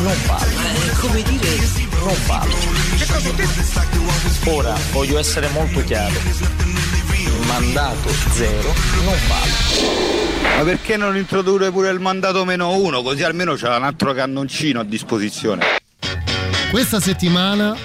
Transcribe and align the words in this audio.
Non 0.00 0.14
vale. 0.26 0.52
come 1.00 1.22
dire? 1.22 1.56
Non 1.98 2.16
vale. 2.26 2.54
Ora 4.46 4.76
voglio 4.92 5.18
essere 5.18 5.48
molto 5.48 5.82
chiaro. 5.84 6.14
Il 6.14 7.46
mandato 7.46 8.08
zero 8.30 8.74
non 9.04 9.16
vale. 9.28 10.56
Ma 10.56 10.62
perché 10.64 10.96
non 10.96 11.16
introdurre 11.16 11.70
pure 11.70 11.90
il 11.90 12.00
mandato 12.00 12.44
meno 12.44 12.76
uno? 12.76 13.02
Così 13.02 13.22
almeno 13.22 13.54
c'è 13.54 13.74
un 13.74 13.84
altro 13.84 14.12
cannoncino 14.14 14.80
a 14.80 14.84
disposizione. 14.84 15.66
Questa 16.70 17.00
settimana, 17.00 17.76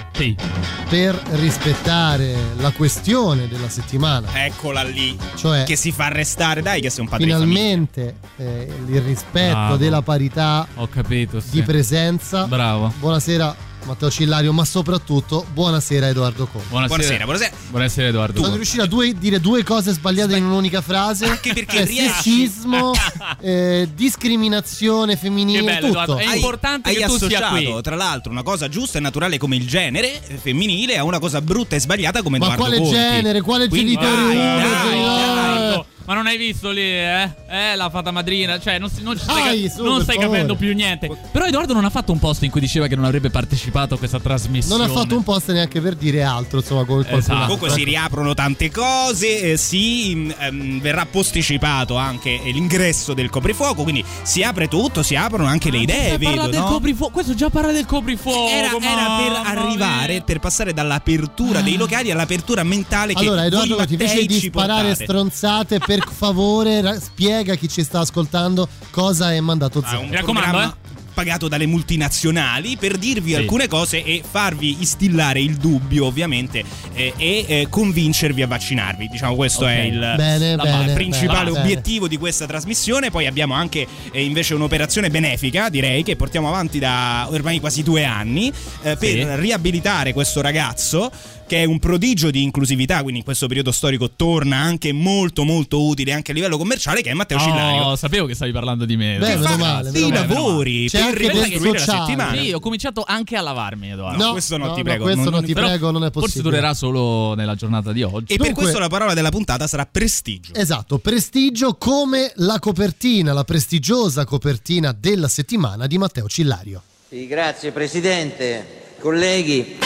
per 0.94 1.20
rispettare 1.32 2.36
la 2.58 2.70
questione 2.70 3.48
della 3.48 3.68
settimana, 3.68 4.46
Eccola 4.46 4.84
lì. 4.84 5.18
Cioè- 5.34 5.64
che 5.64 5.76
si 5.76 5.92
fa 5.92 6.06
arrestare, 6.06 6.62
dai, 6.62 6.82
che 6.82 6.92
sei 6.92 7.02
un 7.04 7.10
padre 7.10 7.26
finalmente 7.26 8.18
eh, 8.38 8.72
il 8.86 9.02
rispetto 9.02 9.56
Bravo. 9.56 9.78
della 9.78 10.04
parità 10.04 10.68
Ho 10.76 10.88
capito, 10.88 11.40
sì. 11.40 11.50
di 11.50 11.64
presenza. 11.64 12.46
Bravo. 12.46 12.94
Buonasera 13.00 13.72
Matteo 13.86 14.10
Cillario, 14.10 14.54
ma 14.54 14.64
soprattutto 14.64 15.46
buonasera 15.52 16.08
Edoardo 16.08 16.46
Conte. 16.48 16.68
Buonasera. 16.70 16.88
Buonasera, 16.96 17.24
buonasera. 17.26 17.55
Buonasera 17.70 18.08
Edoardo. 18.08 18.44
Sono 18.44 18.55
riuscito 18.55 18.84
a 18.84 18.85
due- 18.85 19.13
dire 19.13 19.40
due 19.41 19.63
cose 19.63 19.91
sbagliate 19.91 20.38
in 20.38 20.46
un'unica 20.46 20.82
frase. 20.82 21.26
Anche 21.26 21.54
perché 21.54 21.77
Cioè, 21.77 21.85
riesci- 21.85 22.12
sessismo, 22.48 22.91
eh, 23.41 23.90
discriminazione 23.94 25.18
femminile, 25.18 25.60
Che 25.60 25.66
bello, 25.66 25.80
tutto. 25.88 25.90
Edoardo. 26.02 26.18
È 26.18 26.26
Hai- 26.26 26.35
importante 26.38 26.90
hai 26.90 26.96
che 26.96 27.05
tu 27.05 27.18
sia 27.18 27.48
qui. 27.49 27.82
tra 27.82 27.96
l'altro, 27.96 28.32
una 28.32 28.44
cosa 28.44 28.70
giusta 28.70 28.98
e 28.98 29.02
naturale 29.02 29.38
come 29.38 29.55
il 29.57 29.68
genere 29.68 30.22
eh, 30.27 30.38
femminile 30.38 30.98
a 30.98 31.04
una 31.04 31.20
cosa 31.20 31.41
brutta 31.41 31.76
e 31.76 31.79
sbagliata 31.79 32.22
come 32.24 32.38
Ma 32.38 32.46
Edoardo 32.54 32.63
quale 32.63 32.77
Conti. 32.77 32.94
genere? 32.94 33.41
Quale 33.41 33.68
Quindi 33.68 33.96
genitore 33.98 34.16
dai, 34.16 34.35
uno? 34.35 34.57
dai, 34.57 34.82
genitore- 34.91 35.34
dai. 35.76 35.84
Ma 36.05 36.13
non 36.13 36.27
hai 36.27 36.37
visto 36.37 36.70
lì, 36.70 36.82
eh? 36.82 37.29
Eh, 37.48 37.76
la 37.76 37.90
fata 37.90 38.12
madrina. 38.12 38.59
Cioè, 38.59 38.77
non, 38.77 38.90
si- 38.90 39.01
non 39.01 39.18
ci 39.18 39.26
Dai, 39.26 39.40
stai, 39.41 39.70
su, 39.70 39.84
non 39.84 40.01
stai 40.01 40.18
capendo 40.18 40.55
più 40.55 40.73
niente. 40.73 41.10
Però 41.32 41.45
Edoardo 41.45 41.73
non 41.73 41.85
ha 41.85 41.90
fatto 41.90 42.12
un 42.12 42.20
post 42.20 42.43
in 42.43 42.51
cui 42.51 42.60
diceva 42.60 42.87
che 42.87 42.95
non 42.95 43.05
avrebbe 43.05 43.29
partecipato 43.29 43.95
a 43.95 43.98
questa 43.98 44.20
trasmissione. 44.20 44.82
Non 44.85 44.91
ha 44.91 44.99
fatto 44.99 45.15
un 45.15 45.23
post 45.23 45.51
neanche 45.51 45.79
per 45.79 45.95
dire 45.95 46.21
altro, 46.23 46.60
insomma, 46.60 46.84
come 46.84 47.04
qualcun 47.04 47.20
Esatto. 47.20 47.41
Comunque 47.43 47.70
si 47.70 47.84
riaprono 47.85 48.34
tante 48.34 48.70
cose, 48.70 49.51
eh, 49.54 49.57
si 49.57 50.34
ehm, 50.37 50.82
verrà 50.82 51.05
posticipato 51.05 51.95
anche 51.95 52.40
l'ingresso 52.43 53.13
del 53.13 53.29
coprifuoco, 53.29 53.84
quindi 53.84 54.04
si 54.23 54.43
apre 54.43 54.67
tutto, 54.67 55.04
si 55.04 55.15
aprono 55.15 55.45
anche 55.48 55.71
le 55.71 55.77
idee, 55.77 56.17
parla 56.20 56.41
vedo, 56.43 56.51
del 56.51 56.60
no? 56.60 56.65
coprifuoco. 56.65 57.12
Questo 57.13 57.34
già 57.34 57.49
parla 57.49 57.71
del 57.71 57.85
coprifuoco. 57.85 58.49
Era, 58.49 58.67
era 58.67 59.41
per 59.43 59.57
arrivare, 59.57 60.13
mia. 60.13 60.21
per 60.23 60.40
passare 60.40 60.73
dall'apertura 60.73 61.62
dei 61.62 61.77
locali 61.77 62.12
all'apertura 62.12 62.63
mentale 62.63 63.13
che 63.13 63.20
Allora, 63.21 63.45
Edoardo, 63.45 63.67
voi 63.70 63.77
Conti, 63.77 63.93
invece 63.93 64.13
Mattei 64.13 64.28
di 64.28 64.40
ci 64.40 64.47
sparare 64.47 64.88
portate. 64.88 65.03
stronzate, 65.03 65.79
per 65.79 65.91
favore, 66.02 66.81
ra- 66.81 67.00
spiega 67.00 67.53
a 67.53 67.56
chi 67.56 67.68
ci 67.69 67.84
sta 67.84 68.00
ascoltando 68.00 68.68
cosa 68.90 69.34
è 69.34 69.40
mandato 69.40 69.80
Ah, 69.84 69.88
zero. 69.90 70.02
un 70.02 70.09
Mi 70.09 70.16
raccomando, 70.16 70.50
programma 70.50 70.78
pagato 71.13 71.47
dalle 71.47 71.68
multinazionali 71.68 72.75
per 72.75 72.97
dirvi 72.97 73.30
Sì. 73.30 73.35
alcune 73.35 73.68
cose 73.68 74.03
e 74.03 74.24
farvi 74.28 74.78
instillare 74.80 75.40
il 75.40 75.58
dubbio 75.58 76.08
ovviamente 76.08 76.63
eh, 76.96 77.13
e 77.16 77.46
eh, 77.47 77.68
convincervi 77.69 78.41
a 78.41 78.47
vaccinarvi 78.47 79.09
diciamo 79.09 79.35
questo 79.35 79.66
Ok. 79.66 79.69
è 79.69 79.80
il, 79.81 80.13
Bene, 80.18 80.56
la- 80.56 80.63
bene, 80.63 80.94
principale 80.94 81.52
bene, 81.52 81.59
obiettivo 81.66 82.07
di 82.07 82.18
questa 82.18 82.47
trasmissione 82.47 83.12
poi 83.12 83.28
abbiamo 83.28 83.53
anche 83.53 83.85
eh, 84.12 84.23
invece 84.23 84.56
un'operazione 84.56 85.12
benefica 85.12 85.69
direi 85.69 86.01
che 86.01 86.16
portiamo 86.16 86.47
avanti 86.47 86.79
da 86.79 87.28
ormai 87.29 87.59
quasi 87.59 87.84
due 87.84 88.03
anni 88.06 88.47
eh, 88.81 88.96
per 88.97 89.09
Sì. 89.09 89.35
riabilitare 89.35 90.13
questo 90.13 90.41
ragazzo 90.41 91.12
che 91.45 91.61
è 91.61 91.65
un 91.65 91.79
prodigio 91.79 92.31
di 92.31 92.41
inclusività 92.41 93.01
quindi 93.01 93.19
in 93.19 93.23
questo 93.25 93.47
periodo 93.47 93.71
storico 93.71 94.11
torna 94.11 94.57
anche 94.57 94.91
molto 94.91 95.43
molto 95.43 95.83
utile 95.85 96.11
anche 96.13 96.31
a 96.31 96.33
livello 96.33 96.57
commerciale 96.57 97.01
che 97.01 97.09
è 97.09 97.13
Matteo 97.13 97.37
Cillario 97.39 97.81
Oh, 97.83 97.95
sapevo 97.95 98.25
che 98.25 98.33
stavi 98.35 98.51
parlando 98.51 98.85
di 98.85 98.95
me. 98.95 99.17
Beh, 99.17 99.35
meno 99.35 99.57
male, 99.57 99.91
male. 99.91 100.09
lavori 100.09 100.87
C'è 100.89 101.09
per 101.09 101.17
ricostruire 101.17 101.71
la 101.71 101.77
settimana 101.79 102.41
Sì, 102.41 102.51
ho 102.53 102.59
cominciato 102.59 103.03
anche 103.05 103.35
a 103.35 103.41
lavarmi, 103.41 103.91
Edoardo. 103.91 104.23
No, 104.23 104.31
questo 104.31 104.57
no, 104.57 104.71
ti 104.71 104.77
no, 104.77 104.83
prego, 104.83 105.03
questo 105.03 105.21
non- 105.23 105.31
non, 105.33 105.43
ti 105.45 105.53
prego, 105.53 105.91
non 105.91 106.03
è 106.03 106.11
Forse 106.11 106.19
possibile. 106.27 106.49
durerà 106.49 106.73
solo 106.73 107.33
nella 107.35 107.55
giornata 107.55 107.91
di 107.91 108.03
oggi. 108.03 108.33
E 108.33 108.37
per 108.37 108.45
Dunque- 108.45 108.63
questo 108.63 108.79
la 108.79 108.87
parola 108.89 109.13
della 109.13 109.29
puntata 109.31 109.67
sarà 109.67 109.85
prestigio. 109.85 110.53
Esatto, 110.55 110.97
prestigio 110.99 111.75
come 111.75 112.31
la 112.37 112.59
copertina, 112.59 113.33
la 113.33 113.43
prestigiosa 113.43 114.25
copertina 114.25 114.95
della 114.97 115.27
settimana 115.27 115.87
di 115.87 115.97
Matteo 115.97 116.27
Cillario. 116.27 116.81
Sì, 117.09 117.27
grazie 117.27 117.71
Presidente, 117.71 118.95
colleghi. 118.99 119.77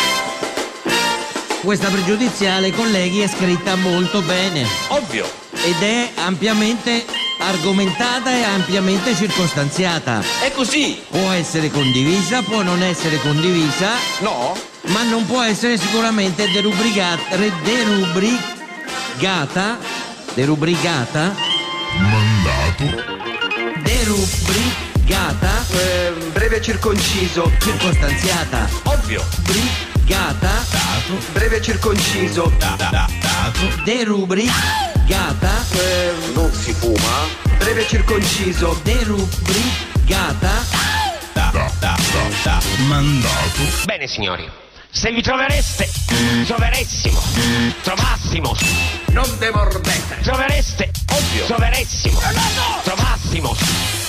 Questa 1.68 1.90
pregiudiziale, 1.90 2.72
colleghi, 2.72 3.20
è 3.20 3.28
scritta 3.28 3.76
molto 3.76 4.22
bene. 4.22 4.66
Ovvio. 4.88 5.30
Ed 5.52 5.82
è 5.82 6.12
ampiamente 6.16 7.06
argomentata 7.40 8.32
e 8.32 8.42
ampiamente 8.42 9.14
circostanziata. 9.14 10.24
È 10.40 10.50
così. 10.54 10.98
Può 11.10 11.30
essere 11.32 11.70
condivisa, 11.70 12.42
può 12.42 12.62
non 12.62 12.82
essere 12.82 13.20
condivisa. 13.20 13.90
No. 14.20 14.56
Ma 14.84 15.04
non 15.04 15.26
può 15.26 15.42
essere 15.42 15.78
sicuramente 15.78 16.50
derubricata. 16.50 17.36
Derubricata. 17.36 19.78
Derubricata. 20.36 21.36
Mandato. 22.00 22.86
Derubricata. 23.84 25.66
breve 26.32 26.62
circonciso. 26.62 27.52
Circostanziata. 27.60 28.70
Ovvio. 28.84 29.22
Brigata. 30.08 30.64
Dato. 30.72 31.20
Breve 31.34 31.62
circonciso. 31.62 32.50
dato. 32.58 33.84
Derubricata. 33.84 35.66
non 36.34 36.50
si 36.54 36.72
fuma. 36.72 37.28
Breve 37.58 37.86
circonciso. 37.86 38.80
Derubricata. 38.84 40.64
Mandato. 42.88 43.62
Bene 43.84 44.08
signori, 44.08 44.50
se 44.90 45.12
vi 45.12 45.22
trovereste, 45.22 45.90
troveressimo, 46.46 47.22
trovassimo, 47.82 48.56
non 49.08 49.30
demordete, 49.40 50.22
trovereste, 50.22 50.90
ovvio, 51.12 51.46
troveressimo, 51.48 52.20
trovassimo, 52.84 53.56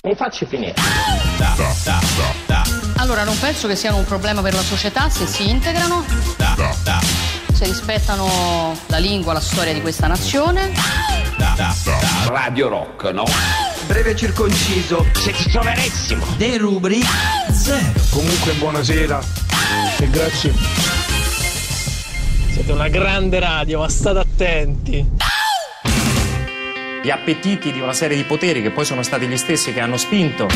mi 0.05 0.15
facci 0.15 0.47
finire. 0.47 0.75
Allora, 2.99 3.23
non 3.23 3.39
penso 3.39 3.69
che 3.69 3.77
siano 3.77 3.97
un 3.97 4.05
problema 4.05 4.43
per 4.43 4.55
la 4.55 4.63
società 4.63 5.09
se 5.09 5.25
si 5.27 5.49
integrano, 5.49 6.05
se 7.53 7.65
rispettano 7.65 8.77
la 8.87 8.99
lingua, 8.99 9.33
la 9.33 9.41
storia 9.41 9.73
di 9.73 9.81
questa 9.81 10.09
nazione. 10.09 10.73
Radio 12.27 12.69
Rock, 12.69 13.05
no? 13.13 13.25
Breve 13.87 14.17
circonciso. 14.17 15.07
Se 15.15 15.33
ci 15.33 15.49
troveressimo, 15.49 16.27
Derubri. 16.37 17.01
Comunque 18.11 18.53
buonasera 18.55 19.21
e 20.01 20.11
grazie. 20.11 20.53
Siete 22.53 22.73
una 22.73 22.89
grande 22.89 23.39
radio, 23.39 23.79
ma 23.79 23.89
state 23.89 24.19
attenti. 24.19 25.09
Gli 27.01 27.11
appetiti 27.11 27.71
di 27.71 27.81
una 27.81 27.93
serie 27.93 28.17
di 28.17 28.25
poteri 28.25 28.61
che 28.61 28.71
poi 28.71 28.85
sono 28.85 29.05
stati 29.05 29.27
gli 29.29 29.37
stessi 29.37 29.73
che 29.73 29.79
hanno 29.79 29.97
spinto 29.97 30.49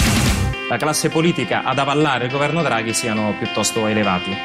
la 0.69 0.77
classe 0.77 1.09
politica 1.09 1.63
ad 1.65 1.79
avallare 1.79 2.27
il 2.27 2.31
governo 2.31 2.63
Draghi 2.63 2.93
siano 2.93 3.35
piuttosto 3.39 3.87
elevati. 3.87 4.37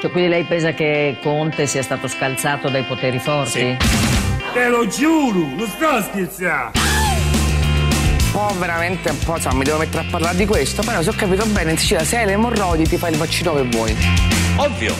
Cioè, 0.00 0.10
quindi 0.10 0.30
lei 0.30 0.44
pensa 0.44 0.72
che 0.72 1.18
Conte 1.22 1.66
sia 1.66 1.82
stato 1.82 2.08
scalzato 2.08 2.68
dai 2.68 2.82
poteri 2.84 3.18
forti? 3.18 3.76
Te 4.52 4.68
lo 4.68 4.86
giuro, 4.86 5.46
non 5.54 5.68
sto 5.68 6.02
scherzando. 6.02 6.78
po' 8.32 8.54
veramente 8.58 9.10
un 9.10 9.18
po', 9.18 9.36
insomma, 9.36 9.56
mi 9.56 9.64
devo 9.64 9.78
mettere 9.78 10.06
a 10.06 10.10
parlare 10.10 10.36
di 10.36 10.46
questo, 10.46 10.82
però 10.82 11.02
se 11.02 11.10
ho 11.10 11.14
capito 11.14 11.44
bene, 11.46 11.72
in 11.72 11.78
Sicilia 11.78 12.02
se 12.02 12.16
hai 12.16 12.26
le 12.26 12.32
emorroidi 12.32 12.88
ti 12.88 12.96
fai 12.96 13.12
il 13.12 13.18
vaccino 13.18 13.54
che 13.54 13.62
vuoi. 13.62 13.96
Ovvio. 14.56 14.94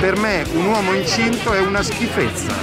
Per 0.00 0.16
me 0.16 0.44
un 0.52 0.66
uomo 0.66 0.92
incinto 0.94 1.52
è 1.52 1.60
una 1.60 1.82
schifezza 1.82 2.54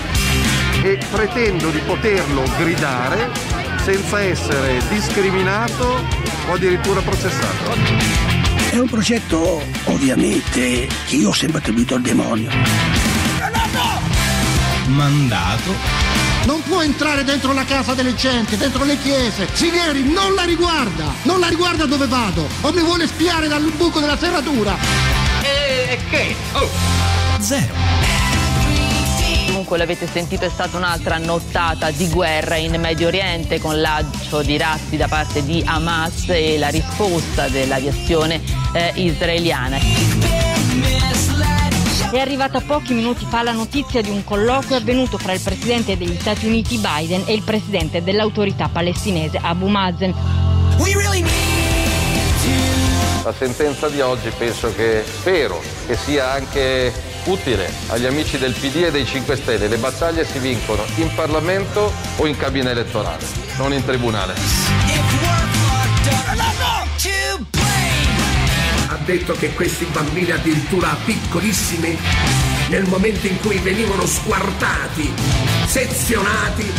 e 0.83 0.97
pretendo 1.11 1.69
di 1.69 1.79
poterlo 1.79 2.43
gridare 2.57 3.60
senza 3.83 4.21
essere 4.21 4.79
discriminato 4.89 6.05
o 6.47 6.53
addirittura 6.53 7.01
processato. 7.01 7.71
È 8.69 8.77
un 8.77 8.87
progetto 8.87 9.61
ovviamente 9.85 10.87
che 11.07 11.15
io 11.15 11.29
ho 11.29 11.33
sempre 11.33 11.59
attribuito 11.59 11.95
al 11.95 12.01
demonio. 12.01 12.49
Mandato 14.85 15.73
Non 16.45 16.61
può 16.63 16.81
entrare 16.81 17.23
dentro 17.23 17.53
la 17.53 17.63
casa 17.65 17.93
delle 17.93 18.13
gente, 18.13 18.57
dentro 18.57 18.83
le 18.83 18.97
chiese. 18.99 19.47
Signori, 19.53 20.03
non 20.03 20.33
la 20.35 20.43
riguarda. 20.43 21.05
Non 21.23 21.39
la 21.39 21.47
riguarda 21.47 21.85
dove 21.85 22.07
vado. 22.07 22.47
O 22.61 22.71
mi 22.71 22.81
vuole 22.81 23.07
spiare 23.07 23.47
dal 23.47 23.63
buco 23.75 23.99
della 23.99 24.17
serratura. 24.17 24.77
E 25.41 25.99
che? 26.09 26.35
Oh. 26.53 26.69
Zero. 27.39 28.00
Comunque 29.61 29.85
l'avete 29.85 30.07
sentito 30.11 30.43
è 30.43 30.49
stata 30.49 30.75
un'altra 30.75 31.19
nottata 31.19 31.91
di 31.91 32.09
guerra 32.09 32.55
in 32.55 32.75
Medio 32.79 33.09
Oriente 33.09 33.59
con 33.59 33.79
lancio 33.79 34.41
di 34.41 34.57
razzi 34.57 34.97
da 34.97 35.07
parte 35.07 35.45
di 35.45 35.63
Hamas 35.63 36.29
e 36.29 36.57
la 36.57 36.69
risposta 36.69 37.47
dell'aviazione 37.47 38.41
eh, 38.73 38.91
israeliana. 38.95 39.77
È 42.11 42.17
arrivata 42.17 42.59
pochi 42.61 42.93
minuti 42.93 43.23
fa 43.29 43.43
la 43.43 43.51
notizia 43.51 44.01
di 44.01 44.09
un 44.09 44.23
colloquio 44.23 44.77
avvenuto 44.77 45.19
fra 45.19 45.33
il 45.33 45.41
presidente 45.41 45.95
degli 45.95 46.17
Stati 46.19 46.47
Uniti 46.47 46.79
Biden 46.79 47.21
e 47.27 47.33
il 47.33 47.43
presidente 47.43 48.01
dell'autorità 48.01 48.67
palestinese 48.67 49.37
Abu 49.39 49.67
Mazen. 49.67 50.11
La 53.23 53.33
sentenza 53.37 53.89
di 53.89 54.01
oggi 54.01 54.31
penso 54.35 54.73
che, 54.73 55.03
spero 55.05 55.61
che 55.85 55.95
sia 55.95 56.31
anche 56.31 57.10
utile 57.25 57.71
agli 57.87 58.05
amici 58.05 58.37
del 58.37 58.53
PD 58.53 58.83
e 58.83 58.91
dei 58.91 59.05
5 59.05 59.35
Stelle. 59.35 59.67
Le 59.67 59.77
battaglie 59.77 60.25
si 60.25 60.39
vincono 60.39 60.83
in 60.95 61.13
Parlamento 61.13 61.93
o 62.17 62.25
in 62.25 62.37
cabina 62.37 62.69
elettorale, 62.71 63.25
non 63.57 63.73
in 63.73 63.83
tribunale. 63.85 64.33
Ha 68.87 68.97
detto 69.05 69.33
che 69.33 69.53
questi 69.53 69.85
bambini 69.85 70.31
addirittura 70.31 70.95
piccolissimi, 71.05 71.97
nel 72.69 72.87
momento 72.87 73.27
in 73.27 73.39
cui 73.39 73.57
venivano 73.57 74.05
squartati, 74.05 75.13
sezionati, 75.65 76.71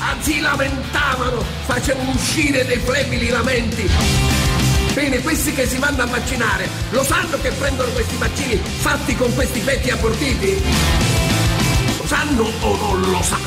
anzi 0.00 0.40
lamentavano, 0.40 1.44
facevano 1.66 2.10
uscire 2.10 2.64
dei 2.64 2.78
flebili 2.78 3.28
lamenti. 3.28 4.47
Bene, 4.98 5.20
questi 5.22 5.52
che 5.52 5.64
si 5.64 5.78
vanno 5.78 6.02
a 6.02 6.06
vaccinare, 6.06 6.68
lo 6.90 7.04
sanno 7.04 7.38
che 7.40 7.52
prendono 7.52 7.88
questi 7.92 8.16
vaccini 8.16 8.56
fatti 8.56 9.14
con 9.14 9.32
questi 9.32 9.60
fetti 9.60 9.90
abortiti? 9.90 10.60
Lo 11.98 12.04
sanno 12.04 12.42
o 12.42 12.76
non 12.76 13.10
lo 13.12 13.22
sanno? 13.22 13.46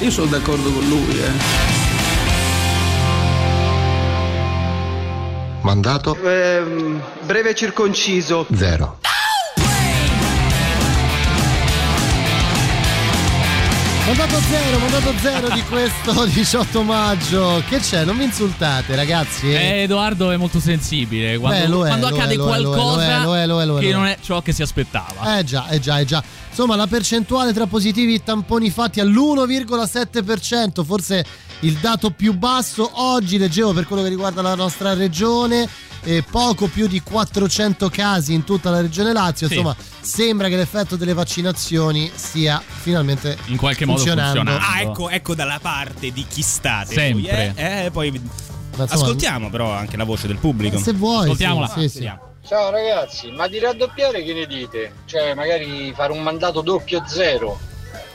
Io 0.00 0.10
sono 0.10 0.26
d'accordo 0.26 0.72
con 0.72 0.88
lui, 0.88 1.20
eh. 1.20 1.30
Mandato 5.60 6.18
Ehm, 6.20 7.00
breve 7.24 7.54
circonciso. 7.54 8.44
zero. 8.52 8.98
Mandato 14.14 14.40
zero, 14.40 14.78
mandato 14.78 15.14
zero 15.20 15.48
di 15.48 15.62
questo 15.62 16.26
18 16.28 16.82
maggio. 16.82 17.62
Che 17.66 17.78
c'è? 17.78 18.04
Non 18.04 18.18
vi 18.18 18.24
insultate, 18.24 18.94
ragazzi. 18.94 19.50
Eh, 19.50 19.84
Edoardo 19.84 20.30
è 20.30 20.36
molto 20.36 20.60
sensibile. 20.60 21.38
Quando, 21.38 21.58
Beh, 21.58 21.66
lo 21.66 21.84
è, 21.86 21.88
quando 21.88 22.08
lo 22.10 22.16
accade 22.16 22.34
è, 22.34 22.36
lo 22.36 22.44
qualcosa 22.44 22.94
lo 22.94 23.00
è, 23.00 23.06
lo 23.24 23.36
è, 23.36 23.46
lo 23.46 23.62
è, 23.62 23.64
lo 23.64 23.78
è, 23.78 23.80
che 23.80 23.90
non 23.90 24.04
è 24.04 24.18
ciò 24.20 24.42
che 24.42 24.52
si 24.52 24.60
aspettava. 24.60 25.38
Eh 25.38 25.44
già, 25.44 25.66
eh 25.68 25.80
già, 25.80 25.98
eh 25.98 26.04
già. 26.04 26.22
Insomma, 26.50 26.76
la 26.76 26.86
percentuale 26.86 27.54
tra 27.54 27.64
positivi 27.64 28.16
e 28.16 28.22
tamponi 28.22 28.68
fatti 28.68 29.00
all'1,7%, 29.00 30.84
forse 30.84 31.24
il 31.60 31.78
dato 31.78 32.10
più 32.10 32.34
basso. 32.34 32.90
Oggi 32.92 33.38
leggevo 33.38 33.72
per 33.72 33.86
quello 33.86 34.02
che 34.02 34.10
riguarda 34.10 34.42
la 34.42 34.54
nostra 34.54 34.92
regione, 34.92 35.66
eh, 36.04 36.22
poco 36.28 36.66
più 36.66 36.86
di 36.86 37.00
400 37.00 37.88
casi 37.88 38.32
in 38.34 38.44
tutta 38.44 38.70
la 38.70 38.80
regione 38.80 39.12
Lazio. 39.12 39.46
Sì. 39.46 39.54
Insomma, 39.54 39.76
sembra 40.00 40.48
che 40.48 40.56
l'effetto 40.56 40.96
delle 40.96 41.14
vaccinazioni 41.14 42.10
stia 42.14 42.62
finalmente 42.64 43.36
In 43.46 43.56
qualche 43.56 43.84
modo 43.84 43.98
funzionando. 43.98 44.50
Ah, 44.50 44.80
ecco, 44.80 45.08
ecco 45.08 45.34
dalla 45.34 45.58
parte 45.60 46.10
di 46.10 46.26
chi 46.28 46.42
state. 46.42 46.94
Sempre. 46.94 47.52
Voi, 47.54 47.64
eh? 47.64 47.84
Eh, 47.84 47.90
poi 47.90 48.10
Ma 48.10 48.18
insomma, 48.82 49.02
ascoltiamo 49.02 49.50
però 49.50 49.70
anche 49.70 49.96
la 49.96 50.04
voce 50.04 50.26
del 50.26 50.38
pubblico. 50.38 50.78
Se 50.78 50.92
vuoi, 50.92 51.24
Ascoltiamola. 51.24 51.68
sì, 51.68 51.80
sì, 51.80 51.88
sì. 51.88 51.94
Vediamo. 51.94 52.30
Ciao 52.44 52.70
ragazzi, 52.70 53.30
ma 53.30 53.46
di 53.46 53.60
raddoppiare 53.60 54.24
che 54.24 54.34
ne 54.34 54.46
dite? 54.46 54.92
Cioè 55.04 55.32
magari 55.32 55.92
fare 55.94 56.12
un 56.12 56.22
mandato 56.22 56.60
doppio 56.60 57.04
zero 57.06 57.56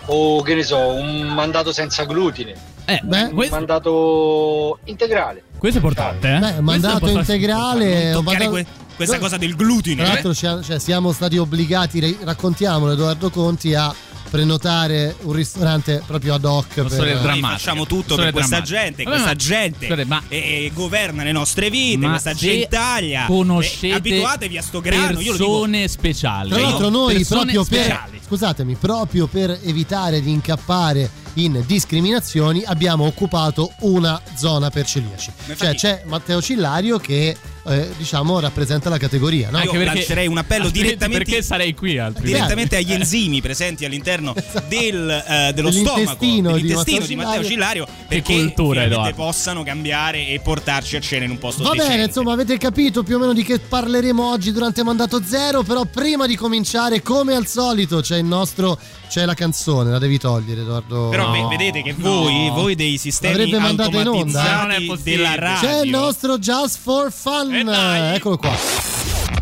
o 0.08 0.42
che 0.42 0.54
ne 0.54 0.64
so, 0.64 0.78
un 0.78 1.28
mandato 1.34 1.72
senza 1.72 2.04
glutine, 2.04 2.54
Eh, 2.90 3.02
Beh, 3.04 3.24
un 3.24 3.34
questo, 3.34 3.56
mandato 3.56 4.80
integrale. 4.86 5.44
questo 5.58 5.80
è 5.80 5.82
importante, 5.82 6.34
eh? 6.36 6.40
Beh, 6.40 6.62
mandato 6.62 7.10
integrale. 7.10 8.14
Mandato- 8.14 8.52
que- 8.52 8.66
questa 8.96 9.20
cosa 9.20 9.36
del 9.36 9.56
glutine. 9.58 10.04
Tra 10.04 10.14
l'altro 10.14 10.34
ci- 10.34 10.48
cioè, 10.64 10.80
siamo 10.80 11.12
stati 11.12 11.38
obbligati, 11.38 12.18
raccontiamolo 12.24 12.94
Edoardo 12.94 13.30
Conti, 13.30 13.74
a 13.74 13.94
prenotare 14.30 15.16
un 15.24 15.34
ristorante 15.34 16.02
proprio 16.06 16.34
ad 16.36 16.46
hoc. 16.46 16.74
Per- 16.74 17.22
Noi 17.24 17.40
facciamo 17.42 17.86
tutto 17.86 18.16
per 18.16 18.32
questa 18.32 18.62
gente, 18.62 19.04
Vabbè, 19.04 19.16
questa 19.16 19.32
ma- 19.32 19.36
gente 19.36 20.06
ma- 20.06 20.24
eh, 20.30 20.72
governa 20.74 21.24
le 21.24 21.32
nostre 21.34 21.70
vite, 21.70 21.98
Ma 22.06 22.12
questa 22.12 22.34
gentaglia. 22.34 23.26
conoscete 23.26 23.88
Eh, 23.88 23.98
abituatevi 23.98 24.58
a 24.58 24.62
sto 24.62 24.80
grano, 24.82 25.20
io 25.20 25.32
lo 25.32 25.38
dico. 25.38 25.38
persone 25.38 25.88
speciali. 25.90 26.50
Tra 26.52 26.60
l'altro 26.62 26.90
noi 26.90 27.16
Persone 27.16 27.40
proprio 27.42 27.64
per, 27.66 27.82
speciali. 27.84 28.22
scusatemi, 28.26 28.76
proprio 28.76 29.28
per 29.28 29.60
evitare 29.64 30.22
di 30.22 30.32
incappare 30.32 31.10
in 31.38 31.64
discriminazioni 31.66 32.64
abbiamo 32.66 33.06
occupato 33.06 33.72
una 33.82 34.20
zona 34.36 34.70
per 34.70 34.86
celiaci. 34.86 35.32
Cioè 35.56 35.76
c'è 35.76 36.04
Matteo 36.06 36.42
Cillario 36.42 36.98
che 36.98 37.36
eh, 37.68 37.90
diciamo 37.98 38.40
rappresenta 38.40 38.90
la 38.90 38.98
categoria, 38.98 39.50
no? 39.50 39.60
Io 39.60 39.84
lancerei 39.84 40.28
un 40.28 40.38
appello 40.38 40.70
direttamente- 40.70 41.26
Perché 41.26 41.42
sarei 41.44 41.74
qui 41.74 41.98
altrimenti? 41.98 42.34
direttamente 42.36 42.76
agli 42.78 42.94
enzimi 42.94 43.42
presenti 43.42 43.86
all'interno 43.86 44.34
del, 44.68 45.10
eh, 45.10 45.52
dello 45.54 45.72
stomaco 45.72 45.96
Dell'intestino 45.96 46.56
di 46.56 46.62
dell'intestino 46.62 46.98
Matteo 47.00 47.08
di 47.08 47.16
Matteo 47.16 47.44
Cillario. 47.44 47.88
Perché 48.08 48.34
cultura, 48.34 49.14
possano 49.14 49.64
cambiare 49.64 50.28
e 50.28 50.40
portarci 50.40 50.96
a 50.96 51.02
cena 51.02 51.26
in 51.26 51.32
un 51.32 51.38
posto 51.38 51.64
Va 51.64 51.72
decente. 51.72 51.92
bene, 51.92 52.04
insomma, 52.06 52.32
avete 52.34 52.58
capito 52.58 53.04
più 53.04 53.16
o 53.18 53.20
meno 53.20 53.34
di 53.34 53.44
che 53.44 53.60
parleremo 53.60 54.32
oggi 54.32 54.52
durante 54.52 54.84
Mandato 54.84 55.22
Zero, 55.26 55.64
però 55.64 55.84
prima 55.86 56.26
di 56.26 56.36
cominciare, 56.36 57.02
come 57.02 57.36
al 57.36 57.48
solito, 57.48 58.00
c'è 58.00 58.18
il 58.18 58.26
nostro 58.26 58.80
c'è 59.08 59.26
la 59.26 59.34
canzone, 59.34 59.90
la 59.90 60.00
devi 60.00 60.18
togliere, 60.18 60.62
Edoardo. 60.62 61.10
Però 61.10 61.27
ve- 61.32 61.48
vedete 61.48 61.82
che 61.82 61.94
voi, 61.98 62.50
voi 62.54 62.76
dei 62.76 62.98
sistemi 62.98 63.34
L'avrebbe 63.36 63.60
mandata 63.60 64.00
in 64.00 64.08
onda? 64.08 64.42
automatizzati 64.42 65.02
della 65.04 65.36
radio 65.36 65.70
C'è 65.70 65.82
il 65.84 65.90
nostro 65.90 66.38
Just 66.38 66.80
for 66.82 67.12
Fun. 67.12 67.54
E 67.54 67.64
dai. 67.64 68.16
Eccolo 68.16 68.38
qua. 68.38 68.56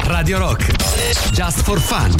Radio 0.03 0.37
Rock. 0.37 0.71
Just 1.31 1.61
for 1.63 1.79
fun. 1.79 2.13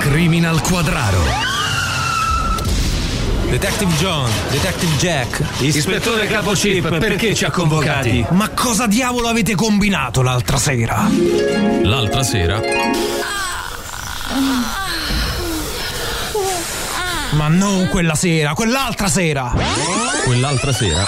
Criminal 0.00 0.60
Quadraro. 0.62 1.45
Detective 3.48 3.94
John, 3.94 4.28
Detective 4.50 4.96
Jack, 4.96 5.42
Ispettore 5.60 6.26
Capo 6.26 6.50
Chip, 6.52 6.98
perché 6.98 7.34
ci 7.34 7.44
ha 7.44 7.50
convocati? 7.50 8.26
Ma 8.30 8.50
cosa 8.50 8.86
diavolo 8.86 9.28
avete 9.28 9.54
combinato 9.54 10.20
l'altra 10.20 10.58
sera? 10.58 11.08
L'altra 11.82 12.22
sera 12.22 12.60
Ma 17.30 17.48
non 17.48 17.88
quella 17.88 18.14
sera, 18.14 18.52
quell'altra 18.52 19.08
sera! 19.08 19.54
Quell'altra 20.24 20.72
sera 20.72 21.06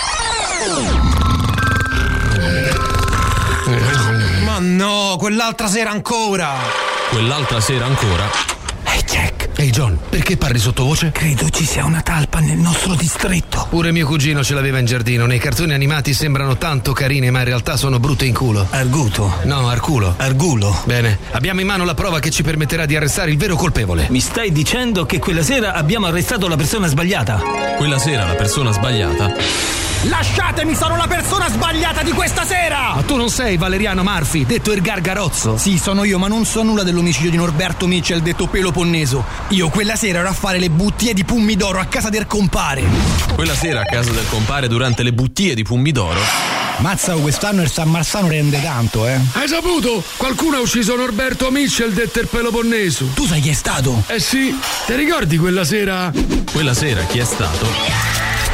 Ma 4.44 4.58
no, 4.60 5.16
quell'altra 5.18 5.66
sera 5.66 5.90
ancora! 5.90 6.54
Quell'altra 7.10 7.60
sera 7.60 7.86
ancora 7.86 8.57
Ehi 9.60 9.66
Ehi 9.68 9.70
John, 9.70 9.98
perché 10.08 10.36
parli 10.36 10.58
sottovoce? 10.60 11.10
credo 11.10 11.50
ci 11.50 11.64
sia 11.64 11.84
una 11.84 12.00
talpa 12.00 12.38
nel 12.38 12.58
nostro 12.58 12.94
distretto. 12.94 13.66
Pure 13.68 13.90
mio 13.90 14.06
cugino 14.06 14.44
ce 14.44 14.54
l'aveva 14.54 14.78
in 14.78 14.86
giardino. 14.86 15.26
Nei 15.26 15.40
cartoni 15.40 15.72
animati 15.72 16.14
sembrano 16.14 16.56
tanto 16.56 16.92
carine, 16.92 17.30
ma 17.32 17.40
in 17.40 17.44
realtà 17.44 17.76
sono 17.76 17.98
brutte 17.98 18.24
in 18.24 18.34
culo. 18.34 18.66
Arguto. 18.70 19.40
No, 19.42 19.68
Arculo. 19.68 20.14
Argulo. 20.16 20.80
Bene, 20.84 21.18
abbiamo 21.32 21.60
in 21.60 21.66
mano 21.66 21.84
la 21.84 21.94
prova 21.94 22.20
che 22.20 22.30
ci 22.30 22.44
permetterà 22.44 22.86
di 22.86 22.94
arrestare 22.94 23.32
il 23.32 23.36
vero 23.36 23.56
colpevole. 23.56 24.06
Mi 24.10 24.20
stai 24.20 24.52
dicendo 24.52 25.04
che 25.06 25.18
quella 25.18 25.42
sera 25.42 25.74
abbiamo 25.74 26.06
arrestato 26.06 26.46
la 26.46 26.56
persona 26.56 26.86
sbagliata? 26.86 27.42
Quella 27.76 27.98
sera 27.98 28.26
la 28.26 28.34
persona 28.34 28.70
sbagliata 28.70 29.87
Lasciatemi, 30.04 30.74
sono 30.74 30.96
la 30.96 31.06
persona 31.08 31.48
sbagliata 31.48 32.02
di 32.02 32.12
questa 32.12 32.44
sera! 32.44 32.94
Ma 32.94 33.02
tu 33.02 33.16
non 33.16 33.28
sei 33.30 33.56
Valeriano 33.56 34.02
Marfi, 34.02 34.46
detto 34.46 34.72
il 34.72 34.80
Gargarozzo? 34.80 35.56
Sì, 35.56 35.76
sono 35.76 36.04
io, 36.04 36.18
ma 36.18 36.28
non 36.28 36.44
so 36.44 36.62
nulla 36.62 36.84
dell'omicidio 36.84 37.30
di 37.30 37.36
Norberto 37.36 37.86
Mitchell, 37.86 38.20
detto 38.20 38.46
Peloponneso. 38.46 39.24
Io 39.48 39.68
quella 39.70 39.96
sera 39.96 40.20
ero 40.20 40.28
a 40.28 40.32
fare 40.32 40.58
le 40.58 40.70
bottiglie 40.70 41.14
di 41.14 41.24
pomidoro 41.24 41.80
a 41.80 41.86
casa 41.86 42.10
del 42.10 42.26
compare. 42.26 42.84
Quella 43.34 43.54
sera 43.54 43.80
a 43.80 43.84
casa 43.84 44.12
del 44.12 44.26
compare 44.28 44.68
durante 44.68 45.02
le 45.02 45.12
buttie 45.12 45.54
di 45.54 45.64
Pummidoro 45.64 46.20
Mazza, 46.78 47.14
quest'anno 47.14 47.62
il 47.62 47.70
San 47.70 47.90
Marzano 47.90 48.28
rende 48.28 48.62
tanto, 48.62 49.06
eh. 49.06 49.18
Hai 49.32 49.48
saputo? 49.48 50.02
Qualcuno 50.16 50.56
ha 50.56 50.60
ucciso 50.60 50.94
Norberto 50.94 51.50
Mitchell, 51.50 51.92
detto 51.92 52.20
il 52.20 52.28
Peloponneso. 52.28 53.06
Tu 53.14 53.26
sai 53.26 53.40
chi 53.40 53.48
è 53.48 53.54
stato? 53.54 54.04
Eh 54.06 54.20
sì, 54.20 54.56
ti 54.86 54.94
ricordi 54.94 55.38
quella 55.38 55.64
sera? 55.64 56.12
Quella 56.52 56.74
sera 56.74 57.02
chi 57.02 57.18
è 57.18 57.24
stato? 57.24 58.47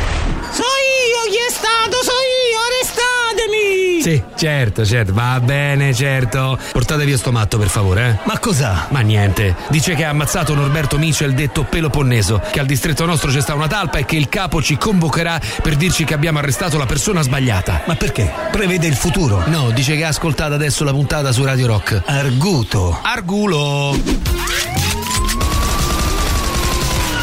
So 1.44 1.50
io 1.50 1.50
chi 1.50 1.50
è 1.50 1.50
stato, 1.50 2.02
so 2.02 2.12
io, 2.50 2.58
arrestatemi! 2.68 4.02
Sì, 4.02 4.22
certo, 4.36 4.84
certo, 4.84 5.12
va 5.12 5.40
bene, 5.40 5.92
certo. 5.94 6.58
Portate 6.72 7.04
via 7.04 7.16
sto 7.16 7.32
matto, 7.32 7.58
per 7.58 7.68
favore, 7.68 8.08
eh. 8.08 8.18
Ma 8.26 8.38
cos'ha? 8.38 8.86
Ma 8.90 9.00
niente. 9.00 9.54
Dice 9.68 9.94
che 9.94 10.04
ha 10.04 10.10
ammazzato 10.10 10.54
Norberto 10.54 10.98
Mitchell, 10.98 11.32
detto 11.32 11.64
Peloponneso, 11.64 12.40
che 12.50 12.60
al 12.60 12.66
distretto 12.66 13.04
nostro 13.04 13.30
c'è 13.30 13.40
sta 13.40 13.54
una 13.54 13.66
talpa 13.66 13.98
e 13.98 14.04
che 14.04 14.16
il 14.16 14.28
capo 14.28 14.62
ci 14.62 14.76
convocherà 14.76 15.40
per 15.62 15.76
dirci 15.76 16.04
che 16.04 16.14
abbiamo 16.14 16.38
arrestato 16.38 16.78
la 16.78 16.86
persona 16.86 17.22
sbagliata. 17.22 17.82
Ma 17.86 17.94
perché? 17.96 18.32
Prevede 18.50 18.86
il 18.86 18.96
futuro? 18.96 19.42
No, 19.46 19.70
dice 19.70 19.96
che 19.96 20.04
ha 20.04 20.08
ascoltato 20.08 20.54
adesso 20.54 20.84
la 20.84 20.92
puntata 20.92 21.32
su 21.32 21.44
Radio 21.44 21.66
Rock. 21.66 22.02
Arguto. 22.06 22.98
Argulo. 23.02 23.96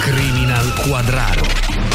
Criminal 0.01 0.73
Quadraro. 0.75 1.90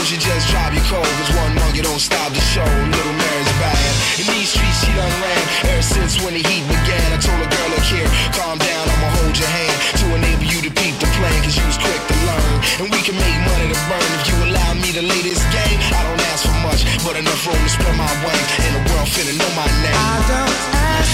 Obstacles, 0.00 0.10
you 0.10 0.18
just 0.18 0.48
drive 0.48 0.72
your 0.74 0.84
cold. 0.88 1.04
Cause 1.04 1.30
one 1.36 1.54
monkey 1.54 1.82
don't 1.82 2.00
stop 2.00 2.32
the 2.32 2.40
show. 2.40 2.64
Little 2.64 3.12
Mary's 3.12 3.52
bad. 3.60 3.92
In 4.20 4.26
these 4.32 4.48
streets, 4.48 4.84
she 4.84 4.92
done 4.96 5.12
ran 5.20 5.42
ever 5.68 5.82
since 5.82 6.20
when 6.24 6.34
the 6.34 6.42
heat 6.42 6.64
began. 6.68 7.06
I 7.12 7.18
told 7.20 7.38
her, 7.40 7.48
girl, 7.48 7.68
look 7.70 7.84
here, 7.84 8.08
calm 8.32 8.58
down, 8.58 8.84
I'ma 8.88 9.08
hold 9.20 9.36
your 9.36 9.48
hand 9.48 9.76
to 10.00 10.04
enable 10.16 10.48
you 10.48 10.60
to 10.62 10.70
peep 10.72 10.96
the 10.98 11.08
plan. 11.16 11.36
Cause 11.44 11.56
you 11.56 11.64
was 11.66 11.78
quick 11.78 12.00
to 12.00 12.16
learn. 12.28 12.56
And 12.80 12.86
we 12.90 13.00
can 13.04 13.16
make 13.16 13.38
money 13.44 13.68
to 13.72 13.78
burn 13.88 14.10
if 14.20 14.24
you 14.28 14.36
allow 14.48 14.72
me 14.74 14.90
to 14.96 15.02
lay 15.02 15.20
this 15.22 15.42
game. 15.52 15.78
I 15.92 16.00
don't 16.04 16.22
ask 16.32 16.44
for 16.48 16.58
much, 16.64 16.82
but 17.04 17.16
enough 17.16 17.46
room 17.46 17.60
to 17.60 17.70
spread 17.70 17.96
my 17.96 18.10
wings. 18.24 18.48
And 18.64 18.72
the 18.80 18.82
world 18.92 19.08
finna 19.08 19.34
know 19.36 19.50
my 19.56 19.68
name. 19.84 19.96
I 19.96 20.16
don't 20.28 20.56
ask 20.96 21.12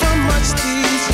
for 0.00 0.14
much 0.26 0.48
these 0.62 1.11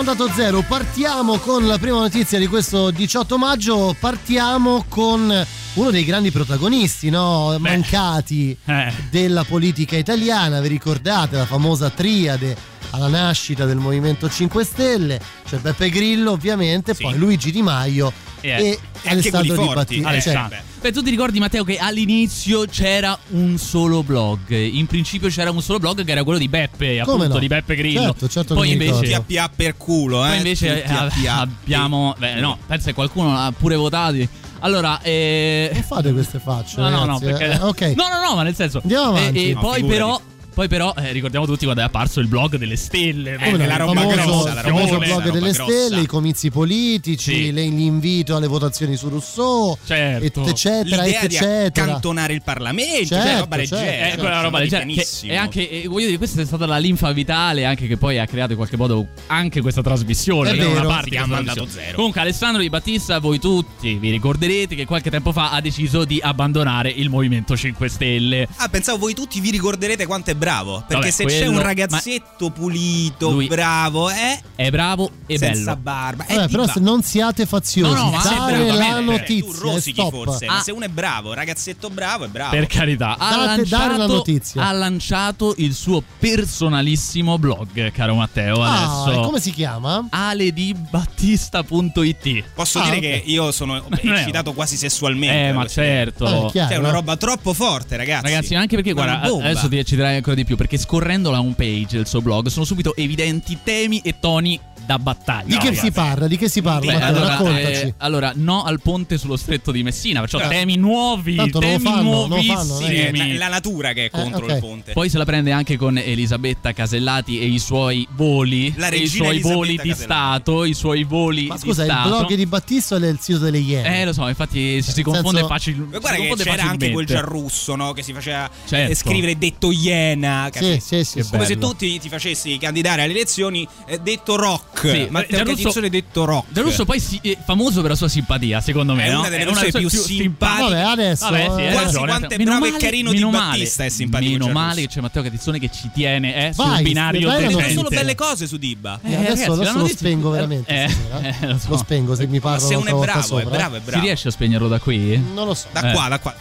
allora, 0.00 0.12
inizia 0.12 0.14
mandato 0.14 0.28
zero. 0.34 0.62
Partiamo 0.62 1.38
con 1.38 1.66
la 1.66 1.78
prima 1.78 1.98
notizia 1.98 2.38
di 2.38 2.46
questo 2.46 2.90
18 2.90 3.38
maggio. 3.38 3.94
Partiamo 3.98 4.84
con 4.88 5.46
uno 5.74 5.90
dei 5.90 6.04
grandi 6.04 6.30
protagonisti, 6.30 7.10
no? 7.10 7.56
Mancati 7.58 8.56
Eh. 8.64 8.92
della 9.10 9.44
politica 9.44 9.96
italiana. 9.96 10.60
Vi 10.60 10.68
ricordate 10.68 11.36
la 11.36 11.46
famosa 11.46 11.90
triade 11.90 12.56
alla 12.90 13.08
nascita 13.08 13.66
del 13.66 13.76
Movimento 13.76 14.28
5 14.28 14.64
Stelle? 14.64 15.20
C'è 15.48 15.58
Beppe 15.58 15.90
Grillo, 15.90 16.32
ovviamente, 16.32 16.94
poi 16.94 17.16
Luigi 17.16 17.52
Di 17.52 17.62
Maio 17.62 18.12
e 18.40 18.78
Alessandro 19.04 19.56
Di 19.56 19.72
Battista. 19.74 20.08
Alessandro. 20.08 20.58
Beh, 20.80 20.92
tu 20.92 21.02
ti 21.02 21.10
ricordi 21.10 21.38
Matteo 21.38 21.62
che 21.62 21.76
all'inizio 21.76 22.64
c'era 22.64 23.16
un 23.32 23.58
solo 23.58 24.02
blog. 24.02 24.50
In 24.50 24.86
principio 24.86 25.28
c'era 25.28 25.50
un 25.50 25.60
solo 25.60 25.78
blog 25.78 26.04
che 26.04 26.10
era 26.10 26.24
quello 26.24 26.38
di 26.38 26.48
Beppe, 26.48 27.00
Come 27.04 27.14
appunto 27.24 27.34
no? 27.34 27.38
di 27.38 27.46
Beppe 27.48 27.74
Grillo. 27.76 28.00
Certo, 28.00 28.28
certo 28.28 28.54
Poi 28.54 28.68
che 28.68 28.72
invece 28.72 29.00
ricordo. 29.02 29.24
PA 29.34 29.50
per 29.54 29.76
culo, 29.76 30.24
eh. 30.24 30.28
Poi 30.28 30.36
invece 30.38 30.82
eh, 30.82 30.90
a 30.90 31.10
PA. 31.22 31.40
abbiamo. 31.40 32.14
Beh, 32.18 32.34
no, 32.40 32.56
pensa 32.66 32.86
che 32.86 32.94
qualcuno 32.94 33.30
l'ha 33.34 33.52
pure 33.56 33.76
votati. 33.76 34.26
Allora, 34.60 35.00
eh. 35.02 35.68
Non 35.72 35.82
fate 35.82 36.12
queste 36.14 36.38
facce. 36.38 36.80
No, 36.80 36.88
no, 36.88 37.04
no, 37.04 37.18
ragazzi, 37.18 37.24
perché. 37.24 37.52
eh. 37.52 37.58
Ok. 37.62 37.80
No, 37.96 38.08
no, 38.08 38.20
no, 38.26 38.34
ma 38.36 38.42
nel 38.42 38.54
senso. 38.54 38.80
Andiamo 38.82 39.16
E, 39.16 39.20
avanti. 39.20 39.50
e 39.50 39.52
No, 39.52 39.60
poi 39.60 39.74
figurati. 39.82 39.98
però. 39.98 40.20
Poi 40.60 40.68
però 40.68 40.92
eh, 40.94 41.12
ricordiamo 41.12 41.46
tutti 41.46 41.64
quando 41.64 41.80
è 41.80 41.86
apparso 41.86 42.20
il 42.20 42.26
blog 42.26 42.56
delle 42.56 42.76
stelle. 42.76 43.38
Eh, 43.40 43.56
la 43.56 43.64
il 43.64 43.78
roba 43.78 43.94
famoso, 44.02 44.14
grossa, 44.14 44.48
il 44.50 44.54
la 44.56 44.60
famoso 44.60 44.92
roba 44.92 45.04
blog 45.06 45.22
grossa. 45.22 45.30
delle 45.38 45.52
stelle, 45.54 46.00
i 46.02 46.06
comizi 46.06 46.50
politici, 46.50 47.50
le- 47.50 47.66
l'invito 47.68 48.36
alle 48.36 48.46
votazioni 48.46 48.94
su 48.94 49.08
Rousseau, 49.08 49.78
Certo. 49.86 50.42
et- 50.42 50.48
eccetera, 50.48 51.02
L'idea 51.02 51.22
eccetera. 51.22 51.84
accantonare 51.86 52.34
il 52.34 52.42
Parlamento, 52.42 53.06
Certo, 53.06 53.26
cioè 53.26 53.38
roba 53.38 53.56
certo. 53.56 53.74
leggera. 53.76 54.06
Eh, 54.12 54.16
quella 54.18 54.40
roba 54.42 54.58
leggera. 54.58 54.84
Che 54.84 55.06
è 55.28 55.34
anche, 55.34 55.70
eh, 55.70 55.88
voglio 55.88 56.04
dire, 56.04 56.18
questa 56.18 56.42
è 56.42 56.44
stata 56.44 56.66
la 56.66 56.76
linfa 56.76 57.10
vitale, 57.12 57.64
anche 57.64 57.86
che 57.86 57.96
poi 57.96 58.18
ha 58.18 58.26
creato 58.26 58.50
in 58.50 58.58
qualche 58.58 58.76
modo 58.76 59.06
anche 59.28 59.62
questa 59.62 59.80
trasmissione. 59.80 60.50
È 60.50 60.56
vero. 60.56 60.72
una 60.72 60.82
parte 60.84 61.08
chiama 61.08 61.36
questa 61.38 61.54
Mandato. 61.54 61.68
Zero. 61.70 61.94
Comunque, 61.96 62.20
Alessandro 62.20 62.60
Di 62.60 62.68
Battista, 62.68 63.18
voi 63.18 63.38
tutti 63.38 63.94
vi 63.94 64.10
ricorderete 64.10 64.74
che 64.74 64.84
qualche 64.84 65.08
tempo 65.08 65.32
fa 65.32 65.52
ha 65.52 65.60
deciso 65.62 66.04
di 66.04 66.20
abbandonare 66.22 66.90
il 66.90 67.08
Movimento 67.08 67.56
5 67.56 67.88
Stelle. 67.88 68.46
Ah, 68.56 68.68
pensavo 68.68 68.98
voi 68.98 69.14
tutti 69.14 69.40
vi 69.40 69.48
ricorderete 69.50 70.04
quanto 70.04 70.32
è 70.32 70.34
bravo. 70.34 70.48
Perché 70.50 70.94
Vabbè, 70.94 71.10
se 71.10 71.24
c'è 71.24 71.36
quello- 71.44 71.50
un 71.58 71.62
ragazzetto 71.62 72.50
pulito, 72.50 73.30
Lui- 73.30 73.46
bravo, 73.46 74.10
eh, 74.10 74.40
È 74.56 74.70
bravo 74.70 75.10
e 75.26 75.38
senza 75.38 75.76
bello. 75.76 75.82
barba. 75.82 76.24
Vabbè, 76.28 76.44
eh, 76.44 76.48
però 76.48 76.66
se 76.66 76.80
non 76.80 77.02
siate 77.02 77.46
faziosi, 77.46 77.94
No, 77.94 78.10
no, 78.10 78.18
è 78.18 78.22
dare 78.22 78.64
bravo, 78.64 78.78
la 78.78 78.84
bene, 78.84 79.04
Tu 79.04 79.10
notizia, 79.10 79.60
rosichi 79.62 80.00
stop. 80.00 80.10
forse, 80.24 80.46
ma 80.46 80.58
Ah. 80.58 80.62
se 80.62 80.72
uno 80.72 80.84
è 80.84 80.88
bravo, 80.88 81.32
ragazzetto 81.34 81.88
bravo, 81.90 82.24
è 82.24 82.28
bravo. 82.28 82.50
Per 82.50 82.66
carità, 82.66 83.16
ha 83.16 83.36
Date- 83.46 83.64
dare 83.68 83.82
la 83.92 83.96
lanciato, 83.96 84.12
notizia. 84.12 84.66
ha 84.66 84.72
lanciato 84.72 85.54
il 85.58 85.74
suo 85.74 86.02
personalissimo 86.18 87.38
blog, 87.38 87.90
caro 87.92 88.14
Matteo. 88.14 88.62
Ah, 88.62 89.02
Adesso 89.04 89.20
e 89.20 89.24
come 89.24 89.40
si 89.40 89.52
chiama? 89.52 90.06
aledibattista.it. 90.10 92.44
Posso 92.54 92.78
Ah, 92.80 92.84
dire 92.84 92.96
ok. 92.96 93.00
che 93.02 93.22
io 93.26 93.52
sono 93.52 93.76
è- 93.76 93.82
eccitato 94.06 94.52
quasi 94.52 94.76
sessualmente. 94.76 95.48
Eh, 95.48 95.52
ma 95.52 95.66
certo. 95.66 96.24
Vabbè, 96.24 96.50
chiaro, 96.50 96.68
Cioè, 96.68 96.76
è 96.76 96.78
una 96.78 96.88
no? 96.88 96.94
roba 96.94 97.16
troppo 97.16 97.52
forte, 97.52 97.96
ragazzi. 97.96 98.24
Ragazzi, 98.24 98.54
anche 98.54 98.76
perché, 98.76 98.92
guarda, 98.92 99.20
adesso 99.22 99.68
ti 99.68 99.84
ci 99.84 99.94
dirai 99.96 100.16
ancora 100.16 100.34
di 100.40 100.46
più. 100.46 100.56
Perché 100.56 100.78
scorrendo 100.78 101.30
la 101.30 101.40
homepage 101.40 101.96
del 101.96 102.06
suo 102.06 102.20
blog 102.20 102.48
sono 102.48 102.64
subito 102.64 102.94
evidenti 102.96 103.58
temi 103.62 104.00
e 104.02 104.18
toni 104.18 104.58
da 104.86 104.98
battaglia. 104.98 105.44
Di 105.46 105.56
che 105.58 105.68
ragazzi. 105.68 105.84
si 105.86 105.90
parla? 105.92 106.26
Di 106.26 106.36
che 106.36 106.48
si 106.48 106.62
parla? 106.62 106.92
Beh, 106.92 106.98
Matteo? 106.98 107.08
allora, 107.08 107.28
raccontaci. 107.28 107.80
eh, 107.82 107.94
allora, 107.98 108.32
no 108.36 108.62
al 108.64 108.80
ponte 108.80 109.18
sullo 109.18 109.36
stretto 109.36 109.70
di 109.70 109.82
Messina, 109.82 110.20
perciò 110.20 110.38
Certo. 110.38 110.52
temi 110.54 110.76
nuovi, 110.76 111.34
Tanto 111.36 111.58
temi 111.58 111.78
fanno, 111.84 112.26
non 112.26 112.28
lo 112.28 112.42
fanno, 112.42 112.78
nuovissimi. 112.78 113.18
È 113.18 113.32
la, 113.32 113.38
la 113.38 113.48
natura 113.48 113.92
che 113.92 114.06
è 114.06 114.10
contro 114.10 114.44
ok. 114.44 114.50
il 114.52 114.58
ponte. 114.58 114.92
Poi 114.92 115.08
se 115.08 115.18
la 115.18 115.24
prende 115.24 115.52
anche 115.52 115.76
con 115.76 115.96
Elisabetta 115.98 116.72
Casellati 116.72 117.40
e 117.40 117.46
i 117.46 117.58
suoi 117.58 118.06
voli, 118.12 118.72
La 118.76 118.88
e 118.88 118.96
i 118.98 119.06
suoi 119.06 119.28
Elisabetta 119.28 119.54
voli 119.54 119.70
di 119.70 119.76
Casellati. 119.76 120.02
Stato, 120.02 120.64
i 120.64 120.74
suoi 120.74 121.04
voli 121.04 121.46
Ma 121.46 121.54
di 121.54 121.60
scusa, 121.60 121.84
il 121.84 121.90
Stato. 121.90 122.08
blog 122.08 122.34
di 122.34 122.46
Battista 122.46 122.94
o 122.94 122.98
è 122.98 123.06
il 123.08 123.18
sito 123.20 123.38
delle 123.38 123.58
Iene? 123.58 124.00
Eh, 124.00 124.04
lo 124.04 124.12
so, 124.12 124.26
infatti 124.28 124.82
si, 124.82 124.92
si 124.92 125.02
confonde 125.02 125.30
senso- 125.40 125.46
facilmente. 125.46 125.94
Ma 125.94 126.00
guarda 126.00 126.34
che 126.34 126.42
c'era 126.42 126.62
anche 126.64 126.90
quel 126.90 127.06
Giarrusso, 127.06 127.74
no? 127.76 127.92
Che 127.92 128.02
si 128.02 128.12
faceva 128.12 128.48
Certo. 128.66 128.92
eh, 128.92 128.94
scrivere 128.94 129.36
detto 129.38 129.70
Iena. 129.70 130.48
Sì, 130.52 130.78
sì, 130.80 131.04
sì. 131.04 131.24
Come 131.30 131.44
se 131.44 131.58
tu 131.58 131.74
ti, 131.74 131.98
ti 131.98 132.08
facessi 132.08 132.56
candidare 132.58 133.02
alle 133.02 133.12
elezioni 133.12 133.66
eh, 133.86 133.98
detto 133.98 134.36
rock. 134.36 134.79
Sì, 134.80 135.06
Matteo 135.10 135.36
Giarrusso- 135.36 135.56
Catizzone 135.62 135.90
detto 135.90 136.24
rock. 136.24 136.52
Giarrusso 136.52 136.84
poi 136.84 137.00
si- 137.00 137.18
è 137.22 137.36
famoso 137.44 137.80
per 137.80 137.90
la 137.90 137.96
sua 137.96 138.08
simpatia, 138.08 138.60
secondo 138.60 138.94
me. 138.94 139.04
È 139.04 139.12
no? 139.12 139.20
una 139.20 139.28
delle 139.28 139.44
persone 139.44 139.70
sue 139.70 139.80
più 139.80 139.88
simpatiche. 139.88 140.62
Vabbè, 140.62 140.80
adesso, 140.80 141.24
Vabbè, 141.30 141.38
sì, 141.38 141.60
eh, 141.62 141.70
Quasi 141.72 141.84
ragione. 141.84 142.06
quanto 142.06 142.34
è 142.34 142.36
Meno 142.38 142.50
bravo 142.50 142.64
e 142.66 142.70
male- 142.70 142.82
carino 142.82 143.10
Di 143.10 143.16
meno 143.16 143.30
male- 143.30 143.50
Battista 143.58 143.84
è 143.84 143.88
simpatico 143.88 144.30
Meno 144.32 144.44
Giarrusso. 144.46 144.64
male 144.66 144.80
che 144.80 144.86
c'è 144.88 145.00
Matteo 145.00 145.22
Catizzone 145.22 145.58
che 145.58 145.70
ci 145.72 145.90
tiene 145.92 146.48
eh, 146.48 146.52
sul 146.52 146.64
Vai, 146.64 146.82
binario 146.82 147.26
vai, 147.28 147.36
Dicono 147.38 147.56
decente. 147.58 147.74
solo 147.82 147.88
belle 147.88 148.14
cose 148.14 148.46
su 148.46 148.56
Dibba. 148.56 148.98
Eh, 149.02 149.14
adesso 149.14 149.22
ragazzi, 149.28 149.50
adesso 149.50 149.72
la 149.76 149.80
lo 149.82 149.88
spengo 149.88 150.30
veramente. 150.30 150.70
Eh, 150.74 150.94
eh, 151.40 151.46
lo 151.46 151.58
so. 151.58 151.68
Lo 151.68 151.76
spengo 151.76 152.14
se 152.14 152.26
mi 152.26 152.38
Ma 152.38 152.40
parla 152.40 152.58
se 152.66 152.74
uno 152.74 152.86
è 152.86 152.92
bravo, 153.04 153.38
è 153.38 153.42
eh. 153.42 153.44
bravo, 153.46 153.76
è 153.76 153.78
Si 153.78 153.84
bravo. 153.84 154.04
riesce 154.04 154.28
a 154.28 154.30
spegnerlo 154.30 154.68
da 154.68 154.78
qui? 154.78 155.16
Non 155.34 155.46
lo 155.46 155.54
so. 155.54 155.66
Da 155.72 155.90
Eh. 155.90 155.92
qua, 155.92 156.08
da 156.08 156.18
qua. 156.18 156.34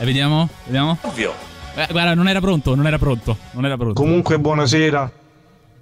Eh, 0.00 0.04
vediamo? 0.04 0.48
Vediamo? 0.64 0.96
Ovvio. 1.02 1.34
Eh, 1.74 1.86
guarda, 1.90 2.14
non 2.14 2.28
era 2.28 2.40
pronto, 2.40 2.74
non 2.74 2.86
era 2.86 2.98
pronto. 2.98 3.36
Non 3.52 3.64
era 3.64 3.76
pronto. 3.76 4.00
Comunque 4.00 4.38
buonasera 4.38 5.12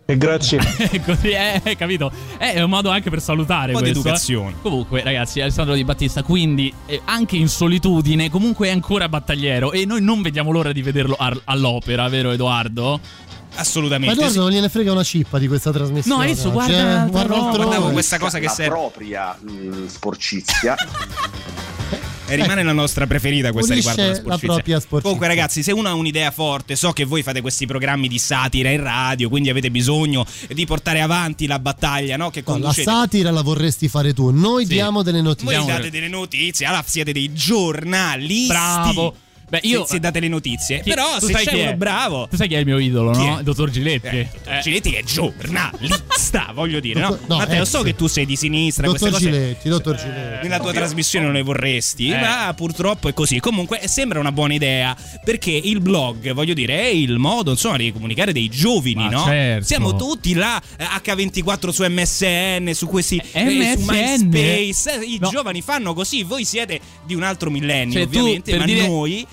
e 0.09 0.17
grazie. 0.17 0.59
Così, 1.05 1.31
eh, 1.31 1.75
capito? 1.77 2.13
Eh, 2.39 2.53
È 2.53 2.63
un 2.63 2.71
modo 2.71 2.91
anche 2.91 3.11
per 3.11 3.21
salutare 3.21 3.73
Un 3.73 3.81
po' 3.81 3.85
di 3.85 3.91
questo, 3.91 4.09
eh. 4.09 4.11
educazione. 4.11 4.55
Comunque, 4.63 5.03
ragazzi, 5.03 5.41
Alessandro 5.41 5.75
Di 5.75 5.85
Battista, 5.85 6.23
quindi 6.23 6.73
eh, 6.87 7.01
anche 7.05 7.37
in 7.37 7.49
solitudine, 7.49 8.31
comunque 8.31 8.69
è 8.69 8.71
ancora 8.71 9.09
battagliero 9.09 9.73
e 9.73 9.85
noi 9.85 10.01
non 10.01 10.23
vediamo 10.23 10.53
l'ora 10.53 10.73
di 10.73 10.81
vederlo 10.81 11.17
ar- 11.19 11.41
all'opera, 11.45 12.09
vero 12.09 12.31
Edoardo? 12.31 13.01
Ma 13.03 13.61
Assolutamente. 13.61 14.13
Edoardo 14.15 14.35
sì. 14.35 14.39
non 14.39 14.51
gliene 14.51 14.69
frega 14.69 14.93
una 14.93 15.03
cippa 15.03 15.39
di 15.39 15.49
questa 15.49 15.73
trasmissione. 15.73 16.25
No, 16.25 16.31
adesso 16.31 16.53
guarda 16.53 16.79
eh. 16.79 16.83
un'altra 16.83 17.25
guarda. 17.27 17.57
Guardavo 17.57 17.91
questa 17.91 18.19
cosa 18.19 18.39
che 18.39 18.45
la 18.45 18.51
serve. 18.53 18.71
propria 18.71 19.37
mh, 19.41 19.87
sporcizia. 19.89 20.77
E 22.29 22.35
rimane 22.35 22.65
la 22.65 22.73
nostra 22.73 23.07
preferita 23.07 23.53
questa 23.53 23.75
riguardo 23.75 24.03
la 24.03 24.09
la 24.09 24.15
sporcizia. 24.15 24.49
propria 24.49 24.81
sporcizia. 24.81 25.01
Comunque 25.03 25.27
ragazzi, 25.29 25.63
se 25.63 25.71
uno 25.73 25.89
ha 25.89 25.95
un'idea 25.95 26.31
forte, 26.33 26.75
so 26.75 26.91
che 26.93 27.05
voi 27.05 27.23
fate 27.23 27.41
questi 27.41 27.67
programmi 27.67 28.09
di 28.09 28.19
satira 28.19 28.69
in 28.71 28.83
radio, 28.83 29.29
quindi 29.29 29.49
avete 29.49 29.71
bisogno 29.71 30.27
di 30.53 30.67
portare 30.67 31.01
avanti 31.01 31.47
la 31.47 31.61
battaglia, 31.61 32.17
no? 32.17 32.31
Che 32.31 32.43
No, 32.45 32.53
la 32.55 32.59
conducete. 32.61 32.91
satira 32.91 33.31
la 33.31 33.43
vorresti 33.43 33.89
fare 33.89 34.13
tu. 34.13 34.31
Noi 34.31 34.67
diamo 34.67 35.03
delle 35.03 35.21
notizie. 35.21 35.57
voi 35.57 35.67
date 35.67 35.91
delle 35.91 36.09
notizie, 36.09 36.67
allora 36.67 36.83
siete 36.85 37.13
dei 37.13 37.33
giornalisti. 37.33 38.47
Bravo. 38.49 39.15
Beh, 39.49 39.61
io- 39.63 39.85
se, 39.85 39.93
se 39.95 40.01
date 40.01 40.19
le 40.21 40.29
notizie. 40.29 40.81
Chi- 40.81 40.91
Però 40.91 41.19
tu 41.19 41.27
se 41.27 41.33
sai 41.33 41.45
c'è 41.45 41.51
chi 41.53 41.59
è? 41.59 41.67
uno 41.69 41.77
bravo. 41.77 42.27
Tu 42.29 42.37
sai 42.37 42.49
chi 42.49 42.55
è 42.55 42.59
il 42.59 42.65
mio 42.67 42.79
idolo, 42.79 43.11
Chi 43.13 43.25
no? 43.25 43.37
è? 43.37 43.39
Il 43.39 43.45
dottor 43.45 43.71
Giletti. 43.71 44.07
Eh, 44.19 44.29
dottor 44.33 44.59
Giletti 44.61 44.91
che 44.91 44.99
è 44.99 45.03
giornalista, 45.05 46.51
voglio 46.55 46.81
dire, 46.81 47.01
no? 47.01 47.19
No, 47.27 47.37
Matteo, 47.37 47.63
ex. 47.63 47.69
so 47.69 47.83
che 47.83 47.95
tu 47.95 48.07
sei 48.07 48.27
di 48.27 48.37
sinistra, 48.37 48.87
Dottor 48.87 49.11
cose 49.11 49.25
Giletti, 49.25 49.69
dottor 49.69 49.97
Giletti. 49.97 50.43
nella 50.43 50.59
tua 50.61 50.73
trasmissione 50.73 51.25
non 51.27 51.35
le 51.35 51.43
vorresti, 51.43 52.09
Eh. 52.11 52.19
ma 52.19 52.53
purtroppo 52.57 53.09
è 53.09 53.15
così. 53.15 53.39
Comunque 53.41 53.81
sembra 53.87 54.19
una 54.21 54.33
buona 54.33 54.55
idea 54.55 54.97
perché 55.25 55.51
il 55.53 55.81
blog, 55.81 56.33
voglio 56.33 56.55
dire, 56.55 56.79
è 56.81 56.87
il 56.87 57.19
modo 57.19 57.51
insomma 57.53 57.77
di 57.77 57.93
comunicare 57.93 58.33
dei 58.33 58.49
giovani, 58.49 58.95
Ma 58.95 59.09
no? 59.09 59.25
certo. 59.25 59.65
Siamo 59.67 59.97
tutti 59.97 60.35
là 60.35 60.61
eh, 60.77 60.85
H24 60.85 61.69
su 61.71 61.85
MSN, 61.89 62.71
su 62.75 62.87
questi 62.89 63.17
eh, 63.33 63.77
su 63.77 63.83
MSN? 63.85 64.27
MySpace, 64.29 65.01
eh, 65.01 65.05
i 65.05 65.19
No. 65.21 65.29
giovani 65.31 65.63
fanno 65.63 65.95
così, 65.95 66.23
voi 66.23 66.45
siete 66.45 66.79
di 67.05 67.15
un 67.15 67.23
altro 67.23 67.51
millennio, 67.51 67.93
Cioè, 67.95 68.03
ovviamente, 68.05 68.57
ma 68.57 68.65
dire- 68.65 68.87
noi 68.87 69.27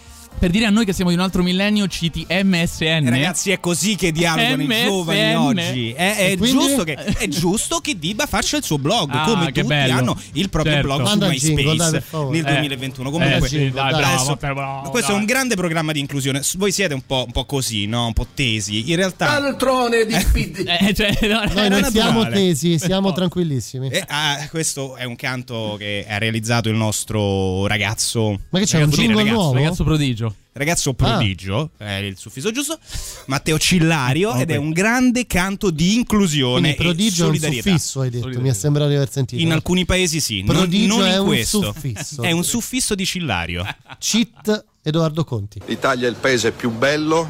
Per 0.43 0.51
dire 0.51 0.65
a 0.65 0.69
noi 0.71 0.83
che 0.83 0.91
siamo 0.91 1.09
di 1.09 1.15
un 1.15 1.21
altro 1.23 1.41
millennio, 1.41 1.87
citi 1.87 2.27
MSN. 2.29 3.07
Ragazzi, 3.09 3.51
è 3.51 3.61
così 3.61 3.95
che 3.95 4.11
dialogano 4.11 4.61
i 4.61 4.65
MSN. 4.67 4.83
giovani 4.83 5.35
oggi. 5.35 5.91
È, 5.93 6.15
è 6.31 6.35
giusto 6.35 6.83
che, 6.83 6.95
è 6.95 7.27
giusto 7.29 7.79
che 7.79 7.97
Diba 7.97 8.25
faccia 8.25 8.57
il 8.57 8.63
suo 8.65 8.77
blog, 8.77 9.09
Ah, 9.13 9.23
come 9.23 9.45
tutti 9.53 9.63
bello. 9.63 9.93
hanno 9.93 10.19
il 10.33 10.49
proprio 10.49 10.73
Certo. 10.73 10.87
blog 10.89 11.01
Manda 11.03 11.25
su 11.27 11.53
MySpace 11.53 12.03
nel 12.29 12.45
Eh. 12.45 12.51
2021. 12.51 13.07
Eh, 13.07 13.11
Comunque, 13.13 13.47
sì, 13.47 13.69
dai, 13.71 13.93
bravo, 13.93 14.35
bravo, 14.35 14.89
questo 14.89 15.11
è 15.11 15.13
dai. 15.13 15.21
un 15.21 15.25
grande 15.25 15.55
programma 15.55 15.93
di 15.93 16.01
inclusione. 16.01 16.41
Voi 16.57 16.73
siete 16.73 16.93
un 16.93 17.05
po', 17.05 17.23
un 17.25 17.31
po' 17.31 17.45
così, 17.45 17.85
no? 17.85 18.07
Un 18.07 18.13
po' 18.13 18.27
tesi. 18.33 18.89
In 18.89 18.97
realtà. 18.97 19.29
Altrone 19.35 20.05
di 20.05 20.13
PD. 20.33 20.65
Eh, 20.83 20.93
cioè, 20.93 21.17
no, 21.21 21.41
Noi, 21.53 21.69
noi 21.69 21.83
siamo 21.89 22.27
tesi, 22.27 22.77
siamo 22.79 23.13
tranquillissimi. 23.13 23.87
Eh, 23.87 24.03
ah, 24.09 24.45
questo 24.49 24.97
è 24.97 25.05
un 25.05 25.15
canto 25.15 25.75
che 25.79 26.05
ha 26.05 26.17
realizzato 26.17 26.67
il 26.67 26.75
nostro 26.75 27.65
ragazzo. 27.65 28.37
Ma 28.49 28.59
che 28.59 28.65
c'è 28.65 28.75
un 28.79 28.83
ragazzo, 28.83 29.01
jingle 29.01 29.17
ragazzo, 29.23 29.35
nuovo? 29.39 29.53
Ragazzo 29.53 29.83
prodigio. 29.85 30.32
Ragazzo 30.55 30.93
prodigio, 30.93 31.71
è 31.77 31.93
il 31.93 32.15
suffisso 32.15 32.51
giusto, 32.51 32.77
Matteo 33.25 33.57
Cillario, 33.57 34.35
ed 34.35 34.51
è 34.51 34.55
un 34.55 34.69
grande 34.69 35.25
canto 35.25 35.71
di 35.71 35.95
inclusione 35.95 36.75
Quindi 36.75 36.75
prodigio 36.75 37.23
e 37.23 37.39
è 37.39 37.47
un 37.47 37.53
suffisso, 37.53 38.01
hai 38.01 38.11
detto. 38.11 38.39
Mi 38.39 38.53
sembra 38.53 38.87
di 38.87 38.93
aver 38.93 39.09
sentito. 39.09 39.41
In 39.41 39.51
alcuni 39.51 39.83
paesi 39.83 40.19
sì, 40.19 40.43
non, 40.43 40.55
Prodigio 40.55 40.97
non 40.97 41.07
in 41.07 41.11
è 41.11 41.17
un 41.17 41.25
questo. 41.25 41.61
suffisso. 41.63 42.21
È 42.21 42.29
un 42.29 42.43
suffisso 42.43 42.93
di 42.93 43.03
Cillario. 43.03 43.65
Cheat 43.97 44.65
Edoardo 44.83 45.23
Conti. 45.23 45.59
L'Italia 45.65 46.05
è 46.07 46.09
il 46.11 46.17
paese 46.17 46.51
più 46.51 46.69
bello 46.69 47.27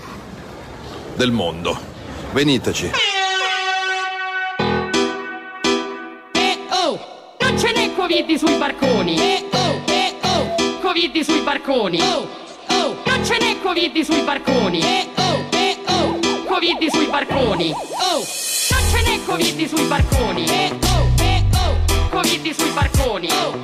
del 1.16 1.32
mondo. 1.32 1.80
Veniteci. 2.34 2.88
Eh 6.34 6.58
oh, 6.72 7.00
non 7.40 7.58
ce 7.58 7.72
n'è 7.72 7.94
Covid 7.96 8.36
sui 8.36 8.58
barconi. 8.58 9.18
Eh 9.18 9.46
oh, 9.52 9.84
eh 9.88 10.16
oh, 10.24 10.80
Covid 10.82 11.22
sui 11.22 11.42
barconi. 11.42 12.02
Oh, 12.02 12.28
non 13.24 13.32
ce 13.32 13.38
n'è 13.40 13.62
Covid 13.62 14.02
sui 14.02 14.22
barconi. 14.24 14.82
Eh 14.82 15.08
oh, 15.16 15.46
eh 15.52 15.78
oh, 15.88 16.20
Covid 16.46 16.90
sui 16.92 17.06
barconi. 17.06 17.72
Oh, 17.72 18.18
non 18.18 18.84
ce 18.92 19.02
n'è 19.02 19.24
Covid 19.24 19.66
sui 19.66 19.86
barconi. 19.86 20.46
Eh 20.46 20.72
oh, 20.90 21.24
eh 21.24 21.44
oh, 21.56 22.10
Covid 22.10 22.52
sui 22.54 22.70
barconi. 22.72 23.30
Oh, 23.32 23.58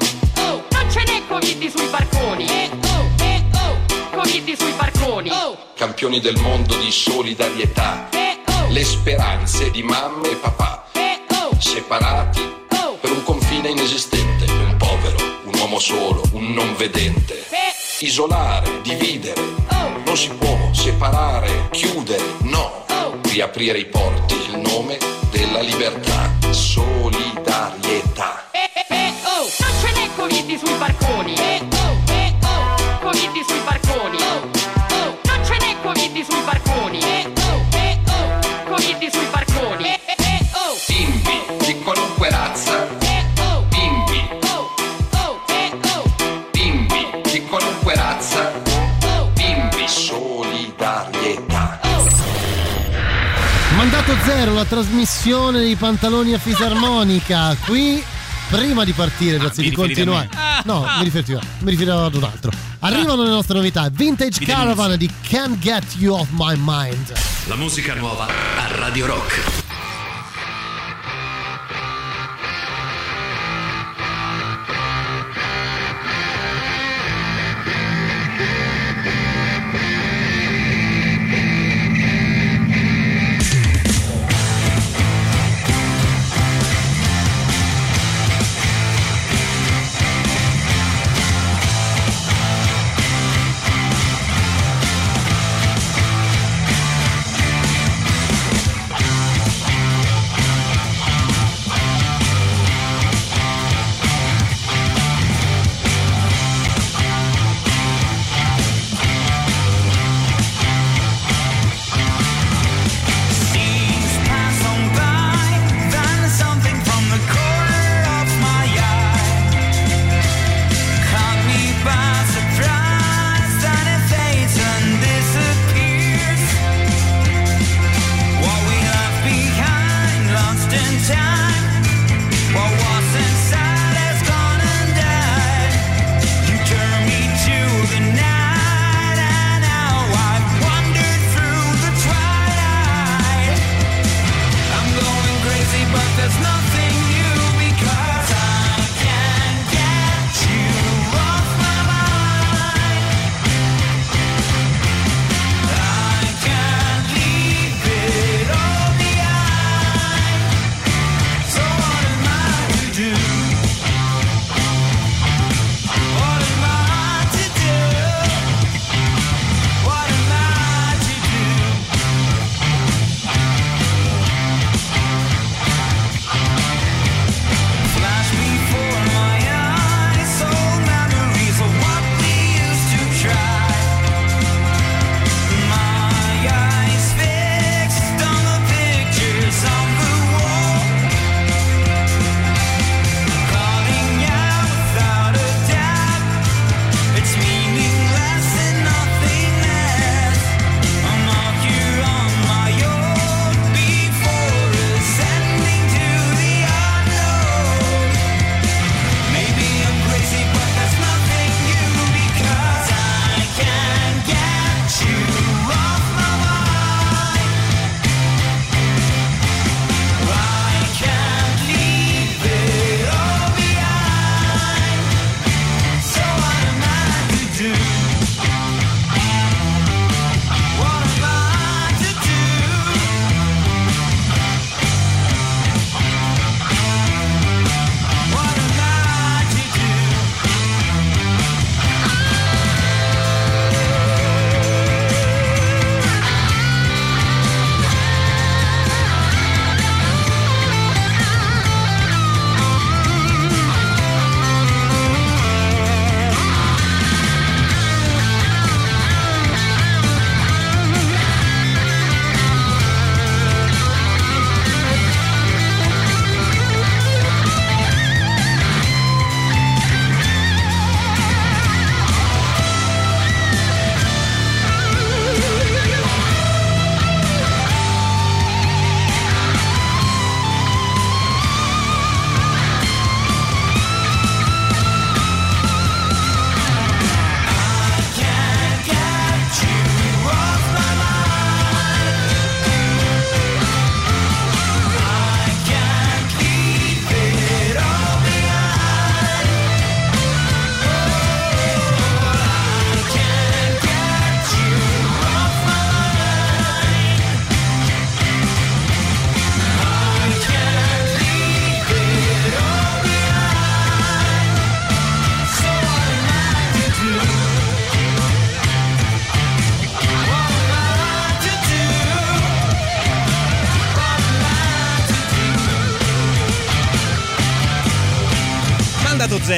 oh, 0.43 0.63
non 0.71 0.89
ce 0.89 1.03
n'è 1.05 1.21
Covid 1.27 1.67
sui 1.67 1.87
barconi. 1.87 2.45
Eh 2.47 2.69
oh, 2.85 3.21
eh 3.21 3.43
oh, 3.55 4.17
Covid 4.17 4.55
sui 4.57 4.71
barconi. 4.77 5.29
Oh, 5.29 5.57
Campioni 5.75 6.21
del 6.21 6.37
mondo 6.39 6.77
di 6.77 6.89
solidarietà. 6.89 8.07
eh 8.11 8.37
oh, 8.45 8.71
Le 8.71 8.83
speranze 8.85 9.71
di 9.71 9.83
mamma 9.83 10.25
e 10.29 10.35
papà. 10.35 10.85
eh 10.93 11.19
oh, 11.33 11.59
Separati 11.59 12.39
oh. 12.81 12.93
per 13.01 13.11
un 13.11 13.23
confine 13.23 13.67
inesistente. 13.67 14.45
Un 14.49 14.77
povero 14.77 15.17
uomo 15.57 15.79
solo, 15.79 16.23
un 16.31 16.53
non 16.53 16.73
vedente. 16.77 17.47
Isolare, 18.01 18.79
dividere, 18.81 19.41
non 20.05 20.15
si 20.15 20.29
può 20.29 20.57
separare, 20.71 21.67
chiudere, 21.71 22.23
no. 22.43 22.85
Riaprire 23.23 23.77
i 23.77 23.85
porti, 23.85 24.35
il 24.35 24.57
nome 24.59 24.97
della 25.29 25.59
libertà, 25.59 26.31
solidarietà. 26.49 28.45
oh, 29.25 29.49
non 29.59 29.73
ce 29.81 29.91
n'è 29.91 30.07
Covid 30.15 30.57
sui 30.57 30.77
barconi. 30.77 31.33
Eh 31.35 31.61
oh, 31.73 32.11
eh 32.13 32.33
oh, 32.41 32.99
Covid 33.01 33.45
sui 33.45 33.59
barconi. 33.65 34.17
Oh, 34.17 34.47
oh, 34.95 35.17
non 35.25 35.43
ce 35.43 35.57
n'è 35.59 35.75
Covid 35.81 36.23
sui 36.23 36.41
barconi. 36.45 36.99
Eh 36.99 37.25
eh 37.35 37.38
100 54.09 54.53
la 54.53 54.65
trasmissione 54.65 55.59
dei 55.59 55.75
pantaloni 55.75 56.33
a 56.33 56.39
fisarmonica. 56.39 57.55
Qui 57.65 58.03
prima 58.49 58.83
di 58.83 58.91
partire, 58.93 59.37
grazie 59.37 59.61
di 59.61 59.71
continuare. 59.71 60.29
No, 60.63 60.83
mi 60.97 61.03
riferivo, 61.03 61.39
mi 61.59 61.69
riferivo 61.69 62.05
ad 62.05 62.15
un 62.15 62.23
altro. 62.23 62.51
Arrivano 62.79 63.21
le 63.21 63.29
nostre 63.29 63.55
novità: 63.55 63.87
Vintage 63.91 64.43
Caravan 64.43 64.97
di 64.97 65.09
Can't 65.21 65.59
Get 65.59 65.83
You 65.97 66.15
Off 66.15 66.29
My 66.31 66.55
Mind. 66.57 67.13
La 67.47 67.55
musica 67.55 67.93
nuova 67.93 68.25
a 68.25 68.75
Radio 68.77 69.05
Rock. 69.05 69.58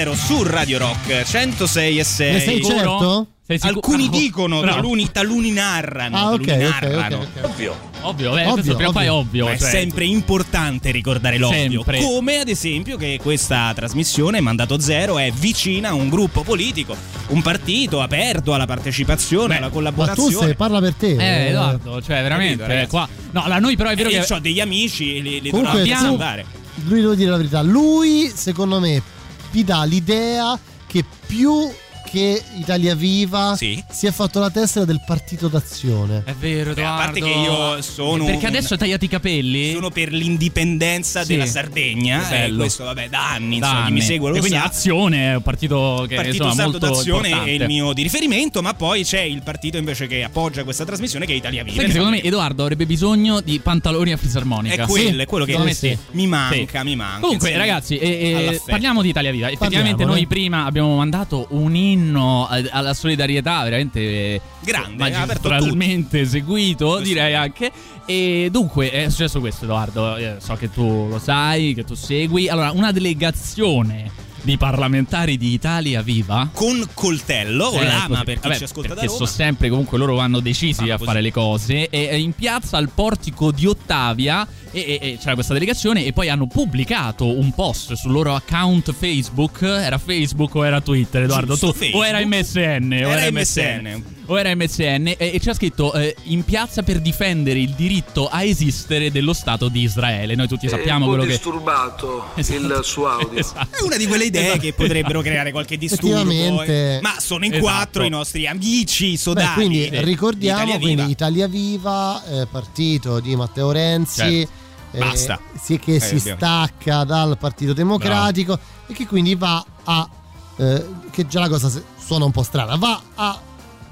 2-0 0.02 0.14
su 0.16 0.44
Radio 0.44 0.80
Rock 0.80 1.24
106 1.24 2.00
e 2.00 2.04
6. 2.04 2.34
Ne 2.34 2.40
sei 2.40 2.64
certo? 2.64 3.28
Sei 3.46 3.60
sicur- 3.60 3.76
Alcuni 3.76 4.08
ah, 4.08 4.10
dicono, 4.10 4.60
bravo. 4.62 4.76
taluni, 4.76 5.12
taluni 5.12 5.52
narrano. 5.52 6.18
Ah, 6.18 6.32
ok. 6.32 6.46
Taluni 6.46 6.64
narrano. 6.64 7.18
okay, 7.18 7.28
okay. 7.28 7.44
Ovvio. 7.44 7.90
Ovvio, 8.02 8.32
beh, 8.32 8.46
ovvio, 8.48 8.74
ovvio. 8.74 8.92
Fai 8.92 9.08
ovvio. 9.08 9.46
Cioè. 9.46 9.54
È 9.56 9.58
sempre 9.58 10.06
importante 10.06 10.90
ricordare 10.92 11.38
l'ovvio. 11.38 11.84
Sempre. 11.84 12.00
Come 12.00 12.40
ad 12.40 12.48
esempio 12.48 12.98
che 12.98 13.20
questa 13.22 13.72
trasmissione, 13.76 14.40
Mandato 14.40 14.80
Zero, 14.80 15.20
è 15.20 15.32
vicina 15.32 15.90
a 15.90 15.94
un 15.94 16.10
gruppo 16.10 16.42
politico, 16.42 16.96
un 17.28 17.42
partito 17.42 18.02
aperto 18.02 18.54
alla 18.54 18.66
partecipazione, 18.66 19.50
beh, 19.50 19.58
alla 19.58 19.70
collaborazione. 19.70 20.34
Ma 20.34 20.40
tu 20.40 20.46
se 20.48 20.56
parla 20.56 20.80
per 20.80 20.94
te. 20.96 21.16
Eh, 21.16 21.24
eh. 21.24 21.48
Edoardo, 21.50 22.02
cioè 22.02 22.22
veramente, 22.22 22.66
Capito, 22.66 22.88
qua. 22.88 23.08
No, 23.32 23.48
la 23.48 23.60
noi 23.60 23.76
però 23.76 23.90
è 23.90 23.96
vero 23.96 24.10
eh, 24.10 24.20
che... 24.20 24.34
ho 24.34 24.40
degli 24.40 24.60
amici 24.60 25.18
e 25.18 25.22
li, 25.22 25.42
li 25.42 25.50
Comunque, 25.52 25.80
dobbiamo 25.80 26.08
andare. 26.08 26.46
Lui 26.86 27.02
devo 27.02 27.14
dire 27.14 27.30
la 27.30 27.38
verità, 27.38 27.62
lui 27.62 28.32
secondo 28.34 28.80
me 28.80 29.20
mi 29.52 29.64
dà 29.64 29.84
l'idea 29.84 30.58
che 30.88 31.04
più 31.26 31.70
che 32.12 32.41
Italia 32.58 32.93
Viva 32.93 33.56
Sì. 33.56 33.82
si 33.89 34.06
è 34.06 34.12
fatto 34.12 34.39
la 34.39 34.50
tessera 34.50 34.84
del 34.84 35.02
partito 35.06 35.47
d'azione. 35.47 36.24
È 36.26 36.34
vero, 36.34 36.74
Beh, 36.74 36.84
a 36.84 36.95
parte 36.95 37.21
che 37.21 37.30
io 37.30 37.82
sono 37.82 38.26
Perché 38.26 38.47
adesso 38.47 38.74
hai 38.74 38.80
tagliato 38.80 39.06
i 39.06 39.08
capelli? 39.08 39.71
Sono 39.71 39.89
per 39.89 40.12
l'indipendenza 40.12 41.21
Sì. 41.24 41.34
della 41.34 41.45
Sardegna. 41.45 42.19
Che 42.28 42.36
E 42.36 42.39
bello. 42.41 42.58
questo, 42.58 42.84
vabbè, 42.84 43.08
da 43.10 43.32
anni, 43.32 43.60
Da 43.60 43.67
insomma, 43.67 43.84
mi 43.86 43.88
anni. 43.88 44.02
segue 44.02 44.30
lo 44.30 44.36
e 44.36 44.39
quindi 44.39 44.58
sa. 44.58 44.63
Azione 44.65 45.32
è 45.32 45.36
un 45.36 45.41
partito 45.41 46.06
che 46.08 46.15
partito 46.15 46.43
insomma, 46.45 46.63
molto 46.63 46.78
d'azione 46.80 47.28
è 47.28 47.32
importante. 47.32 47.52
il 47.63 47.65
mio 47.67 47.93
di 47.93 48.02
riferimento, 48.04 48.62
ma 48.62 48.74
poi 48.74 49.04
c'è 49.04 49.21
il 49.21 49.41
partito 49.43 49.78
invece 49.78 50.08
che 50.08 50.24
appoggia 50.24 50.63
questa 50.63 50.84
trasmissione 50.86 51.26
che 51.26 51.34
è 51.34 51.36
Italia 51.36 51.63
Viva. 51.63 51.82
Che 51.82 51.89
secondo 51.91 52.12
me 52.12 52.21
Edoardo 52.21 52.63
avrebbe 52.63 52.86
bisogno 52.86 53.39
di 53.41 53.60
pantaloni 53.60 54.12
a 54.12 54.17
fisarmonica. 54.17 54.84
È 54.84 54.88
quello, 54.88 55.21
è 55.21 55.26
quello 55.26 55.45
che 55.45 55.52
Secondo 55.52 55.71
me 55.71 55.76
sì. 55.78 55.88
sì. 55.89 55.97
mi 56.12 56.28
manca, 56.28 56.80
Sì. 56.80 56.86
mi 56.86 56.95
manca. 56.95 57.19
Comunque, 57.21 57.56
ragazzi, 57.58 57.97
eh, 57.97 58.10
eh, 58.10 58.62
parliamo 58.65 59.02
di 59.02 59.10
Italia 59.10 59.32
Viva. 59.32 59.50
Effettivamente, 59.50 60.04
noi 60.06 60.28
prima 60.28 60.65
abbiamo 60.65 60.95
mandato 60.97 61.47
un 61.52 61.76
inno 62.02 62.48
alla 62.72 62.94
solidarietà 62.94 63.64
veramente 63.64 64.42
Grande, 64.62 64.96
magistralmente 64.98 66.22
eseguito, 66.22 67.00
direi 67.00 67.36
anche. 67.36 67.72
E 68.06 68.50
dunque 68.52 68.92
è 68.92 69.10
successo 69.10 69.40
questo, 69.40 69.66
Edoardo. 69.66 70.16
Eh, 70.18 70.36
so 70.40 70.56
che 70.56 70.72
tu 70.72 71.08
lo 71.08 71.20
sai, 71.20 71.74
che 71.74 71.84
tu 71.84 71.94
segui. 71.94 72.50
Allora, 72.50 72.72
una 72.72 72.92
delegazione 72.92 74.12
di 74.43 74.58
parlamentari 74.58 75.38
di 75.38 75.54
Italia 75.54 76.01
Viva 76.01 76.49
con 76.54 76.84
coltello 76.93 77.65
o 77.65 77.80
Eh, 77.82 77.86
lama 77.86 78.08
così. 78.08 78.23
per 78.23 78.34
chi 78.36 78.41
Vabbè, 78.47 78.58
ci 78.58 78.63
ascolta 78.63 78.89
da 78.89 78.93
perché 78.95 79.12
Roma. 79.12 79.25
so 79.25 79.25
sempre 79.32 79.69
comunque 79.69 79.97
loro 79.97 80.15
vanno 80.15 80.39
decisi 80.39 80.89
Ah, 80.89 80.93
a 80.93 80.97
così. 80.97 81.06
fare 81.06 81.21
le 81.21 81.32
cose 81.32 81.89
e 81.89 82.08
e 82.12 82.19
in 82.19 82.34
piazza 82.34 82.77
al 82.77 82.89
portico 82.89 83.51
di 83.51 83.65
Ottavia 83.67 84.47
e, 84.71 84.80
e- 84.80 84.99
e 85.12 85.17
c'era 85.19 85.34
questa 85.36 85.54
delegazione 85.54 86.06
e 86.06 86.13
poi 86.13 86.30
hanno 86.30 86.47
pubblicato 86.47 87.25
un 87.38 87.51
post 87.54 87.93
sul 87.93 88.12
loro 88.12 88.34
account 88.36 88.91
Facebook 88.93 89.62
era 89.62 89.97
Facebook 89.97 90.56
o 90.56 90.65
era 90.65 90.82
Twitter 90.82 91.23
Edoardo 91.23 91.54
Giusto, 91.54 91.67
tu 91.71 91.73
Facebook. 91.77 92.04
o 92.04 92.06
era 92.08 92.19
MSN 92.25 92.91
o 93.06 93.10
Era 93.12 93.21
era 93.21 93.32
MSN. 93.32 93.82
MSN 93.82 94.04
o 94.32 94.39
era 94.39 94.56
MSN 94.56 95.08
e, 95.08 95.15
e 95.17 95.39
c'era 95.39 95.54
scritto 95.54 95.94
eh, 95.94 96.15
in 96.24 96.44
piazza 96.46 96.84
per 96.84 97.00
difendere 97.02 97.60
il 97.60 97.72
diritto 97.72 98.28
a 98.30 98.44
esistere 98.44 99.12
dello 99.12 99.34
Stato 99.34 99.67
di 99.67 99.82
Israele 99.82 100.36
noi 100.36 100.48
tutti 100.48 100.67
sappiamo 100.70 100.91
è 100.91 100.98
un 100.98 101.02
po' 101.04 101.08
quello 101.10 101.24
che 101.24 101.30
disturbato 101.32 102.26
Esatto. 102.36 102.60
il 102.60 102.80
suo 102.84 103.08
audio. 103.10 103.38
Esatto. 103.39 103.78
È 103.78 103.82
una 103.84 103.98
di 103.98 104.08
quelle 104.08 104.26
idee 104.26 104.44
Esatto. 104.46 104.60
che 104.60 104.74
potrebbero 104.74 105.22
creare 105.22 105.52
qualche 105.52 105.78
disturbo. 105.78 106.62
Eh. 106.63 107.00
Ma 107.02 107.15
sono 107.20 107.46
in 107.46 107.52
Esatto. 107.54 107.65
quattro 107.67 108.04
i 108.04 108.10
nostri 108.10 108.48
amici 108.48 109.12
Beh, 109.12 109.17
sodali. 109.17 109.54
quindi 109.54 109.89
di 109.89 110.02
ricordiamo 110.04 110.60
Italia 110.62 110.80
quindi 110.80 110.96
Viva. 111.02 111.12
Italia 111.12 111.48
Viva, 111.48 112.24
eh, 112.26 112.48
partito 112.50 113.20
di 113.20 113.36
Matteo 113.36 113.72
Renzi. 113.72 114.22
Certo. 114.22 114.60
Basta. 114.98 115.39
Sì, 115.62 115.80
che 115.80 115.96
Eh, 115.96 116.00
si 116.00 116.15
abbiamo- 116.15 116.38
stacca 116.38 117.04
dal 117.06 117.38
Partito 117.38 117.74
Democratico 117.74 118.60
e 118.88 118.94
che 118.94 119.06
quindi 119.08 119.36
va 119.36 119.63
a. 119.86 120.10
eh, 120.58 120.86
che 121.12 121.28
già 121.28 121.39
la 121.39 121.48
cosa 121.50 121.72
suona 121.98 122.26
un 122.26 122.32
po' 122.32 122.44
strana, 122.44 122.76
va 122.76 123.02
a 123.15 123.39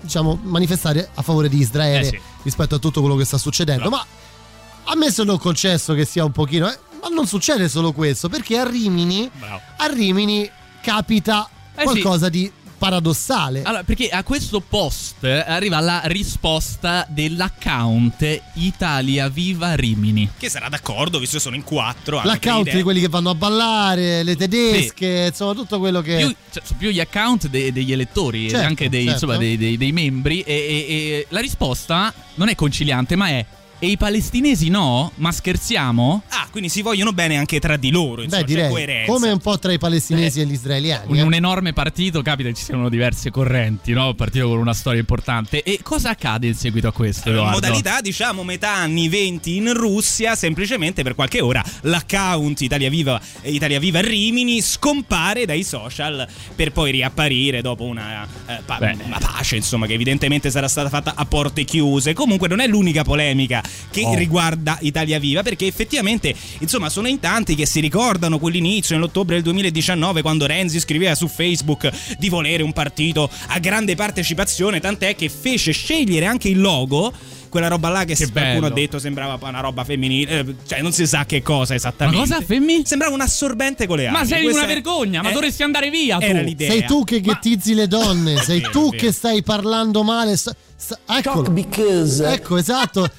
diciamo 0.01 0.39
manifestare 0.43 1.09
a 1.13 1.21
favore 1.21 1.49
di 1.49 1.57
Israele 1.59 2.07
Eh 2.07 2.09
sì. 2.11 2.19
rispetto 2.43 2.75
a 2.75 2.79
tutto 2.79 2.99
quello 3.01 3.15
che 3.15 3.25
sta 3.25 3.37
succedendo. 3.37 3.89
Ma 3.89 4.05
a 4.85 4.95
me 4.95 5.11
sono 5.11 5.37
concesso 5.37 5.93
che 5.93 6.05
sia 6.05 6.23
un 6.23 6.31
pochino. 6.31 6.69
eh, 6.71 6.77
ma 7.01 7.07
non 7.09 7.25
succede 7.27 7.69
solo 7.69 7.91
questo, 7.93 8.27
perché 8.29 8.57
a 8.57 8.67
Rimini, 8.67 9.29
Bravo. 9.37 9.61
a 9.77 9.85
Rimini 9.87 10.49
capita 10.81 11.47
Eh 11.75 11.79
sì. 11.79 11.83
qualcosa 11.83 12.27
di 12.29 12.51
paradossale. 12.79 13.61
Allora, 13.63 13.83
perché 13.83 14.07
a 14.09 14.23
questo 14.23 14.59
post 14.61 15.23
eh, 15.23 15.43
arriva 15.45 15.79
la 15.79 16.01
risposta 16.05 17.05
dell'account 17.09 18.41
Italia 18.53 19.29
Viva 19.29 19.75
Rimini. 19.75 20.29
Che 20.37 20.49
sarà 20.49 20.69
d'accordo, 20.69 21.19
visto 21.19 21.35
che 21.35 21.41
sono 21.43 21.55
in 21.55 21.63
quattro. 21.63 22.21
L'account 22.23 22.71
di 22.71 22.81
quelli 22.81 23.01
che 23.01 23.09
vanno 23.09 23.29
a 23.31 23.35
ballare, 23.35 24.23
le 24.23 24.35
tedesche, 24.35 25.27
insomma, 25.29 25.53
tutto 25.53 25.77
quello 25.77 26.01
che. 26.01 26.15
Più, 26.17 26.35
cioè, 26.51 26.63
sono 26.65 26.79
più 26.79 26.89
gli 26.89 26.99
account 26.99 27.47
de- 27.47 27.71
degli 27.71 27.91
elettori 27.91 28.45
e 28.47 28.49
Certo, 28.49 28.65
anche 28.65 28.89
dei, 28.89 29.05
certo. 29.05 29.25
insomma, 29.25 29.37
dei, 29.37 29.57
dei- 29.57 29.77
dei 29.77 29.91
membri. 29.91 30.41
E, 30.41 30.53
e- 30.53 30.85
e 30.87 31.25
la 31.29 31.41
risposta 31.41 32.11
non 32.35 32.47
è 32.49 32.55
conciliante, 32.55 33.15
ma 33.15 33.27
è. 33.27 33.45
E 33.81 33.87
i 33.87 33.95
palestinesi 33.95 34.67
no? 34.67 35.09
Ma 35.15 35.31
scherziamo? 35.31 36.23
Ah, 36.27 36.49
quindi 36.51 36.67
si 36.67 36.81
vogliono 36.81 37.13
bene 37.13 37.37
anche 37.37 37.61
tra 37.61 37.77
di 37.77 37.91
loro. 37.91 38.23
Insomma, 38.23 38.41
Beh, 38.41 38.47
c'è 38.47 38.53
direi 38.53 38.69
coerenza. 38.69 39.11
come 39.13 39.31
un 39.31 39.39
po' 39.39 39.57
tra 39.57 39.71
i 39.71 39.77
palestinesi 39.77 40.41
e 40.41 40.45
gli 40.45 40.51
israeliani. 40.51 41.11
In 41.11 41.19
eh. 41.19 41.21
un 41.21 41.33
enorme 41.33 41.71
partito 41.71 42.21
capita 42.21 42.49
che 42.49 42.55
ci 42.55 42.63
siano 42.65 42.89
diverse 42.89 43.31
correnti, 43.31 43.93
no? 43.93 44.07
Un 44.07 44.15
partito 44.15 44.49
con 44.49 44.57
una 44.57 44.73
storia 44.73 44.99
importante. 44.99 45.63
E 45.63 45.79
cosa 45.81 46.09
accade 46.09 46.47
in 46.47 46.55
seguito 46.55 46.89
a 46.89 46.91
questo, 46.91 47.29
In 47.29 47.37
modalità 47.37 48.01
diciamo 48.01 48.43
metà 48.43 48.73
anni 48.73 49.07
20 49.07 49.55
in 49.55 49.73
Russia 49.73 50.35
semplicemente 50.35 51.01
per 51.01 51.15
qualche 51.15 51.39
ora 51.39 51.63
l'account 51.83 52.59
Italia 52.59 52.89
Viva, 52.89 53.17
Italia 53.43 53.79
Viva 53.79 54.01
Rimini 54.01 54.61
scompare 54.61 55.45
dai 55.45 55.63
social 55.63 56.27
per 56.53 56.73
poi 56.73 56.91
riapparire 56.91 57.61
dopo 57.61 57.85
una, 57.85 58.27
eh, 58.45 58.59
pa- 58.65 58.77
Beh. 58.77 58.97
una 59.05 59.19
pace 59.19 59.55
insomma 59.55 59.85
che 59.85 59.93
evidentemente 59.93 60.51
sarà 60.51 60.67
stata 60.67 60.89
fatta 60.89 61.13
a 61.15 61.23
porte 61.23 61.63
chiuse 61.63 62.11
comunque 62.13 62.49
non 62.49 62.59
è 62.59 62.67
l'unica 62.67 63.03
polemica 63.03 63.63
che 63.91 64.03
Oh. 64.05 64.15
riguarda 64.15 64.77
Italia 64.81 65.19
Viva 65.19 65.43
perché 65.43 65.65
effettivamente 65.67 66.33
insomma 66.59 66.89
sono 66.89 67.07
in 67.07 67.19
tanti 67.19 67.55
che 67.55 67.65
si 67.65 67.79
ricordano 67.79 68.39
quell'inizio 68.39 68.95
nell'ottobre 68.95 69.35
del 69.35 69.43
2019 69.43 70.21
quando 70.21 70.45
Renzi 70.45 70.79
scriveva 70.79 71.15
su 71.15 71.27
Facebook 71.27 71.89
di 72.17 72.29
volere 72.29 72.63
un 72.63 72.73
partito 72.73 73.29
a 73.47 73.59
grande 73.59 73.95
partecipazione 73.95 74.79
tant'è 74.79 75.15
che 75.15 75.29
fece 75.29 75.71
scegliere 75.71 76.25
anche 76.25 76.49
il 76.49 76.59
logo 76.61 77.11
quella 77.49 77.67
roba 77.67 77.89
là 77.89 78.05
che, 78.05 78.13
Che 78.13 78.29
qualcuno 78.31 78.59
bello. 78.59 78.65
ha 78.67 78.69
detto 78.69 78.99
sembrava 78.99 79.39
una 79.49 79.59
roba 79.59 79.83
femminile, 79.83 80.39
eh, 80.39 80.55
cioè 80.67 80.81
non 80.83 80.91
si 80.91 81.07
sa 81.07 81.25
che 81.25 81.41
cosa 81.41 81.73
esattamente. 81.73 82.19
Ma 82.29 82.35
cosa, 82.35 82.45
Femmi? 82.45 82.83
Sembrava 82.85 83.15
un 83.15 83.21
assorbente 83.21 83.87
con 83.87 83.97
le 83.97 84.05
ali. 84.05 84.15
Ma 84.15 84.23
sei 84.23 84.43
Questa 84.43 84.61
una 84.61 84.69
è- 84.69 84.73
vergogna, 84.75 85.23
ma 85.23 85.31
eh, 85.31 85.33
dovresti 85.33 85.63
andare 85.63 85.89
via 85.89 86.19
tu. 86.19 86.25
Era 86.25 86.41
l'idea. 86.41 86.69
Sei 86.69 86.85
tu 86.85 87.03
che 87.03 87.21
ghettizzi 87.21 87.73
le 87.73 87.87
donne, 87.87 88.37
sei 88.45 88.59
vero, 88.59 88.71
tu 88.71 88.91
è 88.93 88.97
che 88.97 89.11
stai 89.11 89.41
parlando 89.41 90.03
male. 90.03 90.37
sta- 90.37 90.55
sta- 90.75 90.99
eccolo. 91.07 91.51
Ecco, 92.31 92.57
esatto. 92.57 93.09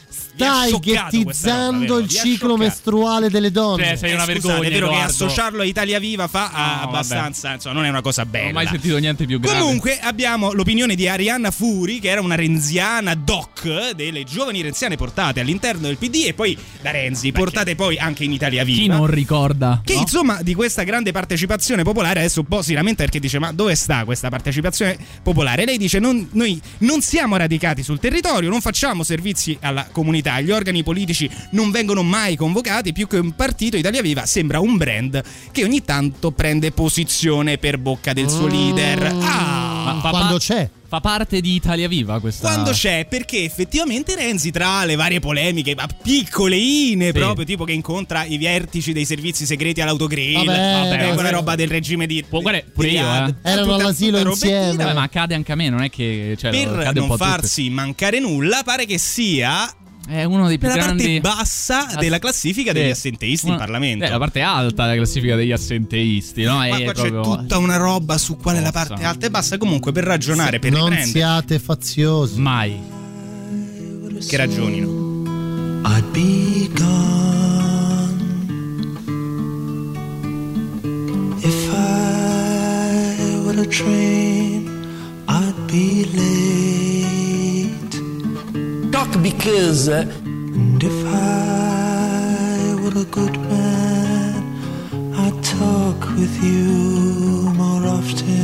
Stai 0.45 0.79
ghettizzando 0.81 1.99
il 1.99 2.09
ciclo 2.09 2.57
mestruale 2.57 3.29
delle 3.31 3.51
donne. 3.51 3.85
Cioè, 3.85 3.97
sei 3.97 4.11
Eh, 4.11 4.15
una 4.15 4.25
scusate, 4.25 4.41
vergogna. 4.49 4.69
è 4.69 4.71
vero 4.71 4.87
che 4.89 4.93
Edoardo. 4.95 5.11
associarlo 5.25 5.63
a 5.63 5.65
Italia 5.65 5.99
Viva 5.99 6.29
fa 6.29 6.51
No, 6.53 6.83
abbastanza, 6.89 7.53
insomma, 7.55 7.75
non 7.75 7.85
è 7.85 7.89
una 7.89 8.01
cosa 8.01 8.23
Non 8.23 8.31
bella. 8.33 8.49
ho 8.49 8.53
mai 8.53 8.67
sentito 8.67 8.97
niente 8.99 9.27
più 9.27 9.41
grave. 9.41 9.59
Comunque 9.61 9.99
abbiamo 10.01 10.53
l'opinione 10.53 10.95
di 10.95 11.09
Arianna 11.09 11.51
Furi, 11.51 11.99
che 12.01 12.09
era 12.09 12.21
una 12.21 12.35
renziana 12.35 13.15
doc 13.15 13.93
delle 13.95 14.25
giovani 14.25 14.61
renziane 14.63 14.97
portate 14.97 15.41
all'interno 15.41 15.87
del 15.87 15.97
PD 15.97 16.25
e 16.27 16.35
poi 16.35 16.57
da 16.81 16.91
Renzi, 16.91 17.33
portate 17.33 17.75
poi 17.75 17.99
anche 17.99 18.25
in 18.25 18.33
Italia 18.33 18.65
Viva. 18.65 18.81
chi 18.81 18.87
non 18.89 19.07
ricorda? 19.07 19.81
Che 19.85 19.95
no? 19.95 20.01
insomma 20.01 20.43
di 20.43 20.55
questa 20.55 20.83
grande 20.83 21.13
partecipazione 21.13 21.83
popolare 21.83 22.21
adesso 22.21 22.41
un 22.41 22.47
po' 22.47 22.63
si 22.63 22.73
lamenta 22.75 23.03
perché 23.03 23.19
dice 23.21 23.39
ma 23.39 23.53
dove 23.53 23.75
sta 23.75 24.05
questa 24.05 24.29
partecipazione 24.29 24.97
popolare? 25.23 25.65
Lei 25.65 25.79
dice 25.79 25.99
non- 25.99 26.29
noi 26.33 26.61
non 26.79 27.01
siamo 27.03 27.37
radicati 27.37 27.83
sul 27.83 27.99
territorio, 27.99 28.49
non 28.51 28.61
facciamo 28.61 29.03
servizi 29.03 29.57
alla 29.61 29.87
comunità, 29.91 30.30
gli 30.39 30.51
organi 30.51 30.83
politici 30.83 31.29
non 31.51 31.71
vengono 31.71 32.03
mai 32.03 32.37
convocati, 32.37 32.93
più 32.93 33.07
che 33.09 33.17
un 33.17 33.35
partito 33.35 33.77
Italia 33.77 34.03
Viva 34.03 34.27
sembra 34.27 34.61
un 34.61 34.77
brand 34.77 35.23
che 35.51 35.65
ogni 35.65 35.83
tanto 35.83 36.31
prende 36.31 36.71
posizione 36.73 37.59
per 37.59 37.79
bocca 37.79 38.13
del 38.13 38.29
suo 38.29 38.47
leader. 38.47 39.17
Ah! 39.23 39.69
Ma 40.03 40.11
Quando 40.11 40.37
c'è. 40.39 40.69
Fa 40.91 41.01
parte 41.01 41.41
di 41.41 41.55
Italia 41.55 41.87
Viva 41.87 42.19
questa. 42.19 42.49
Quando 42.49 42.73
c'è, 42.73 43.07
perché 43.09 43.45
effettivamente 43.45 44.17
Renzi, 44.17 44.51
tra 44.51 44.85
le 44.85 44.97
varie 44.97 45.21
polemiche, 45.21 45.75
ma 45.77 45.87
piccoleine 45.87 47.07
Sì. 47.07 47.13
proprio, 47.13 47.45
tipo 47.45 47.65
che 47.65 47.71
incontra 47.73 48.25
i 48.25 48.39
vertici 48.39 48.93
dei 48.93 49.05
servizi 49.05 49.47
segreti 49.47 49.81
all'autogrill, 49.81 50.45
Vabbè, 50.45 50.89
quella 50.99 51.15
vabbè. 51.15 51.31
roba 51.31 51.55
del 51.55 51.69
regime 51.69 52.07
di. 52.07 52.25
Può- 52.29 52.41
guarda, 52.41 52.63
pure 52.75 52.89
di 52.89 52.95
io, 52.95 53.01
eh. 53.03 53.35
Erano 53.43 53.67
Tutta- 53.73 53.75
all'asilo 53.85 54.19
tutta 54.19 54.31
insieme. 54.31 54.77
Vabbè, 54.77 54.95
ma 54.95 55.03
accade 55.03 55.35
anche 55.35 55.53
a 55.53 55.55
me, 55.55 55.69
non 55.69 55.83
è 55.83 55.91
che. 55.91 56.37
Cioè, 56.39 56.51
Per 56.51 56.67
non 56.67 57.07
po' 57.07 57.15
a 57.15 57.17
tutti. 57.17 57.31
farsi 57.31 57.71
mancare 57.71 58.19
nulla, 58.19 58.63
pare 58.65 58.85
che 58.85 58.99
sia 58.99 59.73
È 60.09 60.25
uno 60.25 60.49
dei 60.49 60.59
più 60.59 60.67
la 60.69 60.75
grandi. 60.75 61.21
parte 61.21 61.37
bassa 61.39 61.87
Ass- 61.87 61.97
della 61.99 62.19
classifica 62.19 62.73
degli 62.73 62.91
assenteisti 62.91 63.45
Una- 63.47 63.55
in 63.55 63.61
Parlamento. 63.61 64.05
Eh, 64.05 64.09
la 64.09 64.19
parte 64.19 64.41
alta 64.41 64.85
della 64.85 64.97
classifica 64.97 65.37
degli 65.37 65.53
assenteisti, 65.53 66.43
no? 66.43 66.57
Ma 66.57 66.67
È 66.67 66.83
qua 66.85 66.93
proprio- 66.93 67.21
c'è 67.21 67.29
tutta 67.39 67.59
una 67.59 67.77
roba 67.77 68.19
su 68.19 68.37
qual 68.37 68.57
è 68.57 68.61
la 68.61 68.73
Forza. 68.73 68.89
parte 68.89 69.05
alta 69.05 69.27
e 69.27 69.31
bassa. 69.31 69.57
Comunque, 69.59 69.93
per 69.93 70.05
ragionare, 70.05 70.59
per 70.59 70.73
non 70.73 70.89
riprendere, 70.89 71.11
siate 71.11 71.59
faziosi. 71.61 72.41
Mai. 72.41 72.99
che 74.27 74.37
ragionino. 74.37 74.89
I'd 75.87 76.05
be 76.13 76.69
gone 76.75 78.19
if 81.39 81.73
I 81.73 83.67
train, 83.69 84.67
I'd 85.29 85.55
be 85.71 86.05
late. 86.13 87.20
Because 89.09 89.89
uh, 89.89 90.05
And 90.25 90.83
if 90.83 91.07
I 91.07 92.75
were 92.83 93.01
a 93.01 93.05
good 93.05 93.37
man, 93.49 95.15
I'd 95.17 95.43
talk 95.43 96.01
with 96.17 96.43
you 96.45 97.51
more 97.55 97.87
often 97.87 98.40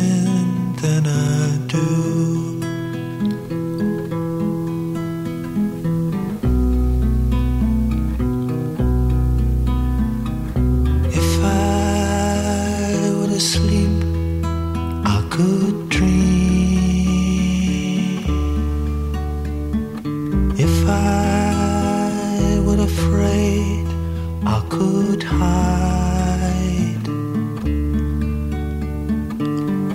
could 24.77 25.23
hide. 25.23 27.07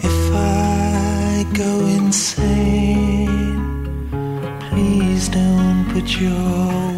If 0.10 0.22
I 0.34 1.46
go 1.54 1.72
insane, 2.00 3.62
please 4.66 5.30
don't 5.30 5.86
put 5.94 6.08
your 6.20 6.91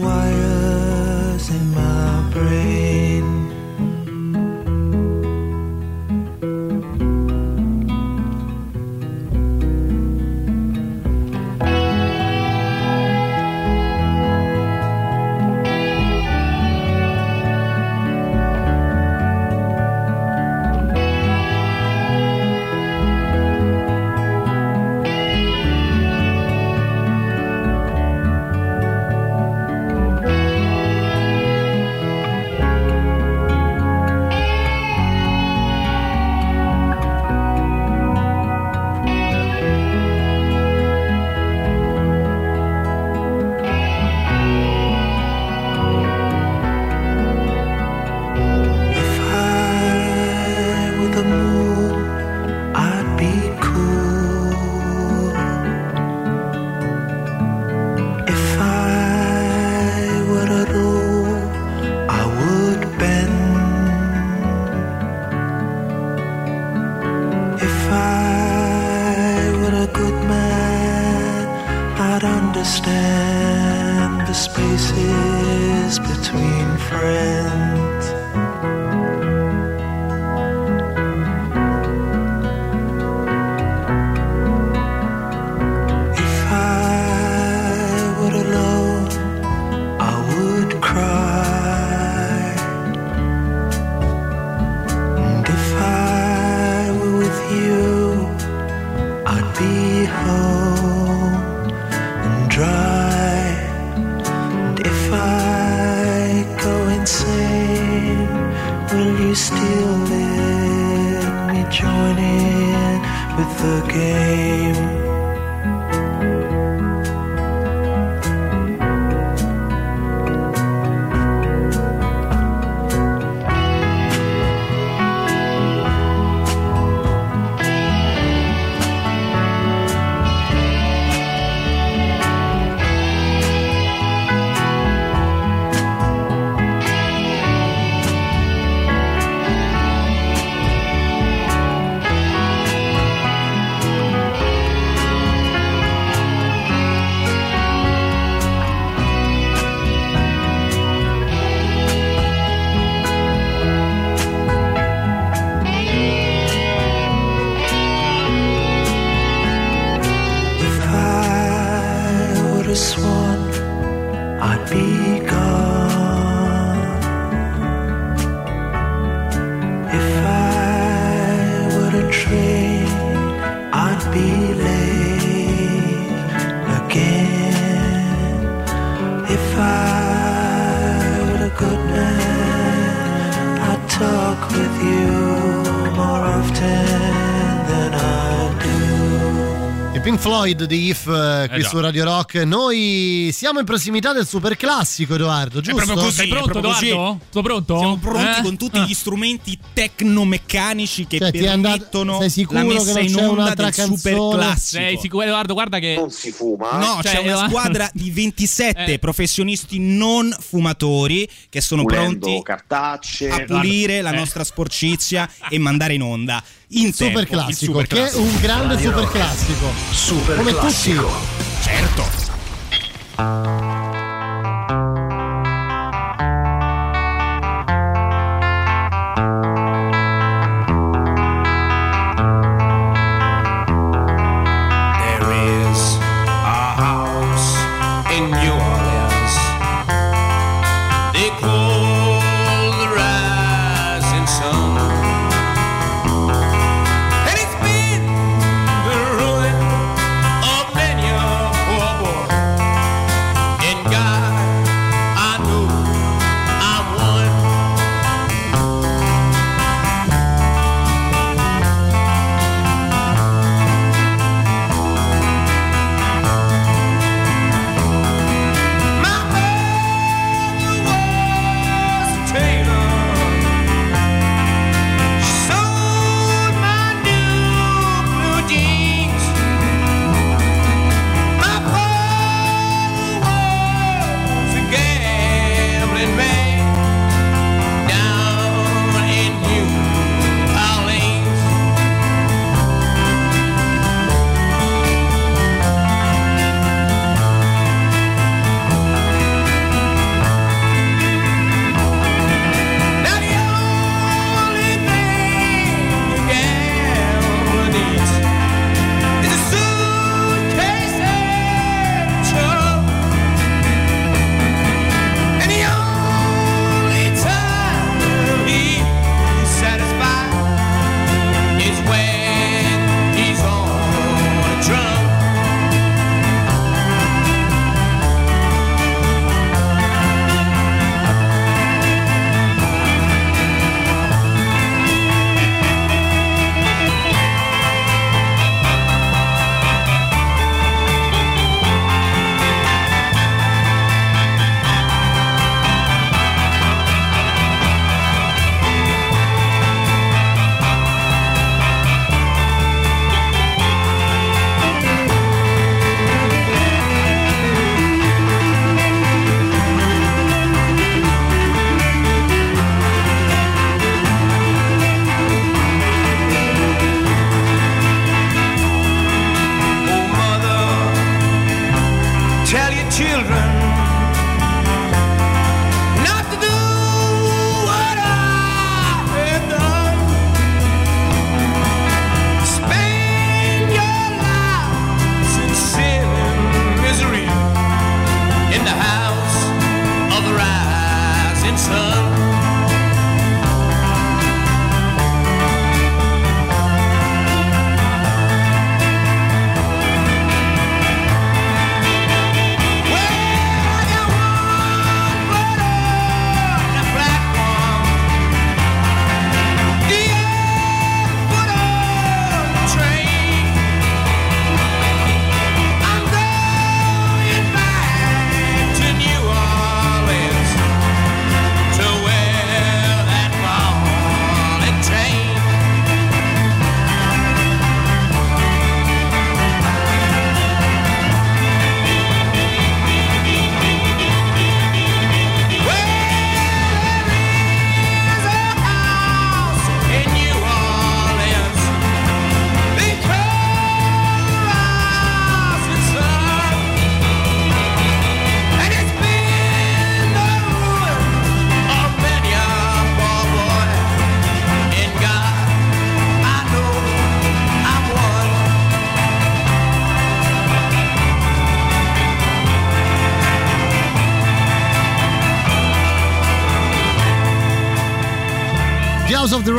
Floyd 190.44 190.64
di 190.66 190.88
If 190.90 191.08
eh, 191.08 191.48
qui 191.50 191.62
già. 191.62 191.70
su 191.70 191.80
Radio 191.80 192.04
Rock. 192.04 192.36
Noi 192.44 193.30
siamo 193.32 193.60
in 193.60 193.66
prossimità 193.66 194.12
del 194.12 194.28
super 194.28 194.58
classico, 194.58 195.16
Edoardo, 195.16 195.62
giusto? 195.62 195.78
proprio 195.86 196.04
così, 196.04 196.16
Sei 196.18 196.26
è 196.26 196.30
pronto, 196.30 196.50
proprio 196.50 196.72
così. 196.74 196.88
Edoardo? 196.90 197.20
Sono 197.30 197.44
pronto? 197.46 197.78
Siamo 197.78 197.98
pronti 197.98 198.40
Eh? 198.40 198.42
con 198.42 198.58
tutti 198.58 198.80
gli 198.82 198.94
strumenti 198.94 199.58
tecnomeccanici 199.72 201.08
che 201.08 201.20
Cioè, 201.20 201.32
ti 201.32 201.38
è 201.40 201.48
andato- 201.48 201.78
permettono 201.78 202.20
sei 202.20 202.30
sicuro 202.30 202.60
la 202.60 202.66
che 202.68 202.74
messa 202.74 202.94
non 202.94 203.04
in 203.08 203.16
onda 203.16 203.32
un'altra 203.32 203.66
del 203.70 203.74
super 203.74 204.12
canzone? 204.12 204.36
classico. 204.44 204.82
Sei 204.84 204.98
sicuro, 205.00 205.24
Edoardo? 205.24 205.54
Guarda 205.54 205.80
che. 205.80 205.96
Non 205.98 206.10
si 206.12 206.32
fuma. 206.32 206.72
No, 206.78 207.00
Cioè, 207.02 207.12
c'è 207.14 207.18
una 207.20 207.30
Edoardo- 207.32 207.50
squadra 207.50 207.90
di 207.94 208.12
27 208.12 208.86
Eh. 208.94 209.00
professionisti 209.00 209.80
non 209.80 210.36
fumatori 210.38 211.30
che 211.50 211.62
sono 211.62 211.84
Pulendo 211.84 212.20
pronti 212.20 212.44
cartacce. 212.44 213.30
a 213.30 213.44
pulire 213.46 214.02
la 214.02 214.12
Eh. 214.12 214.16
nostra 214.18 214.44
sporcizia 214.44 215.30
e 215.50 215.58
mandare 215.58 215.94
in 215.94 216.02
onda 216.02 216.44
in 216.76 216.94
Super 216.94 217.14
tempo 217.28 217.34
classico, 217.34 217.72
super 217.74 217.88
che 217.88 218.10
è 218.10 218.16
un 218.16 218.40
grande 218.42 218.78
super 218.78 218.94
Rock. 218.96 219.12
classico. 219.12 219.68
Super 219.92 220.36
Come 220.38 220.54
classico. 220.54 221.02
tutti. 221.04 221.64
Certo. 221.64 223.73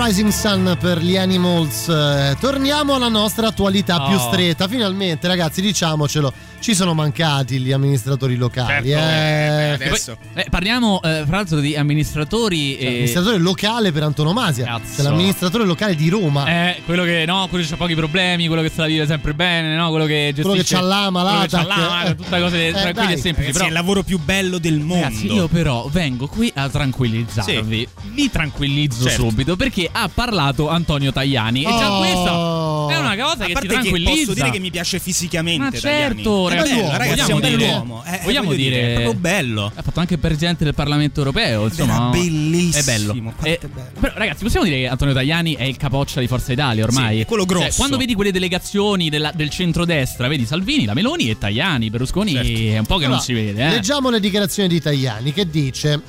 Rising 0.04 0.30
Sun 0.30 0.76
per 0.78 0.98
gli 1.02 1.16
Animals. 1.16 1.88
Eh, 1.88 2.36
torniamo 2.38 2.94
alla 2.94 3.08
nostra 3.08 3.46
attualità 3.48 4.02
più 4.06 4.16
Oh. 4.16 4.30
stretta. 4.30 4.68
Finalmente, 4.68 5.26
ragazzi, 5.28 5.62
diciamocelo, 5.62 6.30
ci 6.60 6.74
sono 6.74 6.92
mancati 6.92 7.58
gli 7.58 7.72
amministratori 7.72 8.36
locali. 8.36 8.88
Certo, 8.90 9.82
eh. 9.82 9.86
E 9.86 9.88
poi, 9.88 10.16
eh, 10.34 10.46
parliamo 10.50 11.00
eh, 11.02 11.22
fra 11.26 11.36
l'altro 11.36 11.60
di 11.60 11.74
amministratori 11.74 12.76
e 12.76 12.84
L'amministratore 12.84 13.38
locale 13.38 13.92
per 13.92 14.02
antonomasia. 14.02 14.66
Cazzo. 14.66 14.96
Cioè, 14.96 15.04
l'amministratore 15.04 15.64
locale 15.64 15.94
di 15.94 16.08
Roma. 16.10 16.46
Eh, 16.46 16.82
quello 16.84 17.04
che 17.04 17.24
no, 17.26 17.46
quello 17.48 17.64
che 17.66 17.72
ha 17.72 17.76
pochi 17.78 17.94
problemi, 17.94 18.46
quello 18.46 18.62
che 18.62 18.70
sa 18.74 18.84
vive 18.84 19.06
sempre 19.06 19.32
bene, 19.32 19.74
no? 19.74 19.88
Quello 19.88 20.04
che 20.04 20.32
gestisce 20.34 20.42
Quello 20.42 20.62
che 20.62 20.68
c'ha 20.68 20.80
l'ama, 20.82 21.22
quello 21.22 21.40
che 21.40 21.48
c'ha 21.48 21.62
l'atac, 21.62 21.78
l'ama, 21.78 22.04
eh. 22.04 22.14
tutte 22.14 22.40
cose 22.40 22.66
Eh, 22.68 22.72
tranquille 22.72 22.92
dai. 22.92 23.12
e 23.14 23.16
semplici. 23.16 23.32
Ragazzi, 23.34 23.52
Però 23.52 23.64
è 23.64 23.68
il 23.68 23.72
lavoro 23.74 24.02
più 24.02 24.18
bello 24.18 24.58
del 24.58 24.80
mondo. 24.80 25.04
Ragazzi, 25.04 25.32
io 25.32 25.48
però 25.48 25.88
vengo 25.90 26.26
qui 26.26 26.52
a 26.54 26.68
tranquillizzarvi. 26.68 27.88
Vi 28.12 28.30
tranquillizzo 28.30 29.04
Certo. 29.08 29.22
subito 29.28 29.56
perché 29.56 29.88
ha 29.96 30.08
parlato 30.12 30.68
Antonio 30.68 31.12
Tajani. 31.12 31.62
E 31.62 31.68
già 31.68 31.92
Oh. 31.92 31.98
questa 31.98 32.94
è 32.94 32.98
una 32.98 33.16
cosa 33.16 33.44
che 33.46 33.54
ti 33.54 33.60
che 33.60 33.66
tranquillizza. 33.68 34.14
posso 34.26 34.34
dire 34.34 34.50
che 34.50 34.58
mi 34.58 34.70
piace 34.70 34.98
fisicamente. 34.98 35.62
Ma 35.64 35.70
Tajani. 35.70 36.14
certo, 36.14 36.48
È 36.48 36.50
ragazzi, 36.54 36.74
bello, 36.74 36.90
ragazzi, 36.96 37.10
è 37.12 37.22
vogliamo 37.22 37.34
un 37.34 37.40
dire, 37.40 37.56
bell'uomo. 37.56 38.04
Eh, 38.04 38.20
vogliamo 38.24 38.46
voglio 38.48 38.56
dire, 38.58 38.80
è 38.80 38.92
proprio 38.94 39.14
bello. 39.14 39.72
Ha 39.74 39.82
fatto 39.82 40.00
anche 40.00 40.14
il 40.14 40.20
presidente 40.20 40.64
del 40.64 40.74
Parlamento 40.74 41.20
europeo. 41.20 41.64
Insomma, 41.66 41.94
Era 41.94 42.04
bellissimo, 42.10 42.80
È 42.80 42.84
bello. 42.84 43.32
Eh, 43.42 43.58
è 43.58 43.66
bello. 43.66 43.90
però, 44.00 44.12
ragazzi, 44.16 44.42
possiamo 44.42 44.64
dire 44.66 44.78
che 44.80 44.88
Antonio 44.88 45.14
Tajani 45.14 45.54
è 45.54 45.62
il 45.64 45.76
capoccia 45.76 46.20
di 46.20 46.26
Forza 46.26 46.52
Italia 46.52 46.84
ormai? 46.84 47.14
Sì, 47.16 47.20
è 47.22 47.26
quello 47.26 47.44
grosso. 47.44 47.66
Cioè, 47.66 47.74
quando 47.76 47.96
vedi 47.96 48.14
quelle 48.14 48.32
delegazioni 48.32 49.08
della- 49.10 49.32
del 49.34 49.50
centrodestra, 49.50 50.26
vedi 50.28 50.44
Salvini, 50.44 50.84
la 50.84 50.94
Meloni 50.94 51.30
e 51.30 51.38
Tajani. 51.38 51.90
Berlusconi 51.90 52.34
è 52.34 52.78
un 52.78 52.84
po' 52.86 52.96
che 52.96 53.04
Allora, 53.04 53.08
non 53.18 53.20
si 53.20 53.32
vede. 53.32 53.64
Eh. 53.66 53.70
Leggiamo 53.70 54.10
le 54.10 54.18
dichiarazioni 54.20 54.68
di 54.68 54.80
Tajani 54.80 55.32
che 55.32 55.48
dice. 55.48 56.00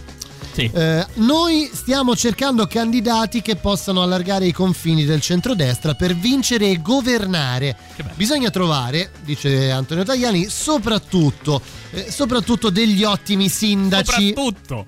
Sì. 0.56 0.72
eh, 0.74 1.06
noi 1.16 1.70
stiamo 1.74 2.16
cercando 2.16 2.66
candidati 2.66 3.42
che 3.42 3.58
possano 3.58 4.02
allargare 4.02 4.46
i 4.46 4.54
confini 4.54 5.04
del 5.04 5.20
centrodestra 5.20 5.96
per 5.96 6.16
vincere 6.16 6.70
e 6.70 6.82
governare. 6.82 7.76
Bisogna 8.14 8.50
trovare, 8.50 9.12
dice 9.26 9.70
Antonio 9.70 10.06
Tajani, 10.06 10.48
soprattutto, 10.48 11.62
eh, 11.92 12.10
soprattutto 12.10 12.70
degli 12.70 13.04
ottimi 13.04 13.50
sindaci. 13.50 14.28
Soprattutto. 14.30 14.86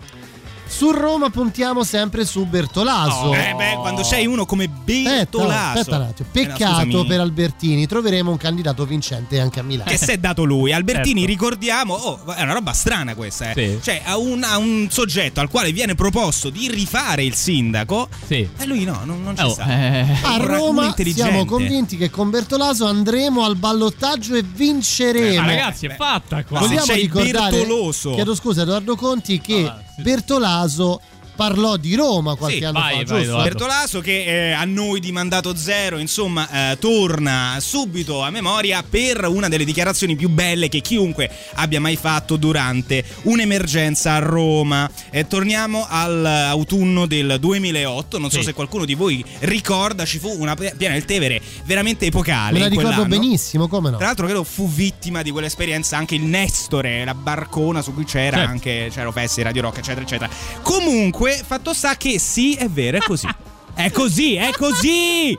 Su 0.68 0.92
Roma 0.92 1.30
puntiamo 1.30 1.84
sempre 1.84 2.26
su 2.26 2.46
Bertolaso. 2.46 3.34
Eh 3.34 3.54
beh, 3.56 3.76
quando 3.80 4.04
sei 4.04 4.26
uno 4.28 4.46
come 4.46 4.66
Aspetta, 4.66 5.10
Bertolaso. 5.10 5.80
aspetta 5.80 5.96
un 5.98 6.02
attimo. 6.04 6.30
Eh, 6.32 6.46
no, 6.46 6.54
Peccato 6.54 7.06
per 7.06 7.20
Albertini, 7.20 7.88
troveremo 7.88 8.30
un 8.32 8.38
candidato 8.38 8.86
vincente 8.86 9.40
anche 9.40 9.60
a 9.60 9.64
Milano. 9.64 9.90
Che 9.90 9.98
si 9.98 10.12
è 10.12 10.18
dato 10.18 10.44
lui. 10.44 10.74
Albertini, 10.74 11.22
Certo. 11.22 11.26
ricordiamo, 11.28 11.94
oh, 11.94 12.34
è 12.34 12.42
una 12.44 12.54
roba 12.54 12.74
strana 12.74 13.16
questa. 13.16 13.52
Eh. 13.52 13.54
Sì. 13.56 13.80
Cioè, 13.82 14.02
a 14.06 14.18
un, 14.18 14.44
a 14.44 14.58
un 14.58 14.88
soggetto 14.92 15.40
al 15.40 15.50
quale 15.50 15.72
viene 15.72 15.96
proposto 15.96 16.50
di 16.50 16.70
rifare 16.70 17.24
il 17.24 17.34
sindaco, 17.34 18.08
Sì. 18.26 18.48
e 18.58 18.66
lui 18.66 18.84
no, 18.84 19.02
non, 19.04 19.24
non 19.24 19.36
ci 19.36 19.44
Oh, 19.44 19.50
sta. 19.50 19.66
eh, 19.68 20.06
A 20.24 20.38
Roma 20.38 20.94
siamo 21.14 21.46
convinti 21.46 21.98
che 21.98 22.10
con 22.10 22.30
Bertolaso 22.30 22.86
andremo 22.86 23.44
al 23.44 23.56
ballottaggio 23.56 24.36
e 24.36 24.44
vinceremo. 24.44 25.42
Ma 25.42 25.48
ragazzi, 25.48 25.88
è 25.88 25.96
fatta 25.96 26.44
qua. 26.44 26.60
Ma 26.60 26.68
se 26.68 26.76
Vogliamo 26.76 26.94
ricordare, 27.02 27.58
Bertoloso. 27.58 28.14
chiedo 28.14 28.36
scusa 28.36 28.62
Edoardo 28.64 28.96
Conti, 28.96 29.40
che 29.42 29.66
Ah. 29.66 29.82
Bertolaso 29.98 31.02
parlò 31.38 31.78
di 31.78 31.96
Roma 31.96 32.36
qualche 32.36 32.58
Sì, 32.58 32.64
anno 32.66 32.80
vai, 32.80 33.06
fa, 33.06 33.14
vai, 33.14 33.24
giusto? 33.24 33.42
Bertolaso 33.44 34.02
che 34.02 34.50
eh, 34.50 34.52
a 34.52 34.66
noi 34.66 35.00
di 35.00 35.12
mandato 35.12 35.56
zero, 35.56 35.98
insomma, 36.00 36.72
eh, 36.72 36.78
torna 36.80 37.56
subito 37.60 38.22
a 38.24 38.30
memoria 38.32 38.84
per 38.84 39.26
una 39.28 39.48
delle 39.48 39.64
dichiarazioni 39.64 40.16
più 40.16 40.28
belle 40.30 40.68
che 40.68 40.82
chiunque 40.82 41.30
abbia 41.56 41.80
mai 41.80 41.96
fatto 41.96 42.36
durante 42.36 43.04
un'emergenza 43.24 44.14
a 44.14 44.20
Roma. 44.20 44.90
Eh, 45.12 45.28
torniamo 45.28 45.86
all'autunno 45.88 47.06
del 47.06 47.38
2008, 47.40 48.18
non 48.18 48.30
so 48.32 48.40
Sì. 48.40 48.46
se 48.46 48.54
qualcuno 48.54 48.84
di 48.86 48.96
voi 48.96 49.24
ricorda, 49.42 50.04
ci 50.06 50.18
fu 50.20 50.34
una 50.38 50.56
piena 50.56 50.94
del 50.94 51.06
Tevere 51.06 51.40
veramente 51.66 52.06
epocale. 52.08 52.54
Me 52.54 52.60
la 52.60 52.68
ricordo 52.68 52.90
quell'anno. 52.92 53.08
benissimo, 53.20 53.68
come 53.68 53.92
no? 53.92 53.98
Tra 53.98 54.08
l'altro 54.08 54.26
credo 54.26 54.44
fu 54.44 54.68
vittima 54.70 55.22
di 55.22 55.30
quell'esperienza 55.32 55.96
anche 55.98 56.16
il 56.16 56.24
Nestore, 56.24 57.06
la 57.06 57.14
barcona 57.14 57.82
su 57.82 57.94
cui 57.94 58.04
c'era 58.06 58.38
Certo. 58.38 58.52
anche 58.52 58.90
c'era 58.92 59.12
Fessi, 59.12 59.42
Radio 59.42 59.62
Rock, 59.64 59.78
eccetera, 59.78 60.02
eccetera. 60.02 60.30
Comunque, 60.62 61.27
fatto 61.34 61.74
sta 61.74 61.96
che 61.96 62.20
sì, 62.20 62.56
è 62.56 62.70
vero, 62.70 62.98
è 62.98 63.02
così. 63.02 63.28
è 63.74 63.92
così, 63.92 64.36
è 64.36 64.52
così! 64.52 65.38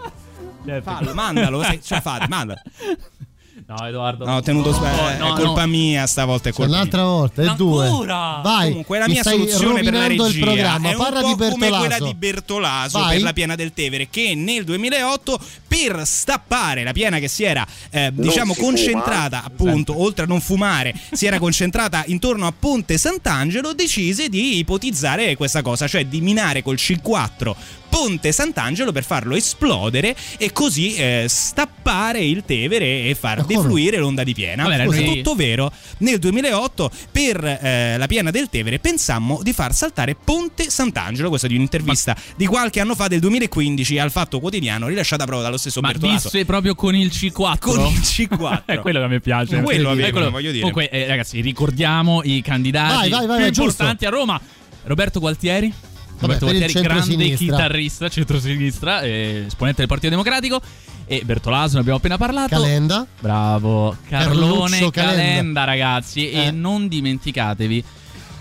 Fallo, 0.82 1.14
mandalo, 1.14 1.58
la 1.88 2.00
fate, 2.00 2.28
mandalo. 2.28 2.60
No, 3.68 3.86
Edoardo. 3.86 4.24
No, 4.24 4.36
ho 4.36 4.40
tenuto 4.40 4.70
no, 4.70 5.10
eh, 5.10 5.16
no, 5.18 5.26
è 5.36 5.42
colpa 5.42 5.66
no. 5.66 5.66
mia, 5.66 6.06
stavolta 6.06 6.48
è 6.48 6.52
C'è 6.52 6.56
colpa 6.56 6.70
mia. 6.70 6.80
un'altra 6.80 7.04
volta, 7.04 7.42
è 7.42 7.54
due. 7.54 7.86
Ancora? 7.86 8.40
Vai, 8.42 8.68
Comunque, 8.70 8.98
la 8.98 9.06
mi 9.06 9.12
mia 9.12 9.22
soluzione 9.22 9.82
per 9.82 9.92
la 9.92 10.06
regia 10.06 10.26
il 10.26 10.38
programma. 10.38 10.88
è 10.88 10.92
un 10.92 10.98
Parla 10.98 11.20
po' 11.20 11.26
di 11.26 11.50
come 11.50 11.68
quella 11.68 11.98
di 11.98 12.14
Bertolaso 12.14 12.98
Vai. 12.98 13.12
per 13.16 13.22
la 13.22 13.32
piena 13.34 13.54
del 13.56 13.74
Tevere, 13.74 14.08
che 14.08 14.34
nel 14.34 14.64
2008 14.64 15.38
per 15.68 16.00
stappare 16.06 16.82
la 16.82 16.92
piena 16.92 17.18
che 17.18 17.28
si 17.28 17.44
era 17.44 17.66
eh, 17.90 18.10
diciamo 18.14 18.54
si 18.54 18.58
fuma. 18.60 18.70
concentrata, 18.72 19.44
appunto, 19.44 20.00
oltre 20.00 20.24
a 20.24 20.26
non 20.26 20.40
fumare, 20.40 20.94
si 21.12 21.26
era 21.26 21.38
concentrata 21.38 22.04
intorno 22.06 22.46
a 22.46 22.54
Ponte 22.58 22.96
Sant'Angelo, 22.96 23.74
decise 23.74 24.30
di 24.30 24.56
ipotizzare 24.56 25.36
questa 25.36 25.60
cosa, 25.60 25.86
cioè 25.86 26.06
di 26.06 26.22
minare 26.22 26.62
col 26.62 26.76
C4 26.76 27.54
Ponte 27.98 28.30
Sant'Angelo 28.30 28.92
per 28.92 29.02
farlo 29.04 29.34
esplodere 29.34 30.14
e 30.38 30.52
così 30.52 30.94
eh, 30.94 31.26
stappare 31.28 32.20
il 32.24 32.44
Tevere 32.46 33.04
e 33.08 33.16
far 33.18 33.38
Ma 33.38 33.44
defluire 33.44 33.96
l'onda 33.98 34.22
di 34.22 34.34
piena. 34.34 34.62
Vabbè, 34.62 34.84
Scusa, 34.84 35.00
noi- 35.00 35.16
tutto 35.16 35.34
vero. 35.34 35.72
Nel 35.98 36.18
2008 36.20 36.90
per 37.10 37.44
eh, 37.44 37.96
la 37.98 38.06
piena 38.06 38.30
del 38.30 38.48
Tevere 38.48 38.78
pensammo 38.78 39.40
di 39.42 39.52
far 39.52 39.74
saltare 39.74 40.14
Ponte 40.14 40.70
Sant'Angelo, 40.70 41.28
questa 41.28 41.46
è 41.48 41.50
di 41.50 41.56
un'intervista 41.56 42.16
di 42.36 42.46
qualche 42.46 42.78
anno 42.78 42.94
fa 42.94 43.08
del 43.08 43.18
2015 43.18 43.98
al 43.98 44.12
Fatto 44.12 44.38
Quotidiano 44.38 44.86
rilasciata 44.86 45.24
proprio 45.24 45.42
dallo 45.44 45.58
stesso 45.58 45.80
Ma 45.80 45.88
Bertolaso. 45.90 46.28
disse 46.30 46.44
proprio 46.44 46.76
con 46.76 46.94
il 46.94 47.08
C4. 47.08 47.58
Con 47.58 47.80
il 47.80 47.98
C4. 47.98 48.62
è 48.64 48.78
quello 48.80 49.00
che 49.00 49.04
a 49.04 49.08
me 49.08 49.20
piace. 49.20 49.60
Quello 49.60 49.88
È 49.88 49.92
avevano, 49.92 50.30
voglio 50.30 50.50
dire. 50.52 50.60
Comunque, 50.70 50.88
eh, 50.88 51.06
ragazzi, 51.08 51.40
ricordiamo 51.40 52.20
i 52.22 52.40
candidati 52.42 52.94
Vai, 52.94 53.10
vai, 53.10 53.26
vai, 53.26 53.36
più 53.36 53.44
vai, 53.44 53.52
giusto. 53.52 53.62
importanti 53.82 54.06
a 54.06 54.10
Roma. 54.10 54.40
Roberto 54.84 55.18
Gualtieri. 55.18 55.72
Roberto 56.18 56.46
Gualtieri, 56.46 56.72
grande 56.80 57.34
chitarrista, 57.34 58.08
centrosinistra, 58.08 59.00
eh, 59.02 59.44
esponente 59.46 59.78
del 59.78 59.88
Partito 59.88 60.10
Democratico. 60.10 60.60
E 61.10 61.22
Bertolaso, 61.24 61.74
ne 61.74 61.80
abbiamo 61.80 61.98
appena 61.98 62.18
parlato. 62.18 62.54
Calenda. 62.54 63.06
Bravo. 63.18 63.96
Carlone 64.08 64.90
Calenda, 64.90 64.90
Calenda. 64.90 65.64
ragazzi. 65.64 66.30
Eh. 66.30 66.46
E 66.46 66.50
non 66.50 66.86
dimenticatevi 66.88 67.82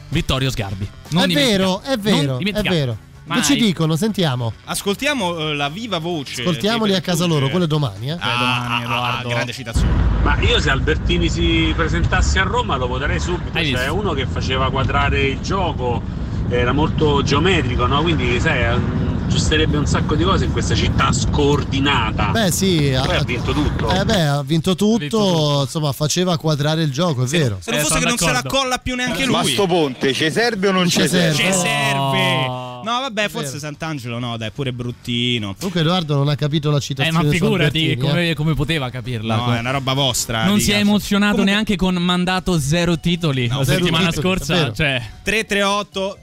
Vittorio 0.09 0.49
Sgarbi. 0.49 0.87
Non 1.09 1.29
È 1.29 1.33
vero, 1.33 1.81
è 1.81 1.97
vero, 1.97 2.39
è 2.39 2.61
vero. 2.61 2.97
Mai. 3.25 3.39
Che 3.39 3.45
ci 3.45 3.55
dicono? 3.55 3.97
Sentiamo. 3.97 4.53
Ascoltiamo 4.65 5.49
eh, 5.49 5.55
la 5.55 5.67
viva 5.67 5.97
voce. 5.97 6.41
Ascoltiamoli 6.41 6.95
a 6.95 7.01
casa 7.01 7.25
loro, 7.25 7.49
quello 7.49 7.65
è 7.65 7.67
domani, 7.67 8.09
eh. 8.09 8.13
Ah, 8.13 8.17
domani, 8.17 8.85
ah, 8.85 9.17
ah, 9.19 9.23
grande 9.27 9.51
citazione. 9.51 9.91
Ma 10.23 10.39
io 10.39 10.59
se 10.61 10.69
Albertini 10.69 11.27
si 11.29 11.73
presentasse 11.75 12.39
a 12.39 12.43
Roma 12.43 12.77
lo 12.77 12.87
voterei 12.87 13.19
subito. 13.19 13.57
Hai 13.57 13.69
Cioè, 13.69 13.79
visto? 13.79 13.95
uno 13.95 14.13
che 14.13 14.25
faceva 14.27 14.69
quadrare 14.71 15.23
il 15.23 15.41
gioco, 15.41 16.01
era 16.49 16.71
molto 16.71 17.21
geometrico, 17.23 17.85
no? 17.85 18.01
Quindi, 18.01 18.39
sai, 18.39 18.63
aggiusterebbe 18.65 19.77
un 19.77 19.85
sacco 19.85 20.15
di 20.15 20.23
cose 20.23 20.45
in 20.45 20.51
questa 20.51 20.73
città 20.75 21.11
scordinata. 21.11 22.27
Beh, 22.31 22.51
sì. 22.51 22.95
Poi 23.03 23.15
ha 23.15 23.23
vinto 23.23 23.51
tutto. 23.51 23.89
Eh 23.89 24.05
beh, 24.05 24.21
ha 24.21 24.43
vinto 24.43 24.75
tutto, 24.75 24.97
vinto 24.97 25.17
tutto. 25.17 25.61
insomma, 25.63 25.91
faceva 25.91 26.37
quadrare 26.37 26.83
il 26.83 26.91
gioco, 26.91 27.23
è 27.23 27.27
vero. 27.27 27.57
Se 27.59 27.71
non 27.71 27.79
Eh, 27.79 27.83
fosse 27.83 27.99
che 27.99 28.05
non 28.05 28.17
se 28.17 28.25
la 28.25 28.31
d'accordo. 28.33 28.57
colla 28.57 28.77
più 28.77 28.95
neanche 28.95 29.25
Ma 29.25 29.41
lui. 29.41 29.51
sto 29.51 29.65
ponte 29.67 30.13
ci 30.13 30.31
serve 30.31 30.67
o 30.69 30.71
non 30.71 30.87
ci 30.89 31.07
serve? 31.07 31.33
Ci 31.35 31.51
serve. 31.53 32.45
No. 32.47 32.65
No, 32.83 32.99
vabbè, 33.01 33.27
forse. 33.27 33.59
Sant'Angelo 33.59 34.17
no, 34.17 34.37
dai, 34.37 34.49
pure 34.51 34.71
bruttino. 34.71 35.53
Comunque 35.57 35.81
Edoardo 35.81 36.15
non 36.15 36.29
ha 36.29 36.35
capito 36.35 36.69
la 36.71 36.77
Eh, 36.77 36.81
citazione 36.81 37.17
ma 37.17 37.23
su 37.25 37.31
figurati 37.35 37.97
come, 37.97 38.29
eh. 38.29 38.33
come 38.33 38.53
poteva 38.53 38.89
capirla. 38.89 39.35
No, 39.35 39.43
Come- 39.43 39.57
è 39.57 39.59
una 39.59 39.71
roba 39.71 39.91
vostra. 39.93 40.45
non 40.45 40.59
si 40.61 40.69
è 40.69 40.75
cazzo. 40.75 40.85
emozionato 40.85 41.31
Comunque, 41.31 41.51
neanche 41.53 41.75
con 41.75 41.95
mandato 41.95 42.57
zero 42.59 42.97
titoli 42.97 43.47
No, 43.47 43.57
la 43.59 43.65
zero 43.65 43.79
settimana 43.79 44.09
titoli, 44.09 44.27
è 44.33 44.35
scorsa. 44.37 44.73
Cioè, 44.73 45.01
338 45.23 46.17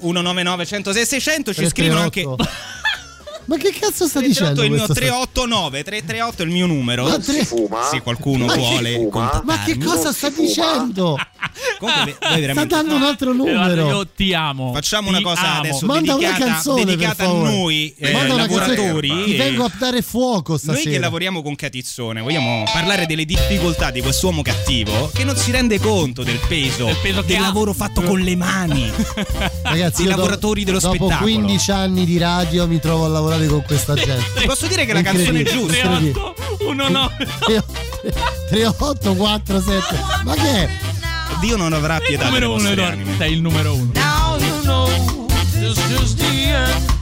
199 0.00 0.64
106 0.66 1.04
600 1.06 1.52
ci 1.54 1.68
scrivono 1.68 2.00
anche 2.00 2.22
338. 2.22 2.72
Ma 3.46 3.56
che 3.56 3.70
cazzo 3.78 4.06
sta 4.06 4.20
338 4.20 4.26
dicendo 4.28 4.60
è 4.62 4.64
il 4.64 4.70
mio 4.70 4.84
questo? 4.84 4.94
389 4.94 5.82
338 5.84 6.42
è 6.42 6.44
il 6.46 6.50
mio 6.52 6.66
numero. 6.66 7.04
Ma 7.04 7.18
tre- 7.18 7.32
Si 7.40 7.44
fuma? 7.44 7.82
Se 7.90 8.00
qualcuno 8.00 8.46
Ma 8.46 8.54
vuole. 8.56 9.08
Ma 9.44 9.62
che 9.64 9.78
cosa 9.78 10.12
sta 10.12 10.28
dicendo? 10.30 11.16
Comunque, 11.78 12.16
Sta 12.52 12.64
dando 12.64 12.94
un 12.94 13.02
altro 13.02 13.32
numero. 13.32 13.86
io 13.86 14.06
ti 14.08 14.32
amo. 14.34 14.72
Facciamo 14.72 15.08
Ti 15.10 15.14
una 15.16 15.22
cosa 15.22 15.40
amo. 15.52 15.58
adesso 15.60 15.86
Manda 15.86 16.14
una 16.14 16.26
dedicata, 16.26 16.50
canzone, 16.52 16.84
dedicata 16.84 17.24
a 17.24 17.32
noi 17.32 17.94
eh, 17.98 18.12
Manda 18.12 18.34
una 18.34 18.46
canzone. 18.46 18.76
lavoratori. 18.76 19.24
Ti 19.24 19.34
e- 19.34 19.36
vengo 19.38 19.64
a 19.64 19.70
dare 19.78 20.02
fuoco 20.02 20.50
Noi 20.52 20.58
stasera. 20.60 20.90
che 20.90 20.98
lavoriamo 20.98 21.42
con 21.42 21.54
Catizzone 21.54 22.20
vogliamo 22.22 22.64
parlare 22.72 23.06
delle 23.06 23.24
difficoltà 23.24 23.90
di 23.90 24.00
quest'uomo 24.02 24.42
cattivo 24.42 25.10
che 25.14 25.24
non 25.24 25.36
si 25.36 25.50
rende 25.50 25.78
conto 25.78 26.22
del 26.22 26.40
peso, 26.48 26.86
Del 26.86 26.96
peso 27.02 27.22
del 27.22 27.36
ha. 27.36 27.40
lavoro 27.40 27.72
fatto 27.72 28.02
con 28.02 28.20
le 28.20 28.36
mani. 28.36 28.90
Ragazzi, 29.62 30.04
do- 30.04 30.10
lavoratori 30.10 30.64
dello 30.64 30.78
dopo 30.80 30.94
spettacolo. 30.94 31.20
15 31.30 31.70
anni 31.70 32.04
di 32.04 32.18
radio 32.18 32.66
mi 32.66 32.80
trovo 32.80 33.04
a 33.04 33.08
lavorare 33.08 33.33
proprio 33.34 33.48
con 33.50 33.62
questa 33.64 33.94
gente. 33.94 34.46
Posso 34.46 34.66
dire 34.66 34.84
che 34.84 34.92
la 34.92 35.02
canzone 35.02 35.40
è 35.40 35.44
giusta. 35.44 36.00
3847. 38.48 40.00
Ma 40.24 40.34
che 40.34 40.64
è? 40.64 40.68
Dio 41.40 41.56
non 41.56 41.72
avrà 41.72 41.98
pietà. 41.98 42.24
Il 42.24 42.30
numero 42.30 42.52
uno, 42.54 42.68
Edoardo. 42.68 43.02
Sei 43.18 43.32
il 43.32 43.40
numero 43.40 43.74
uno. 43.74 43.90
Now 43.94 44.38
you 44.38 44.60
know, 44.62 45.26
this 45.52 45.76
is 46.00 46.14
the 46.14 46.24
end. 46.24 46.92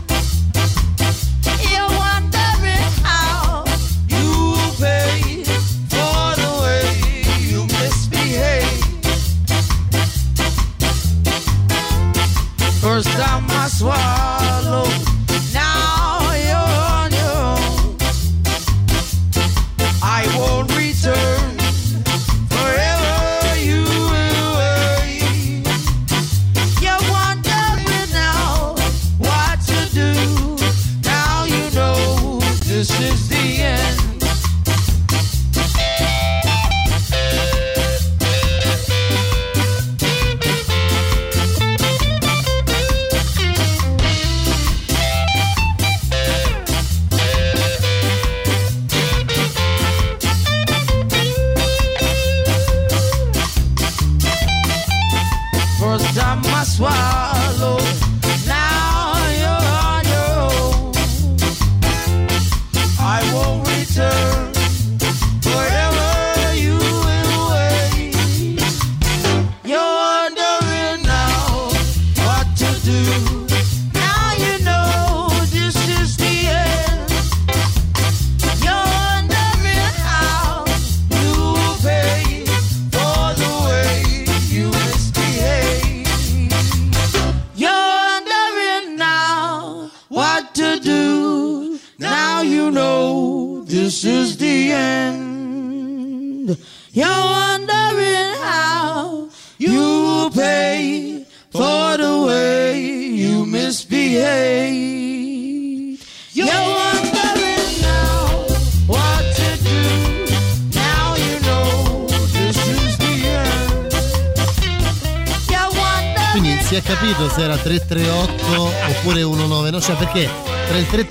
First 12.80 13.10
time 13.10 13.46
I 13.48 13.68
swore 13.68 14.21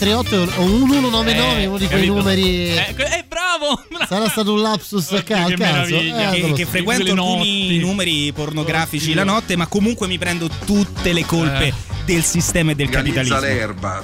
338 0.02 0.60
o 0.62 0.64
un 0.64 0.89
199 0.89 1.62
Eh, 1.62 1.66
uno 1.68 1.78
di 1.78 1.86
quei 1.86 1.97
capito. 1.99 2.14
numeri 2.16 2.70
Eh, 2.70 2.95
eh, 2.97 3.24
bravo! 3.28 3.84
sarà 4.10 4.28
stato 4.30 4.54
un 4.54 4.62
lapsus 4.62 5.12
a 5.12 5.18
che 5.22 5.34
caso. 5.34 5.54
meraviglia. 5.58 6.32
Eh, 6.32 6.41
che, 6.41 6.54
che 6.54 6.66
frequento 6.66 7.04
Quelle 7.04 7.20
alcuni 7.22 7.62
notti. 7.68 7.80
numeri 7.80 8.32
pornografici 8.34 9.12
Oddio. 9.12 9.24
la 9.24 9.32
notte, 9.32 9.56
ma 9.56 9.68
comunque 9.68 10.08
mi 10.08 10.18
prendo 10.18 10.49
tutte 10.66 11.14
le 11.14 11.24
colpe 11.26 11.68
Eh. 11.68 11.74
del 12.06 12.24
sistema 12.24 12.72
e 12.72 12.76
del 12.76 12.88
Organizza 12.88 13.22
capitalismo. 13.22 13.54
l'erba. 13.60 14.04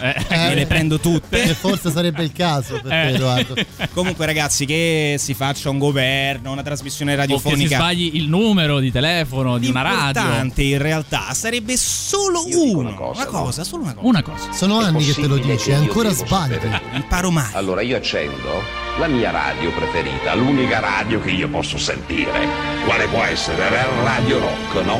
Eh, 0.00 0.24
Me 0.30 0.54
le 0.54 0.66
prendo 0.66 0.98
tutte. 0.98 1.42
Che 1.42 1.54
forse 1.54 1.90
sarebbe 1.90 2.22
il 2.22 2.32
caso 2.32 2.74
per 2.74 2.90
te, 2.90 3.02
Eh. 3.08 3.14
Edoardo. 3.14 3.54
Comunque, 3.92 4.26
ragazzi, 4.26 4.64
che 4.66 5.16
si 5.18 5.34
faccia 5.34 5.70
un 5.70 5.78
governo, 5.78 6.52
una 6.52 6.62
trasmissione 6.62 7.12
o 7.12 7.16
che 7.16 7.22
si 7.22 7.28
radiofonica. 7.32 7.76
sbagli 7.76 8.10
il 8.14 8.28
numero 8.28 8.78
di 8.78 8.90
telefono 8.92 9.58
di 9.58 9.68
una 9.68 9.82
radio. 9.82 9.96
L'importante 10.22 10.62
in 10.62 10.78
realtà 10.78 11.32
sarebbe 11.34 11.76
solo 11.76 12.42
uno. 12.46 12.88
Una 13.14 13.26
cosa, 13.26 13.64
solo 13.64 13.82
una 13.82 13.94
cosa. 13.94 14.06
Una 14.06 14.22
cosa. 14.22 14.52
Sono 14.52 14.78
anni 14.80 15.04
che 15.04 15.14
te 15.14 15.26
lo 15.26 15.36
dici, 15.38 15.72
ancora 15.72 16.10
sbagli. 16.10 16.58
Imparo 16.94 17.30
mai. 17.30 17.50
Allora 17.52 17.80
io 17.82 17.96
accendo 17.96 18.62
la 18.98 19.06
mia 19.06 19.30
radio 19.30 19.70
preferita, 19.72 20.34
l'unica 20.34 20.80
radio 20.80 21.20
che 21.20 21.30
io 21.30 21.48
posso 21.48 21.78
sentire. 21.78 22.46
Quale 22.84 23.06
può 23.08 23.22
essere? 23.22 23.68
Radio 24.04 24.38
Rock, 24.38 24.84
no? 24.84 24.98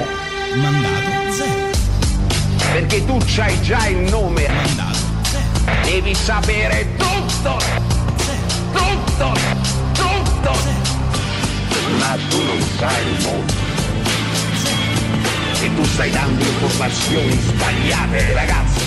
Mandato 0.54 1.32
zero. 1.32 1.67
Perché 2.72 3.04
tu 3.04 3.18
c'hai 3.24 3.60
già 3.62 3.86
il 3.86 3.96
nome. 4.10 4.46
Devi 5.84 6.14
sapere 6.14 6.86
tutto! 6.96 7.58
Tutto! 8.72 9.32
Tutto! 9.94 10.52
Ma 11.98 12.16
tu 12.28 12.42
non 12.42 12.62
sai 12.78 13.06
il 13.06 13.22
mondo. 13.22 13.52
E 15.60 15.74
tu 15.74 15.84
stai 15.84 16.10
dando 16.10 16.44
informazioni 16.44 17.32
sbagliate 17.32 18.32
ragazzi. 18.32 18.84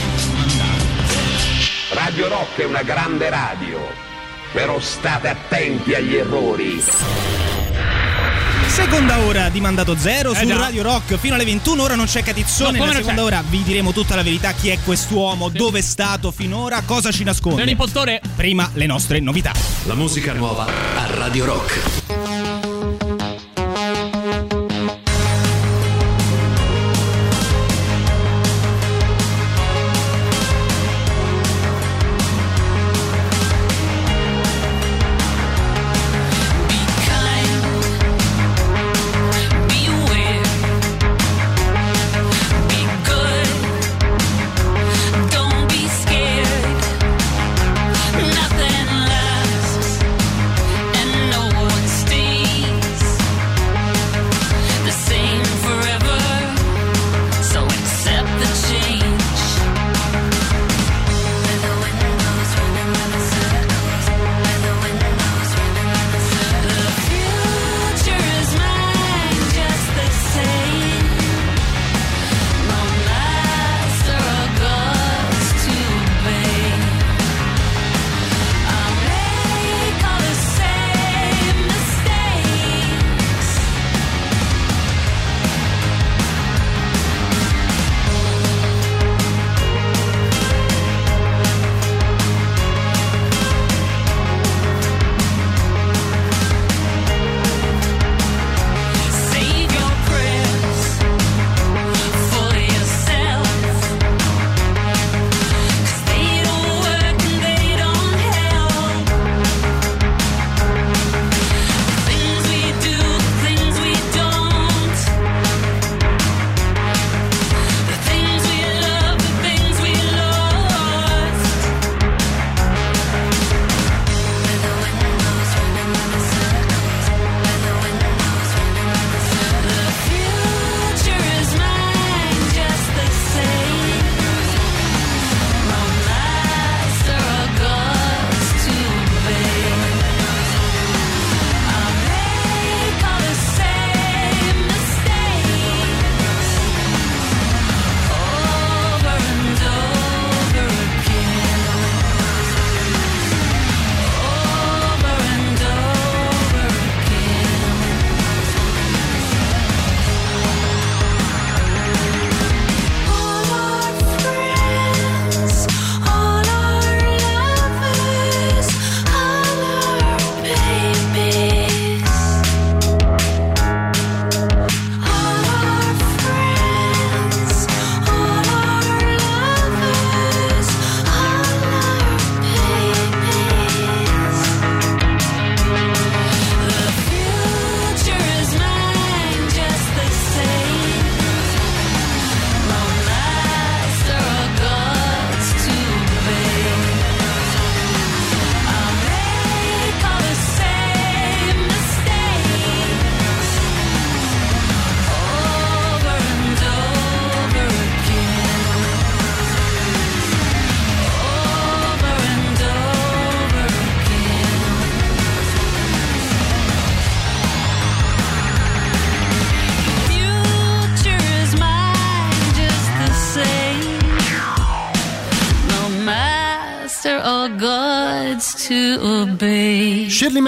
Radio 1.93 2.29
Rock 2.29 2.59
è 2.59 2.65
una 2.65 2.83
grande 2.83 3.29
radio, 3.29 3.79
però 4.53 4.79
state 4.79 5.27
attenti 5.27 5.93
agli 5.93 6.15
errori. 6.15 6.81
Seconda 8.71 9.19
ora 9.19 9.49
di 9.49 9.59
mandato 9.59 9.95
zero 9.97 10.31
Eh 10.31 10.35
su 10.35 10.45
già. 10.45 10.55
Radio 10.57 10.81
Rock 10.81 11.17
fino 11.17 11.35
alle 11.35 11.43
21. 11.43 11.83
Ora 11.83 11.95
non 11.95 12.05
c'è 12.05 12.23
catizzone. 12.23 12.77
No, 12.77 12.85
Nella 12.85 12.97
seconda 12.97 13.21
c'è? 13.21 13.27
ora 13.27 13.43
vi 13.47 13.63
diremo 13.63 13.91
tutta 13.91 14.15
la 14.15 14.23
verità: 14.23 14.53
chi 14.53 14.69
è 14.69 14.79
quest'uomo, 14.83 15.49
dove 15.49 15.79
è 15.79 15.81
stato 15.81 16.31
finora, 16.31 16.81
cosa 16.85 17.11
ci 17.11 17.23
nasconde. 17.23 17.57
Sei 17.57 17.65
un 17.65 17.71
impostore. 17.71 18.21
Prima 18.35 18.69
le 18.73 18.85
nostre 18.85 19.19
novità. 19.19 19.51
La 19.83 19.95
musica 19.95 20.33
nuova 20.33 20.65
a 20.65 21.05
Radio 21.15 21.45
Rock. 21.45 22.00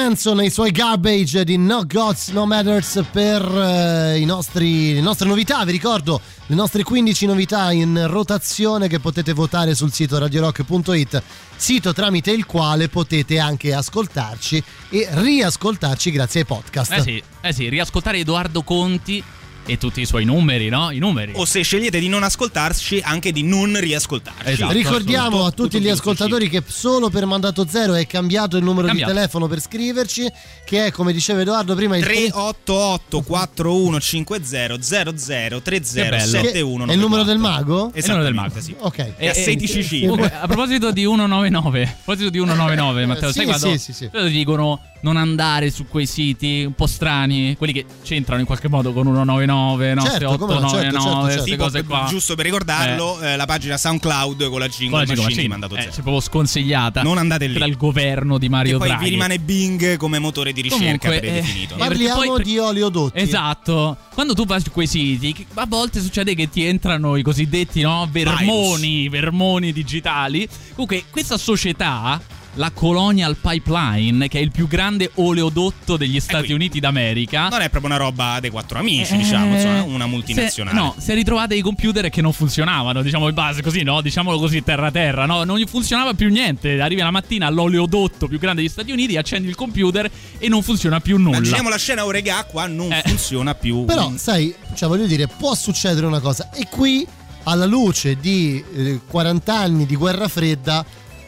Manson 0.03 0.41
e 0.41 0.47
i 0.47 0.49
suoi 0.49 0.71
garbage 0.71 1.45
di 1.45 1.57
No 1.57 1.85
Gods 1.87 2.27
No 2.29 2.45
Matters 2.45 3.05
per 3.09 3.41
eh, 3.41 4.21
nostri, 4.25 4.95
le 4.95 4.99
nostre 4.99 5.29
novità. 5.29 5.63
Vi 5.63 5.71
ricordo 5.71 6.19
le 6.47 6.55
nostre 6.55 6.83
15 6.83 7.25
novità 7.25 7.71
in 7.71 8.07
rotazione 8.09 8.89
che 8.89 8.99
potete 8.99 9.31
votare 9.31 9.73
sul 9.75 9.93
sito 9.93 10.17
radiorock.it, 10.17 11.23
sito 11.55 11.93
tramite 11.93 12.31
il 12.31 12.45
quale 12.45 12.89
potete 12.89 13.39
anche 13.39 13.73
ascoltarci 13.73 14.61
e 14.89 15.07
riascoltarci 15.09 16.11
grazie 16.11 16.41
ai 16.41 16.47
podcast. 16.47 16.91
Eh 16.91 17.01
sì, 17.01 17.23
eh 17.39 17.53
sì, 17.53 17.69
riascoltare 17.69 18.17
Edoardo 18.17 18.61
Conti 18.61 19.23
e 19.65 19.77
tutti 19.77 20.01
i 20.01 20.05
suoi 20.05 20.25
numeri, 20.25 20.69
no? 20.69 20.91
I 20.91 20.99
numeri. 20.99 21.31
O 21.35 21.45
se 21.45 21.61
scegliete 21.61 21.99
di 21.99 22.07
non 22.09 22.23
ascoltarci, 22.23 23.01
anche 23.03 23.31
di 23.31 23.43
non 23.43 23.79
riascoltarci. 23.79 24.49
Esatto. 24.51 24.73
Ricordiamo 24.73 25.45
a 25.45 25.51
tutti 25.51 25.79
gli 25.79 25.87
ascoltatori 25.89 26.49
che 26.49 26.61
solo 26.65 27.09
per 27.09 27.25
mandato 27.25 27.65
zero 27.67 27.93
è 27.93 28.05
cambiato 28.05 28.57
il 28.57 28.63
numero 28.63 28.87
Cambiato. 28.87 29.11
di 29.11 29.15
telefono 29.17 29.47
per 29.47 29.61
scriverci, 29.61 30.31
che 30.65 30.87
è 30.87 30.91
come 30.91 31.13
diceva 31.13 31.41
Edoardo 31.41 31.75
prima 31.75 31.95
il 31.97 32.03
388 32.03 33.21
4150 33.21 34.81
00 34.81 35.61
30 35.61 35.87
71 36.19 36.85
È 36.87 36.93
il 36.93 36.99
numero 36.99 37.23
del 37.23 37.37
mago? 37.37 37.91
Esatto, 37.93 38.11
numero 38.13 38.23
del 38.23 38.33
mago. 38.33 38.59
sì. 38.59 38.75
Ok. 38.77 39.15
È 39.17 39.27
a 39.27 39.33
16 39.33 39.83
cifre. 39.83 39.99
Comunque, 40.07 40.31
a 40.33 40.45
proposito 40.45 40.91
di 40.91 41.01
199, 41.03 41.83
a 41.83 41.95
proposito 42.03 42.29
di 42.29 42.37
199, 42.39 43.05
Matteo, 43.07 43.31
Sì, 43.31 43.37
sai 43.37 43.45
quando 43.45 43.67
sì, 43.71 43.77
sì, 43.77 43.93
sì. 43.93 44.07
quando 44.09 44.27
ti 44.29 44.33
dicono 44.35 44.81
non 45.03 45.17
andare 45.17 45.69
su 45.71 45.85
quei 45.87 46.05
siti 46.05 46.63
un 46.65 46.73
po' 46.73 46.87
strani, 46.87 47.55
quelli 47.57 47.73
che 47.73 47.85
c'entrano 48.03 48.39
in 48.39 48.45
qualche 48.45 48.67
modo 48.69 48.91
con 48.93 49.03
199, 49.05 49.93
no? 49.93 50.01
Certo, 50.03 50.37
come 50.37 50.53
no, 50.59 50.69
certo, 50.69 50.75
899, 50.77 50.91
certo, 50.91 51.01
certo. 51.01 51.21
queste 51.25 51.51
Tipo, 51.51 51.63
cose 51.63 51.83
qua. 51.83 52.05
Giusto 52.09 52.35
per 52.35 52.45
ricordarlo, 52.45 53.19
eh, 53.21 53.35
la 53.35 53.45
pagina 53.45 53.77
SoundCloud 53.77 54.49
con 54.49 54.59
la 54.59 54.67
jingle 54.67 54.89
Con 54.89 54.99
la 54.99 55.05
jingle 55.05 55.23
machine 55.23 55.25
di 55.25 55.25
machine. 55.33 55.47
mandato 55.47 55.75
Eh, 55.75 55.79
zero. 55.81 55.91
c'è 55.91 56.01
proprio 56.01 56.19
sconsigliata. 56.21 57.01
Non 57.03 57.17
andate 57.17 57.47
lì. 57.47 57.59
Dal 57.59 57.75
governo 57.77 58.37
di 58.37 58.49
Mario 58.49 58.75
e 58.75 58.79
poi 58.79 58.87
Draghi. 58.87 59.03
vi 59.03 59.09
rimane 59.11 59.39
Bing 59.39 59.97
come 59.97 60.19
motore 60.19 60.53
di 60.53 60.61
ricerca 60.61 60.81
Comunque, 61.09 61.19
predefinito. 61.19 61.73
eh, 61.75 61.77
no? 61.77 61.85
Parliamo 61.85 62.21
poi- 62.23 62.43
di 62.43 62.57
oleodotti. 62.57 63.19
Esatto. 63.19 63.97
Quando 64.13 64.33
tu 64.33 64.45
vai 64.45 64.61
su 64.61 64.71
quei 64.71 64.87
siti, 64.87 65.33
che- 65.33 65.45
a 65.55 65.65
volte 65.67 66.01
succede 66.01 66.33
che 66.35 66.49
ti 66.49 66.63
entrano 66.65 67.15
i 67.17 67.21
cosiddetti 67.23 67.81
no, 67.81 68.07
vermoni, 68.11 69.09
vermoni 69.09 69.71
digitali. 69.73 70.47
Comunque, 70.71 71.03
questa 71.09 71.37
società, 71.37 72.21
la 72.55 72.69
Colonial 72.71 73.35
Pipeline, 73.35 74.27
che 74.27 74.37
è 74.39 74.41
il 74.41 74.51
più 74.51 74.67
grande 74.67 75.09
oleodotto 75.15 75.97
degli 75.97 76.19
Stati 76.19 76.53
Uniti 76.53 76.79
d'America, 76.79 77.47
Non 77.49 77.61
è 77.61 77.69
proprio 77.69 77.91
una 77.93 77.97
roba 77.99 78.39
dei 78.39 78.49
quattro 78.51 78.77
amici, 78.79 79.13
Eh, 79.13 79.17
diciamo, 79.17 79.55
insomma, 79.55 79.81
una 79.83 80.05
multinazionale. 80.05 80.77
Se, 80.77 80.83
no, 80.83 80.95
si 80.97 81.11
è 81.11 81.13
ritrovata 81.15 81.47
dei 81.47 81.61
computer 81.61 82.09
che 82.09 82.21
non 82.21 82.31
funzionavano, 82.33 83.01
diciamo 83.01 83.27
in 83.27 83.33
base 83.33 83.61
così, 83.61 83.81
no? 83.83 84.01
Diciamolo 84.01 84.37
così, 84.37 84.63
terra 84.63 84.91
terra, 84.91 85.25
no? 85.25 85.43
Non 85.43 85.57
gli 85.57 85.65
funzionava 85.67 86.13
più 86.13 86.29
niente. 86.29 86.79
Arrivi 86.79 87.01
la 87.01 87.11
mattina 87.11 87.47
all'oleodotto 87.47 88.27
più 88.27 88.37
grande 88.37 88.61
degli 88.61 88.69
Stati 88.71 88.91
Uniti, 88.91 89.17
accendi 89.17 89.47
il 89.47 89.55
computer 89.55 90.09
e 90.37 90.47
non 90.47 90.61
funziona 90.61 90.99
più 90.99 91.17
nulla. 91.17 91.37
Immaginiamo 91.37 91.69
la 91.69 91.77
scena 91.77 92.05
Oregà, 92.05 92.43
qua 92.45 92.67
non 92.67 92.91
Eh. 92.91 93.01
funziona 93.05 93.55
più. 93.55 93.85
Però, 93.85 94.11
sai, 94.15 94.53
cioè 94.75 94.87
voglio 94.87 95.07
dire, 95.07 95.27
può 95.27 95.55
succedere 95.55 96.05
una 96.05 96.19
cosa. 96.19 96.49
E 96.51 96.67
qui, 96.69 97.05
alla 97.43 97.65
luce 97.65 98.15
di 98.19 98.63
eh, 98.75 98.99
40 99.07 99.57
anni 99.57 99.85
di 99.85 99.95
guerra 99.95 100.27
fredda, 100.27 100.85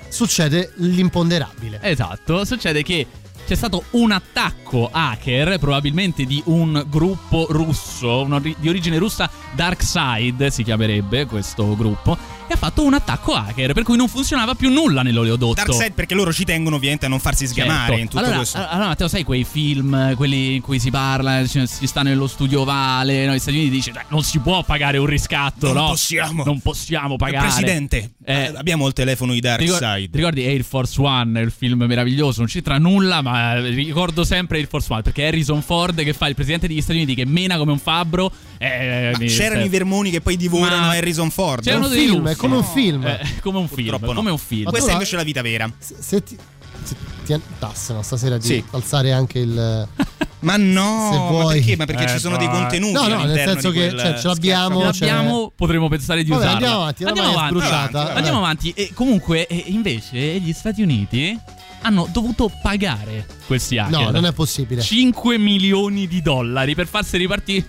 succede 0.10 0.72
l'imponderabile. 0.78 1.80
Esatto, 1.82 2.46
succede 2.46 2.84
che 2.84 3.06
c'è 3.46 3.54
stato 3.56 3.84
un 3.92 4.12
attacco 4.12 4.90
hacker, 4.92 5.60
probabilmente 5.60 6.26
di 6.26 6.42
un 6.46 6.84
gruppo 6.90 7.46
russo, 7.50 8.26
ri- 8.40 8.56
di 8.58 8.70
origine 8.70 8.98
russa, 8.98 9.30
Darkside 9.54 10.50
si 10.50 10.64
chiamerebbe 10.64 11.26
questo 11.26 11.76
gruppo, 11.76 12.18
e 12.48 12.54
ha 12.54 12.58
fatto 12.58 12.84
un 12.84 12.96
attacco 12.96 13.34
hacker, 13.36 13.74
per 13.74 13.84
cui 13.84 13.98
non 13.98 14.08
funzionava 14.08 14.56
più 14.56 14.72
nulla 14.72 15.04
nell'oleodotto. 15.04 15.54
Darkseid 15.54 15.94
perché 15.94 16.16
loro 16.16 16.34
ci 16.34 16.44
tengono 16.44 16.76
ovviamente 16.78 17.06
a 17.06 17.10
non 17.10 17.20
farsi 17.20 17.46
sgamare 17.46 17.86
Certo. 17.88 18.02
in 18.02 18.08
tutto 18.08 18.20
allora, 18.24 18.36
questo. 18.38 18.58
Allora, 18.58 18.88
Matteo, 18.88 19.08
sai 19.08 19.24
quei 19.24 19.44
film, 19.44 20.16
quelli 20.16 20.56
in 20.56 20.62
cui 20.62 20.80
si 20.80 20.90
parla, 20.90 21.46
cioè, 21.46 21.68
si 21.68 21.86
sta 21.86 22.02
nello 22.02 22.26
studio 22.26 22.62
ovale, 22.62 23.28
no? 23.28 23.34
gli 23.36 23.40
Stati 23.40 23.58
Uniti 23.58 23.72
dice, 23.72 23.92
"Dai, 23.92 24.06
non 24.10 24.24
si 24.24 24.40
può 24.40 24.64
pagare 24.64 24.98
un 24.98 25.06
riscatto, 25.06 25.68
Non 25.68 25.84
no? 25.84 25.88
possiamo. 25.90 26.44
Non 26.44 26.62
possiamo 26.62 27.16
pagare. 27.16 27.46
Presidente, 27.48 28.12
Eh, 28.28 28.52
abbiamo 28.56 28.88
il 28.88 28.94
telefono 28.94 29.34
di 29.34 29.40
Ricor- 29.40 29.80
Darkseid. 29.80 30.10
Ti 30.10 30.18
ricordi 30.18 30.44
Air 30.46 30.64
Force 30.64 31.00
One, 31.00 31.40
il 31.42 31.52
film 31.56 31.84
meraviglioso? 31.84 32.40
Non 32.40 32.50
c'entra 32.50 32.80
nulla, 32.80 33.22
ma 33.22 33.60
ricordo 33.62 34.24
sempre 34.24 34.58
Air 34.58 34.68
Force 34.68 34.92
One 34.92 35.04
perché 35.04 35.28
Harrison 35.28 35.62
Ford 35.62 36.02
che 36.04 36.14
fa 36.14 36.28
il 36.28 36.34
presidente 36.34 36.68
degli 36.68 36.82
Stati 36.82 36.98
Uniti 36.98 37.14
che 37.14 37.26
mena 37.26 37.58
come 37.58 37.72
un 37.72 37.78
fabbro. 37.80 38.32
eh, 38.58 39.14
mi- 39.20 39.28
C'erano 39.28 39.62
eh, 39.62 39.66
i 39.66 39.70
vermoni 39.70 40.10
che 40.10 40.22
poi 40.22 40.38
divorano 40.38 40.88
Ma- 40.88 40.94
Harrison 40.96 41.30
Ford. 41.30 41.64
C'erano 41.64 41.86
un 41.86 41.92
dei 41.92 42.06
film, 42.08 42.20
russi. 42.22 42.34
è 42.34 42.36
come 42.36 42.56
un 42.56 42.64
film. 42.64 43.06
Eh, 43.06 43.20
come 43.42 43.58
un 43.60 43.68
film, 43.68 43.90
Purtroppo 43.90 44.12
no. 44.14 44.18
come 44.20 44.32
un 44.32 44.38
film. 44.40 44.64
Ma 44.64 44.70
Questa 44.72 44.88
tu- 44.90 44.94
invece 44.96 45.14
è 45.14 45.18
la 45.18 45.24
vita 45.24 45.42
vera. 45.44 45.72
Se, 45.78 45.96
se 46.00 46.24
ti, 46.24 46.36
ti 47.26 47.42
tassano 47.60 48.02
stasera 48.02 48.38
di 48.38 48.46
Sì. 48.46 48.64
alzare 48.72 49.12
anche 49.12 49.40
il. 49.40 49.88
Ma 50.40 50.58
no, 50.58 51.10
Se 51.12 51.18
ma 51.18 51.28
vuoi. 51.30 51.58
perché? 51.60 51.76
Ma 51.76 51.86
perché 51.86 52.04
Eh, 52.04 52.08
ci 52.10 52.20
sono 52.20 52.38
dei 52.38 52.46
dai. 52.48 52.56
contenuti 52.60 52.94
No, 52.94 53.02
no, 53.02 53.08
nel 53.08 53.20
all'interno 53.22 53.52
senso 53.54 53.72
che 53.72 53.90
cioè, 53.98 54.20
ce 54.20 54.28
l'abbiamo. 54.28 54.92
Cioè- 54.94 55.08
l'abbiamo, 55.08 55.52
potremmo 55.56 55.88
pensare 55.90 56.24
di 56.24 56.30
Vabbè, 56.30 56.42
usarla. 56.44 56.58
andiamo 56.60 56.82
avanti, 56.82 57.04
Andiamo 57.04 57.30
avanti. 57.32 57.50
sbruciata. 57.56 58.00
Avanti, 58.02 58.18
Andiamo 58.18 58.38
avanti. 58.38 58.70
E 58.76 58.92
comunque, 58.94 59.48
e 59.48 59.64
invece, 59.68 60.18
gli 60.40 60.54
Stati 60.54 60.84
Uniti 60.84 61.40
hanno 61.82 62.08
dovuto 62.12 62.52
pagare 62.62 63.26
questi 63.48 63.80
hacker. 63.80 64.00
No, 64.00 64.10
non 64.12 64.26
è 64.26 64.34
possibile. 64.34 64.82
5 64.84 65.38
milioni 65.40 66.08
di 66.08 66.22
dollari 66.22 66.76
per 66.76 66.86
farsi 66.88 67.18
ripartire. 67.18 67.66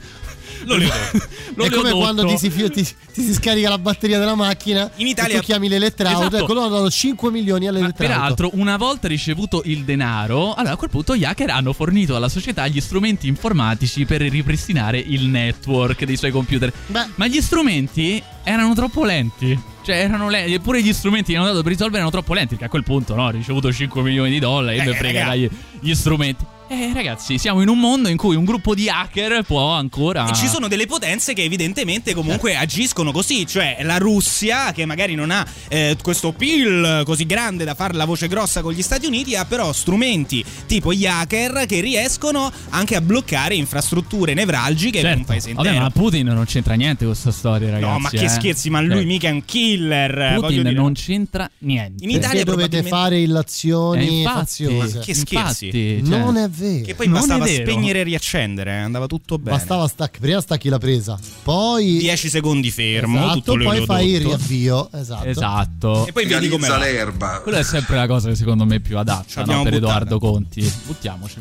L'oleodotto. 0.64 1.28
È 1.56 1.70
come 1.70 1.90
quando 1.92 2.26
ti 2.26 2.36
si, 2.38 2.50
ti- 2.50 2.70
ti 3.12 3.22
si 3.22 3.32
scarica 3.34 3.68
la 3.68 3.78
batteria 3.78 4.18
della 4.18 4.34
macchina 4.34 4.90
In 4.96 5.06
Italia- 5.06 5.36
e 5.36 5.38
tu 5.40 5.44
chiami 5.44 5.68
l'elettrauto. 5.68 6.20
Esatto. 6.20 6.36
Ecco, 6.38 6.52
loro 6.52 6.66
hanno 6.66 6.76
dato 6.76 6.90
5 6.90 7.30
milioni 7.30 7.64
Ma 7.64 7.70
all'elettrauto. 7.70 8.12
peraltro, 8.12 8.50
una 8.54 8.76
volta 8.76 9.08
ricevuto 9.08 9.62
il 9.64 9.84
denaro, 9.84 10.54
allora 10.54 10.74
a 10.74 10.76
quel 10.76 10.90
punto 10.90 11.16
gli 11.16 11.24
hacker 11.24 11.50
hanno 11.50 11.72
fornito 11.72 12.14
alla 12.16 12.28
società 12.28 12.66
gli 12.68 12.80
strumenti 12.80 13.26
informatici 13.28 14.04
per 14.04 14.20
ripristinare 14.22 14.98
il 14.98 15.28
network 15.28 16.04
dei 16.04 16.16
suoi 16.16 16.30
computer. 16.30 16.72
Ma 17.14 17.26
gli 17.26 17.40
strumenti 17.40 18.22
erano 18.42 18.74
troppo 18.74 19.04
lenti. 19.04 19.58
Cioè, 19.84 19.96
erano 19.96 20.28
lenti. 20.28 20.54
Eppure 20.54 20.82
gli 20.82 20.92
strumenti 20.92 21.32
che 21.32 21.38
hanno 21.38 21.46
dato 21.46 21.62
per 21.62 21.70
risolvere 21.70 21.98
erano 21.98 22.10
troppo 22.10 22.34
lenti. 22.34 22.50
Perché 22.50 22.64
a 22.64 22.68
quel 22.68 22.82
punto, 22.82 23.14
no, 23.14 23.24
ho 23.26 23.30
ricevuto 23.30 23.72
5 23.72 24.02
milioni 24.02 24.30
di 24.30 24.38
dollari. 24.40 24.78
Eh, 24.78 24.82
e 24.82 24.84
me 24.84 24.94
frega 24.94 25.34
gli 25.34 25.94
strumenti. 25.94 26.44
Eh, 26.68 26.90
ragazzi, 26.92 27.38
siamo 27.38 27.62
in 27.62 27.68
un 27.68 27.78
mondo 27.78 28.08
in 28.08 28.16
cui 28.16 28.34
un 28.34 28.44
gruppo 28.44 28.74
di 28.74 28.88
hacker 28.88 29.42
può 29.44 29.70
ancora. 29.70 30.28
E 30.28 30.34
ci 30.34 30.48
sono 30.48 30.66
delle 30.66 30.86
potenze 30.86 31.32
che 31.32 31.44
evidentemente 31.44 32.12
comunque 32.12 32.56
agiscono 32.56 33.12
così, 33.12 33.46
cioè 33.46 33.78
la 33.82 33.98
Russia 33.98 34.72
che 34.72 34.84
magari 34.84 35.14
non 35.14 35.30
ha 35.30 35.46
eh, 35.68 35.96
questo 36.02 36.32
PIL 36.32 37.02
così 37.04 37.24
grande 37.24 37.62
da 37.62 37.74
fare 37.74 37.94
la 37.94 38.04
voce 38.04 38.26
grossa 38.26 38.62
con 38.62 38.72
gli 38.72 38.82
Stati 38.82 39.06
Uniti, 39.06 39.36
ha 39.36 39.44
però 39.44 39.72
strumenti 39.72 40.44
tipo 40.66 40.92
gli 40.92 41.06
hacker 41.06 41.66
che 41.66 41.80
riescono 41.80 42.50
anche 42.70 42.96
a 42.96 43.00
bloccare 43.00 43.54
infrastrutture 43.54 44.34
nevralgiche 44.34 45.00
per 45.02 45.10
un 45.10 45.16
Certo. 45.18 45.26
paese 45.32 45.52
Vabbè, 45.54 45.68
intero. 45.68 45.84
ma 45.84 45.90
Putin 45.90 46.26
non 46.26 46.44
c'entra 46.46 46.74
niente 46.74 47.04
con 47.04 47.12
questa 47.12 47.30
storia, 47.30 47.70
ragazzi. 47.70 47.92
no, 47.92 47.98
ma 48.00 48.10
che 48.10 48.24
eh. 48.24 48.28
scherzi, 48.28 48.70
ma 48.70 48.80
lui 48.80 48.96
Cioè, 48.96 49.04
mica 49.04 49.28
è 49.28 49.30
un 49.30 49.44
killer. 49.44 50.34
Putin 50.40 50.62
dire. 50.62 50.72
non 50.72 50.94
c'entra 50.94 51.48
niente. 51.58 52.02
In 52.02 52.10
Italia 52.10 52.42
Perché 52.42 52.44
dovete 52.44 52.68
probabilmente- 52.80 52.90
fare 52.90 53.18
illazioni 53.20 54.00
Eh, 54.06 54.18
infatti, 54.22 54.38
faziose. 54.38 54.98
Che 54.98 55.14
scherzi. 55.14 55.64
Infatti, 55.66 56.04
cioè, 56.04 56.18
Non 56.18 56.36
è 56.36 56.48
vero. 56.56 56.84
Che 56.84 56.94
poi 56.94 57.06
Non 57.08 57.18
bastava 57.18 57.46
spegnere 57.46 58.00
e 58.00 58.02
riaccendere, 58.02 58.70
eh, 58.72 58.76
andava 58.78 59.06
tutto 59.06 59.38
bene. 59.38 59.56
Bastava 59.56 59.86
stac- 59.88 60.18
prima 60.18 60.40
stacchi 60.40 60.68
la 60.68 60.78
presa, 60.78 61.18
poi 61.42 61.98
10 61.98 62.28
secondi 62.28 62.70
fermo, 62.70 63.18
esatto, 63.18 63.52
tutto 63.52 63.64
poi 63.64 63.84
fai 63.84 64.10
il 64.10 64.20
riavvio. 64.20 64.88
Esatto. 64.92 65.24
Esatto. 65.24 66.06
E 66.06 66.12
poi 66.12 66.26
vedi 66.26 66.48
come 66.48 66.68
l'erba. 66.78 67.40
Quella 67.42 67.58
è 67.58 67.64
sempre 67.64 67.96
la 67.96 68.06
cosa 68.06 68.28
che 68.28 68.34
secondo 68.34 68.64
me 68.64 68.76
è 68.76 68.80
più 68.80 68.98
adatta 68.98 69.40
no, 69.40 69.46
per 69.46 69.56
buttata. 69.56 69.76
Edoardo 69.76 70.18
Conti. 70.18 70.72
Buttiamoci. 70.86 71.38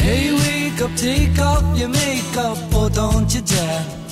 Hey, 0.00 0.30
wake 0.32 0.82
up, 0.82 0.94
take 0.96 1.40
off 1.40 1.78
your 1.78 1.88
makeup, 1.88 2.58
oh, 2.74 2.88
don't 2.90 3.32
you 3.32 3.42
dare. 3.42 4.03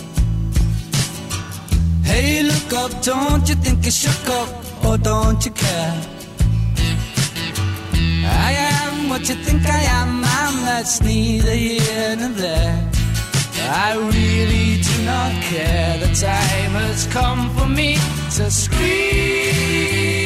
Hey, 2.12 2.42
look 2.42 2.72
up, 2.74 2.92
don't 3.02 3.48
you 3.48 3.54
think 3.64 3.84
you 3.86 3.90
shook 3.90 4.28
up, 4.40 4.50
or 4.84 4.98
don't 4.98 5.42
you 5.46 5.52
care? 5.52 5.96
I 8.48 8.50
am 8.72 9.08
what 9.08 9.26
you 9.30 9.36
think 9.46 9.62
I 9.66 9.82
am, 10.00 10.10
and 10.40 10.56
that's 10.66 11.00
neither 11.00 11.54
here 11.54 12.16
nor 12.20 12.28
there. 12.44 12.90
I 13.86 13.94
really 13.96 14.82
do 14.88 14.94
not 15.04 15.32
care. 15.50 15.98
The 16.04 16.12
time 16.28 16.72
has 16.82 17.06
come 17.06 17.48
for 17.56 17.66
me 17.66 17.96
to 18.36 18.50
scream 18.50 20.21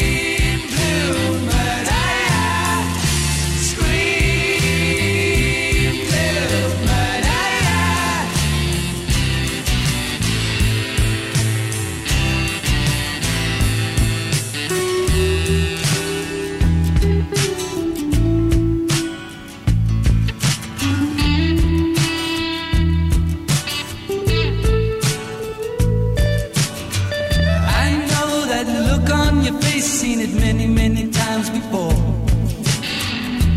times 31.36 31.50
before. 31.50 31.92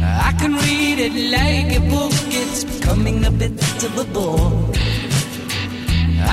I 0.02 0.34
can 0.40 0.54
read 0.54 1.00
it 1.00 1.16
like 1.38 1.70
a 1.78 1.82
book, 1.90 2.14
it's 2.42 2.64
becoming 2.64 3.26
a 3.26 3.32
bit 3.32 3.52
of 3.84 3.98
a 3.98 4.06
bore. 4.14 4.52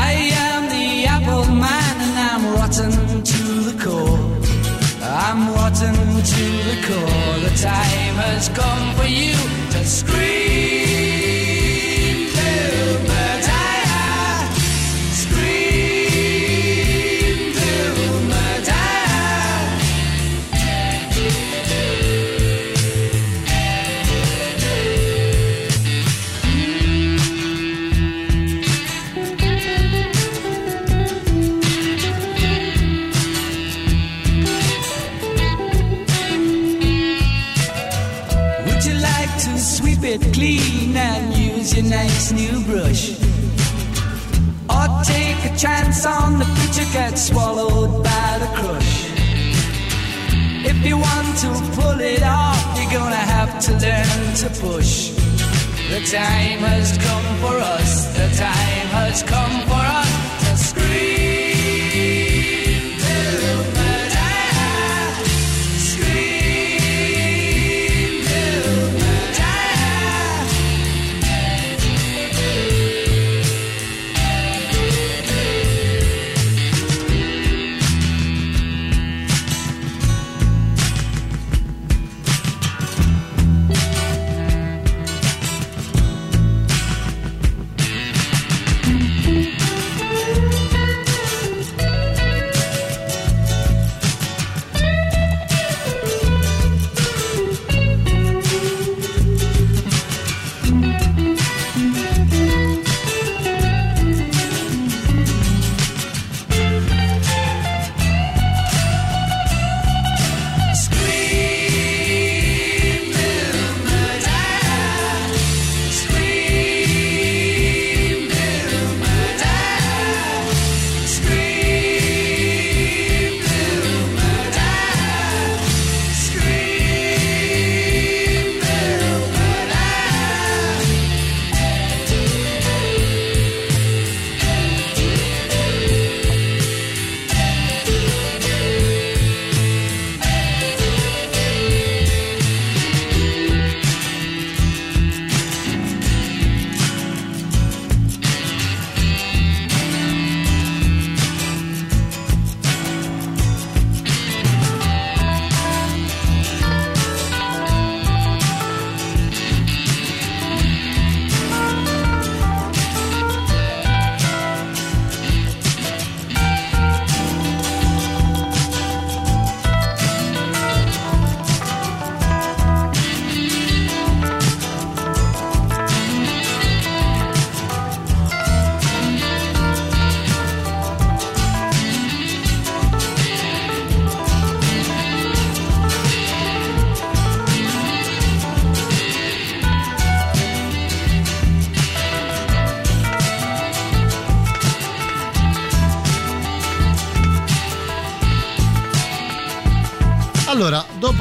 I 0.08 0.12
am 0.48 0.62
the 0.74 1.06
apple 1.06 1.46
man 1.64 1.94
and 2.06 2.16
I'm 2.30 2.44
rotten 2.54 2.92
to 3.32 3.42
the 3.68 3.76
core. 3.84 4.24
I'm 5.02 5.40
rotten 5.54 5.96
to 6.32 6.44
the 6.68 6.76
core. 6.88 7.34
The 7.46 7.52
time 7.62 8.16
has 8.26 8.48
come 8.48 8.86
for 8.96 9.06
you 9.06 9.36
to 9.72 9.84
scream 9.84 10.85
your 41.76 41.84
nice 41.90 42.32
new 42.32 42.64
brush? 42.64 43.20
Or 44.70 44.86
take 45.04 45.40
a 45.44 45.54
chance 45.56 46.06
on 46.06 46.38
the 46.38 46.46
future 46.56 46.90
get 46.92 47.18
swallowed 47.18 48.02
by 48.02 48.38
the 48.40 48.50
crush? 48.56 48.94
If 50.64 50.78
you 50.86 50.96
want 50.96 51.36
to 51.44 51.48
pull 51.76 52.00
it 52.00 52.22
off, 52.22 52.60
you're 52.76 52.90
gonna 52.98 53.26
have 53.34 53.60
to 53.66 53.72
learn 53.72 54.34
to 54.42 54.48
push. 54.60 55.10
The 55.90 56.00
time 56.10 56.60
has 56.70 56.96
come 56.98 57.28
for 57.42 57.56
us, 57.58 58.06
the 58.16 58.28
time 58.36 58.88
has 58.98 59.22
come 59.22 59.56
for 59.68 59.85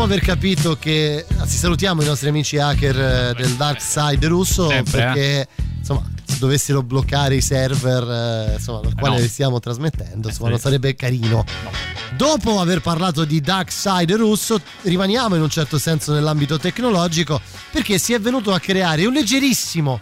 aver 0.06 0.22
capito 0.22 0.78
che 0.78 1.26
anzi 1.38 1.58
salutiamo 1.58 2.03
i 2.03 2.06
nostri 2.06 2.30
amici 2.30 2.60
hacker 2.60 2.99
eh, 2.99 3.34
del 3.36 3.56
dark 3.56 3.82
side 3.82 4.28
russo 4.28 4.68
Sempre, 4.68 4.91
perché 4.91 5.47
insomma 5.80 6.08
se 6.24 6.38
dovessero 6.38 6.84
bloccare 6.84 7.36
i 7.36 7.41
server 7.41 8.49
eh, 8.51 8.53
insomma, 8.53 8.82
dal 8.82 8.93
quale 8.93 9.20
no. 9.20 9.28
stiamo 9.28 9.60
trasmettendo, 9.60 10.28
insomma, 10.28 10.49
non 10.49 10.60
sarebbe 10.60 10.93
carino. 10.93 11.43
Dopo 12.16 12.60
aver 12.60 12.82
parlato 12.82 13.26
di 13.26 13.41
dark 13.41 13.72
side 13.72 14.16
russo, 14.16 14.60
rimaniamo 14.84 15.36
in 15.36 15.41
un 15.41 15.49
certo 15.49 15.80
senso 15.80 16.14
nell'ambito 16.14 16.60
tecnologico 16.60 17.41
perché 17.72 17.97
si 17.97 18.14
è 18.14 18.20
venuto 18.20 18.53
a 18.53 18.60
creare 18.60 19.08
un 19.08 19.14
leggerissimo 19.14 19.99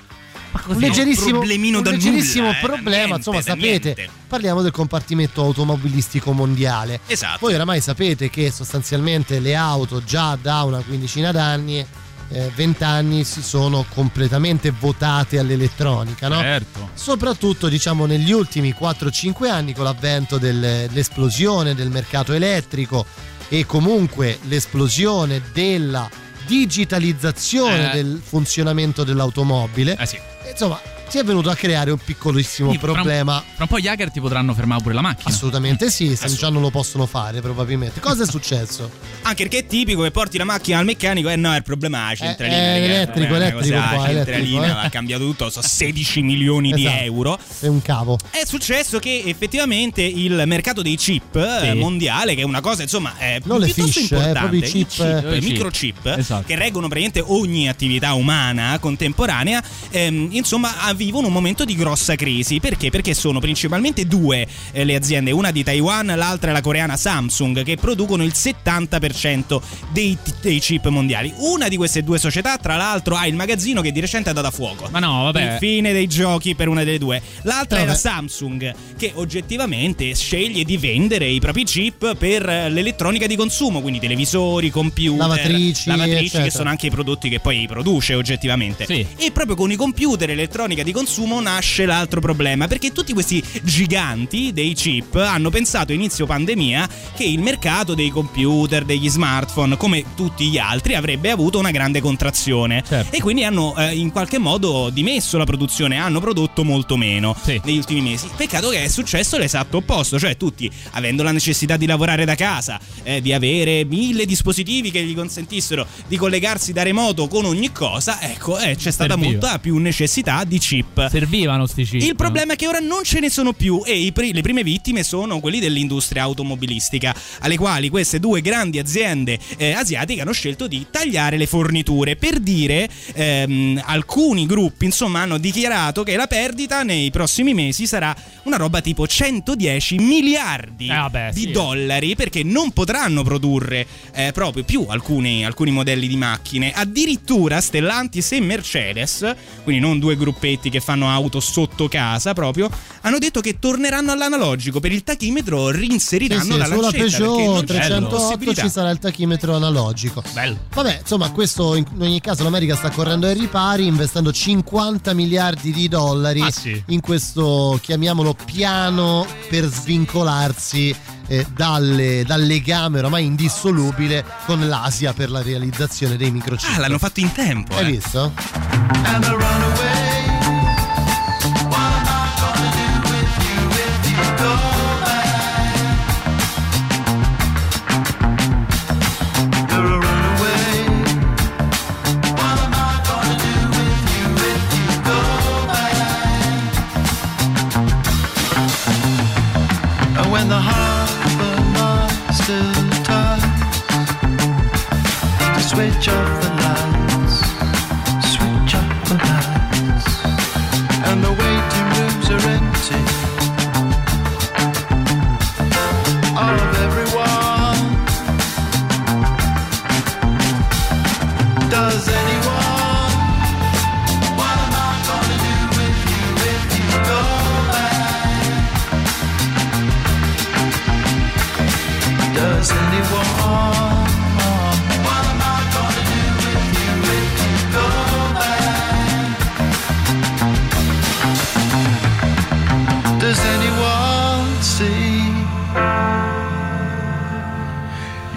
un 0.68 0.78
leggerissimo, 0.80 1.26
un 1.28 1.32
problemino 1.34 1.78
un 1.78 1.84
da 1.84 1.92
leggerissimo 1.92 2.46
nulla, 2.48 2.58
eh, 2.58 2.62
problema, 2.62 2.98
niente, 2.98 3.16
insomma, 3.16 3.38
da 3.38 3.44
sapete, 3.44 3.94
niente. 3.96 4.10
parliamo 4.28 4.62
del 4.62 4.72
compartimento 4.72 5.42
automobilistico 5.42 6.32
mondiale. 6.32 7.00
Esatto. 7.08 7.38
Voi 7.42 7.54
oramai 7.56 7.82
sapete 7.82 8.30
che 8.30 8.52
sostanzialmente 8.52 9.40
le 9.40 9.56
auto 9.56 10.04
già 10.04 10.38
da 10.42 10.64
una 10.64 10.80
quindicina 10.80 11.32
d'anni, 11.32 11.86
eh, 12.30 12.52
20 12.56 12.84
anni, 12.84 13.24
si 13.26 13.44
sono 13.44 13.86
completamente 13.94 14.72
votate 14.72 15.38
all'elettronica, 15.38 16.28
no? 16.30 16.40
Certo. 16.40 16.90
Soprattutto 16.94 17.68
diciamo 17.68 18.06
negli 18.06 18.32
ultimi 18.32 18.74
4-5 18.74 19.50
anni 19.50 19.74
con 19.74 19.84
l'avvento 19.84 20.38
del- 20.38 20.88
dell'esplosione 20.90 21.76
del 21.76 21.90
mercato 21.90 22.34
elettrico 22.34 23.06
e 23.50 23.66
comunque 23.68 24.40
l'esplosione 24.44 25.42
della 25.54 26.10
digitalizzazione 26.48 27.92
Eh. 27.92 27.96
del 27.96 28.22
funzionamento 28.24 29.04
dell'automobile. 29.04 29.96
Eh 30.00 30.06
sì. 30.06 30.18
Insomma, 30.54 30.80
si 31.08 31.18
è 31.20 31.24
venuto 31.24 31.50
a 31.52 31.56
creare 31.56 31.92
un 31.92 31.98
piccolissimo 32.04 32.70
Quindi, 32.70 32.84
fra 32.86 32.94
un- 32.94 33.02
problema. 33.02 33.44
Fra 33.54 33.64
un 33.64 33.68
po' 33.68 33.80
gli 33.80 33.88
hacker 33.88 34.10
ti 34.12 34.20
potranno 34.20 34.54
fermare 34.54 34.82
pure 34.82 34.96
la 34.96 35.02
macchina. 35.02 35.30
Assolutamente 35.30 35.90
sì, 35.92 36.16
se 36.16 36.28
già 36.34 36.50
non 36.50 36.62
lo 36.62 36.70
possono 36.72 37.06
fare 37.06 37.40
probabilmente. 37.42 38.00
Cosa 38.00 38.24
è 38.24 38.26
successo? 38.26 38.90
Anche 39.24 39.44
perché 39.44 39.60
è 39.60 39.66
tipico 39.68 40.02
che 40.02 40.12
porti 40.12 40.38
la 40.38 40.44
macchina 40.44 40.80
al 40.80 40.86
meccanico 40.86 41.30
e 41.30 41.36
no, 41.36 41.56
il 41.56 41.62
problema 41.64 42.08
è 42.08 42.10
la 42.10 42.16
centralina. 42.16 42.58
Eh, 42.58 42.84
elettrico, 42.84 43.20
il 43.20 43.26
problema 43.28 43.46
è 43.46 43.52
elettrico 43.52 43.78
qua, 43.80 43.90
La 43.92 44.08
centralina 44.08 44.34
elettrico, 44.34 44.64
eh. 44.64 44.86
ha 44.86 44.90
cambiato 44.90 45.24
tutto, 45.24 45.50
sono 45.50 45.66
16 45.68 46.22
milioni 46.22 46.72
di 46.72 46.86
Esatto. 46.86 47.04
euro. 47.04 47.40
È 47.60 47.68
un 47.68 47.82
cavo. 47.82 48.18
È 48.32 48.42
successo 48.46 48.98
che 49.00 49.24
effettivamente 49.26 50.02
il 50.02 50.42
mercato 50.48 50.82
dei 50.82 50.96
chip 50.96 51.36
eh, 51.36 51.74
mondiale, 51.76 52.34
che 52.36 52.42
è 52.42 52.46
una 52.46 52.62
cosa 52.62 52.82
insomma 52.82 53.18
è 53.18 53.40
Non 53.44 53.62
piuttosto 53.62 53.84
fish, 53.86 53.98
eh, 53.98 54.02
importante, 54.02 54.40
proprio 54.40 54.60
i 54.60 54.64
i 54.64 54.86
chip, 54.86 55.00
eh. 55.00 55.38
i 55.38 55.42
microchip 55.42 56.06
Esatto. 56.18 56.44
che 56.48 56.56
reggono 56.56 56.88
praticamente 56.88 57.24
ogni 57.34 57.70
attività 57.70 58.14
umana 58.14 58.78
contemporanea, 58.80 59.64
ehm, 59.92 60.30
insomma 60.32 60.82
ha 60.82 60.94
vivono 61.04 61.28
un 61.28 61.34
momento 61.34 61.66
di 61.66 61.76
grossa 61.76 62.16
crisi. 62.16 62.60
Perché? 62.60 62.90
Perché 62.90 63.14
sono 63.14 63.40
principalmente 63.40 64.06
due 64.06 64.48
eh, 64.72 64.84
le 64.84 64.96
aziende, 64.96 65.32
una 65.32 65.52
di 65.52 65.64
Taiwan, 65.64 66.08
l'altra 66.08 66.52
è 66.52 66.54
la 66.54 66.62
coreana 66.62 66.98
Samsung, 66.98 67.64
che 67.64 67.76
producono 67.76 68.24
il 68.24 68.34
70% 68.36 69.62
dei, 69.92 70.18
dei 70.42 70.60
chip 70.60 70.88
mondiali. 70.88 71.34
Una 71.38 71.68
di 71.68 71.78
queste 71.78 72.04
due 72.04 72.18
società, 72.18 72.58
tra 72.58 72.76
l'altro, 72.76 73.16
ha 73.16 73.28
il 73.28 73.36
magazzino 73.36 73.82
che 73.82 73.92
di 73.92 74.00
recente 74.00 74.28
è 74.28 74.30
andato 74.30 74.48
a 74.48 74.52
fuoco. 74.52 74.88
Ma 74.92 75.00
no, 75.00 75.24
vabbè. 75.24 75.54
Il 75.54 75.58
fine 75.60 75.92
dei 75.94 76.08
giochi 76.08 76.56
per 76.56 76.68
una 76.68 76.84
delle 76.84 76.98
due. 76.98 77.22
L'altra 77.44 77.80
è 77.80 77.86
la 77.86 77.88
Vabbè. 77.88 78.00
Samsung, 78.00 78.74
che 78.98 79.12
oggettivamente 79.16 80.14
sceglie 80.16 80.64
di 80.64 80.78
vendere 80.78 81.28
i 81.28 81.40
propri 81.40 81.64
chip 81.64 82.16
per 82.16 82.46
l'elettronica 82.46 83.28
di 83.28 83.36
consumo, 83.36 83.82
quindi 83.82 84.00
televisori, 84.00 84.70
computer, 84.70 85.28
Lavatrici, 85.28 85.90
lavatrici 85.90 86.42
che 86.42 86.50
sono 86.50 86.70
anche 86.70 86.88
i 86.88 86.90
prodotti 86.90 87.30
che 87.30 87.40
poi 87.40 87.66
produce 87.68 88.14
oggettivamente. 88.16 88.86
Sì. 88.86 89.06
E 89.18 89.32
proprio 89.32 89.56
con 89.56 89.72
i 89.72 89.76
computer 89.76 90.30
elettronica 90.30 90.83
di 90.84 90.92
consumo 90.92 91.42
nasce 91.42 91.86
l'altro 91.86 92.20
problema, 92.22 92.68
perché 92.68 92.92
tutti 92.92 93.14
questi 93.14 93.44
giganti 93.64 94.52
dei 94.54 94.74
chip 94.74 95.16
hanno 95.16 95.50
pensato 95.50 95.92
inizio 95.94 96.26
pandemia 96.26 96.88
che 97.16 97.24
il 97.24 97.40
mercato 97.40 97.94
dei 97.94 98.10
computer, 98.10 98.84
degli 98.84 99.10
smartphone, 99.10 99.78
come 99.78 100.04
tutti 100.16 100.48
gli 100.50 100.58
altri, 100.58 100.96
avrebbe 100.96 101.32
avuto 101.32 101.60
una 101.60 101.72
grande 101.72 102.02
contrazione. 102.02 102.84
Certo. 102.88 103.16
E 103.16 103.22
quindi 103.22 103.44
hanno 103.44 103.76
eh, 103.78 103.96
in 103.96 104.12
qualche 104.12 104.38
modo 104.38 104.90
dimesso 104.90 105.38
la 105.38 105.46
produzione, 105.46 105.98
hanno 105.98 106.20
prodotto 106.20 106.64
molto 106.64 106.98
meno 106.98 107.36
Sì. 107.44 107.60
negli 107.64 107.78
ultimi 107.78 108.02
mesi. 108.02 108.28
Peccato 108.36 108.70
che 108.70 108.84
è 108.84 108.88
successo 108.88 109.38
l'esatto 109.38 109.78
opposto, 109.78 110.20
cioè 110.20 110.38
tutti 110.38 110.70
avendo 110.92 111.24
la 111.24 111.32
necessità 111.32 111.78
di 111.78 111.86
lavorare 111.86 112.26
da 112.26 112.36
casa, 112.36 112.80
eh, 113.04 113.22
di 113.22 113.34
avere 113.34 113.86
mille 113.86 114.26
dispositivi 114.26 114.92
che 114.92 115.04
gli 115.04 115.16
consentissero 115.16 115.86
di 116.08 116.18
collegarsi 116.18 116.74
da 116.74 116.84
remoto 116.84 117.28
con 117.28 117.46
ogni 117.46 117.72
cosa, 117.72 118.22
ecco, 118.22 118.58
eh, 118.58 118.76
c'è 118.76 118.92
stata 118.92 119.16
molta 119.16 119.60
più 119.60 119.78
necessità 119.78 120.44
di 120.44 120.58
chip. 120.60 120.73
Servivano 121.10 121.66
sti 121.66 121.84
chip. 121.84 122.02
Il 122.02 122.16
problema 122.16 122.54
è 122.54 122.56
che 122.56 122.68
ora 122.68 122.80
non 122.80 123.04
ce 123.04 123.20
ne 123.20 123.30
sono 123.30 123.54
più 123.54 123.82
e 123.86 124.12
pri- 124.14 124.34
le 124.34 124.42
prime 124.42 124.64
vittime 124.64 125.04
sono 125.04 125.40
quelli 125.40 125.60
dell'industria 125.60 126.24
automobilistica, 126.24 127.14
alle 127.40 127.58
quali 127.58 127.90
queste 127.90 128.20
due 128.20 128.42
grandi 128.42 128.80
aziende 128.80 129.38
eh, 129.58 129.72
asiatiche 129.74 130.22
hanno 130.22 130.32
scelto 130.32 130.68
di 130.68 130.86
tagliare 130.90 131.38
le 131.38 131.46
forniture. 131.48 132.16
Per 132.16 132.40
dire, 132.40 132.90
ehm, 133.14 133.82
alcuni 133.86 134.46
gruppi 134.46 134.86
insomma 134.86 135.22
hanno 135.22 135.38
dichiarato 135.38 136.04
che 136.04 136.16
la 136.16 136.28
perdita 136.28 136.84
nei 136.84 137.12
prossimi 137.12 137.54
mesi 137.54 137.86
sarà 137.86 138.16
una 138.44 138.58
roba 138.58 138.82
tipo 138.82 139.06
110 139.08 139.98
miliardi 139.98 140.86
Eh, 140.88 140.96
vabbè, 140.96 141.32
di 141.34 141.42
sì. 141.42 141.52
dollari 141.52 142.16
perché 142.16 142.44
non 142.44 142.72
potranno 142.72 143.24
produrre 143.24 143.86
eh, 144.14 144.32
proprio 144.32 144.64
più 144.64 144.86
alcuni, 144.88 145.46
alcuni 145.46 145.72
modelli 145.72 146.08
di 146.08 146.16
macchine. 146.18 146.72
Addirittura 146.74 147.62
Stellantis 147.62 148.32
e 148.34 148.40
Mercedes, 148.42 149.36
quindi 149.64 149.82
non 149.82 150.00
due 150.00 150.16
gruppetti 150.16 150.63
che 150.70 150.80
fanno 150.80 151.10
auto 151.10 151.40
sotto 151.40 151.88
casa 151.88 152.34
proprio, 152.34 152.70
hanno 153.02 153.18
detto 153.20 153.40
che 153.42 153.60
torneranno 153.60 154.12
all'analogico. 154.12 154.80
Per 154.80 154.92
il 154.92 155.04
tachimetro 155.04 155.72
Sì, 155.72 155.78
rinseriranno 155.80 156.44
sì, 156.54 156.58
la 156.58 156.66
sulla 156.66 156.78
lancetta 156.82 157.04
perché 157.04 157.18
Peugeot 157.18 157.46
non 157.46 157.60
c'è 157.60 157.66
308 157.66 158.16
possibilità. 158.16 158.62
ci 158.64 158.70
sarà 158.70 158.90
il 158.90 159.00
tachimetro 159.00 159.56
analogico. 159.56 160.24
Bello. 160.34 160.58
Vabbè, 160.74 161.00
insomma, 161.02 161.32
questo 161.32 161.76
in 161.76 161.86
ogni 162.00 162.22
caso 162.22 162.44
l'America 162.44 162.76
sta 162.76 162.90
correndo 162.90 163.28
ai 163.28 163.34
ripari 163.34 163.86
investendo 163.86 164.32
50 164.32 165.14
miliardi 165.14 165.72
di 165.72 165.88
dollari 165.88 166.42
Ah, 166.42 166.52
sì. 166.52 166.82
in 166.88 167.00
questo, 167.02 167.80
chiamiamolo, 167.82 168.36
piano 168.46 169.26
per 169.50 169.66
svincolarsi 169.66 170.96
eh, 171.28 171.46
dalle- 171.56 172.24
dal 172.26 172.42
legame 172.42 173.00
oramai 173.00 173.26
indissolubile 173.26 174.26
con 174.46 174.68
l'Asia 174.68 175.14
per 175.14 175.30
la 175.32 175.42
realizzazione 175.42 176.18
dei 176.18 176.32
microchip. 176.32 176.70
Ah, 176.76 176.80
l'hanno 176.80 176.98
fatto 177.00 177.22
in 177.22 177.32
tempo. 177.32 177.74
Hai 177.76 177.86
eh. 177.86 177.92
visto? 177.92 178.32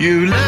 You 0.06 0.26
left 0.26 0.45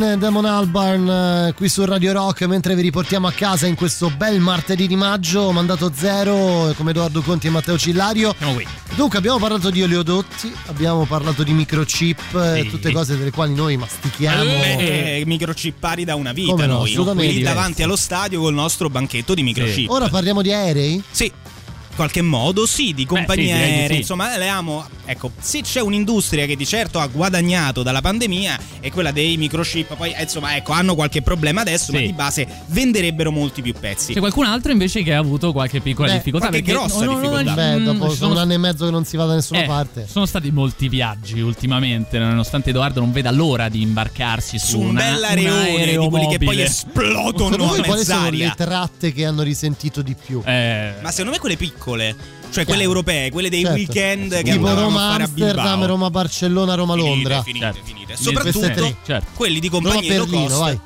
E 0.00 0.16
Damon 0.16 0.44
Albarn 0.44 1.08
eh, 1.08 1.52
qui 1.54 1.68
su 1.68 1.84
Radio 1.84 2.12
Rock 2.12 2.42
mentre 2.42 2.76
vi 2.76 2.82
riportiamo 2.82 3.26
a 3.26 3.32
casa 3.32 3.66
in 3.66 3.74
questo 3.74 4.10
bel 4.10 4.38
martedì 4.38 4.86
di 4.86 4.94
maggio, 4.94 5.50
mandato 5.50 5.90
zero 5.94 6.70
eh, 6.70 6.74
come 6.74 6.90
Edoardo 6.90 7.20
Conti 7.20 7.48
e 7.48 7.50
Matteo 7.50 7.76
Cillario. 7.76 8.34
Qui. 8.54 8.66
Dunque 8.94 9.18
abbiamo 9.18 9.38
parlato 9.38 9.70
di 9.70 9.82
oleodotti, 9.82 10.52
abbiamo 10.66 11.04
parlato 11.04 11.42
di 11.42 11.52
microchip, 11.52 12.34
eh, 12.34 12.62
Sì. 12.62 12.68
tutte 12.68 12.92
cose 12.92 13.16
delle 13.18 13.32
quali 13.32 13.54
noi 13.54 13.76
mastichiamo. 13.76 14.44
Beh, 14.44 15.16
eh, 15.18 15.22
microchippari 15.26 16.04
da 16.04 16.14
una 16.14 16.32
vita 16.32 16.52
Come 16.52 16.66
no, 16.66 16.84
noi, 16.84 16.94
qui 16.94 17.42
davanti 17.42 17.82
allo 17.82 17.96
stadio 17.96 18.40
col 18.40 18.54
nostro 18.54 18.88
banchetto 18.88 19.34
di 19.34 19.42
microchip. 19.42 19.90
Ora 19.90 20.08
parliamo 20.08 20.42
di 20.42 20.52
aerei? 20.52 21.02
Sì. 21.10 21.24
In 21.24 21.94
qualche 21.96 22.22
modo 22.22 22.66
sì, 22.66 22.94
di 22.94 23.04
compagnie 23.04 23.46
sì, 23.46 23.52
direi 23.52 23.66
di 23.66 23.72
aeree, 23.72 23.88
sì. 23.88 23.96
insomma, 23.96 24.36
le 24.36 24.48
amo. 24.48 24.86
Ecco, 25.10 25.30
se 25.40 25.62
c'è 25.62 25.80
un'industria 25.80 26.44
che 26.44 26.54
di 26.54 26.66
certo 26.66 26.98
ha 26.98 27.06
guadagnato 27.06 27.82
dalla 27.82 28.02
pandemia 28.02 28.58
è 28.80 28.90
quella 28.90 29.10
dei 29.10 29.38
microchip, 29.38 29.96
poi 29.96 30.12
eh, 30.12 30.22
insomma, 30.24 30.54
ecco, 30.54 30.72
hanno 30.72 30.94
qualche 30.94 31.22
problema 31.22 31.62
adesso, 31.62 31.92
ma 31.92 31.98
Sì. 31.98 32.04
di 32.06 32.12
base 32.12 32.46
venderebbero 32.66 33.30
molti 33.32 33.62
più 33.62 33.72
pezzi. 33.72 34.12
C'è 34.12 34.18
qualcun 34.20 34.44
altro 34.44 34.70
invece 34.70 35.02
che 35.02 35.14
ha 35.14 35.18
avuto 35.18 35.52
qualche 35.52 35.80
piccola 35.80 36.08
Beh, 36.08 36.16
difficoltà. 36.18 36.48
qualche 36.48 36.70
grossa 36.70 37.06
difficoltà. 37.06 37.54
Beh, 37.54 37.76
mm, 37.78 37.84
dopo 37.84 38.10
sono 38.14 38.32
un 38.32 38.38
anno 38.38 38.52
e 38.52 38.58
mezzo 38.58 38.84
che 38.84 38.90
non 38.90 39.04
si 39.06 39.16
va 39.16 39.24
da 39.24 39.34
nessuna 39.34 39.62
Eh, 39.62 39.66
parte. 39.66 40.06
Sono 40.06 40.26
stati 40.26 40.50
molti 40.50 40.88
viaggi 40.90 41.40
ultimamente, 41.40 42.18
nonostante 42.18 42.68
Edoardo 42.70 43.00
non 43.00 43.10
veda 43.10 43.30
l'ora 43.30 43.70
di 43.70 43.80
imbarcarsi 43.80 44.58
su, 44.58 44.66
Su 44.66 44.80
un 44.80 44.88
una- 44.90 45.02
bell'areone 45.04 45.96
un 45.96 46.04
di 46.04 46.10
quelli 46.10 46.28
che 46.28 46.38
poi 46.44 46.60
esplodono 46.60 47.50
Secondo 47.52 47.66
voi 47.66 47.82
quali 47.82 48.04
sono 48.04 48.28
le 48.30 48.52
tratte 48.56 49.12
che 49.12 49.24
hanno 49.24 49.42
risentito 49.42 50.02
di 50.02 50.14
più? 50.14 50.42
Eh, 50.44 50.92
Ma 51.00 51.10
secondo 51.10 51.30
me 51.32 51.38
quelle 51.38 51.56
piccole, 51.56 52.14
cioè 52.50 52.64
quelle 52.64 52.82
europee, 52.82 53.30
quelle 53.30 53.48
dei 53.50 53.62
Certo. 53.62 53.76
weekend 53.76 54.42
che 54.42 54.52
tipo 54.52 54.72
Roma 54.72 55.06
a 55.06 55.10
fare 55.10 55.22
a 55.22 55.26
Amsterdam. 55.26 55.84
Roma 55.86 56.10
Barcellona, 56.10 56.74
Roma 56.74 56.94
Londra. 56.94 57.42
Finite, 57.42 57.64
Certo. 57.66 57.80
finite. 57.84 58.16
Soprattutto 58.16 58.70
tre. 58.72 58.96
certo. 59.04 59.30
quelli 59.34 59.60
di 59.60 59.68
Roma 59.68 59.88
compagnie 59.88 60.16
low 60.16 60.26
Berlino, 60.26 60.46
cost. 60.48 60.58
vai. 60.60 60.80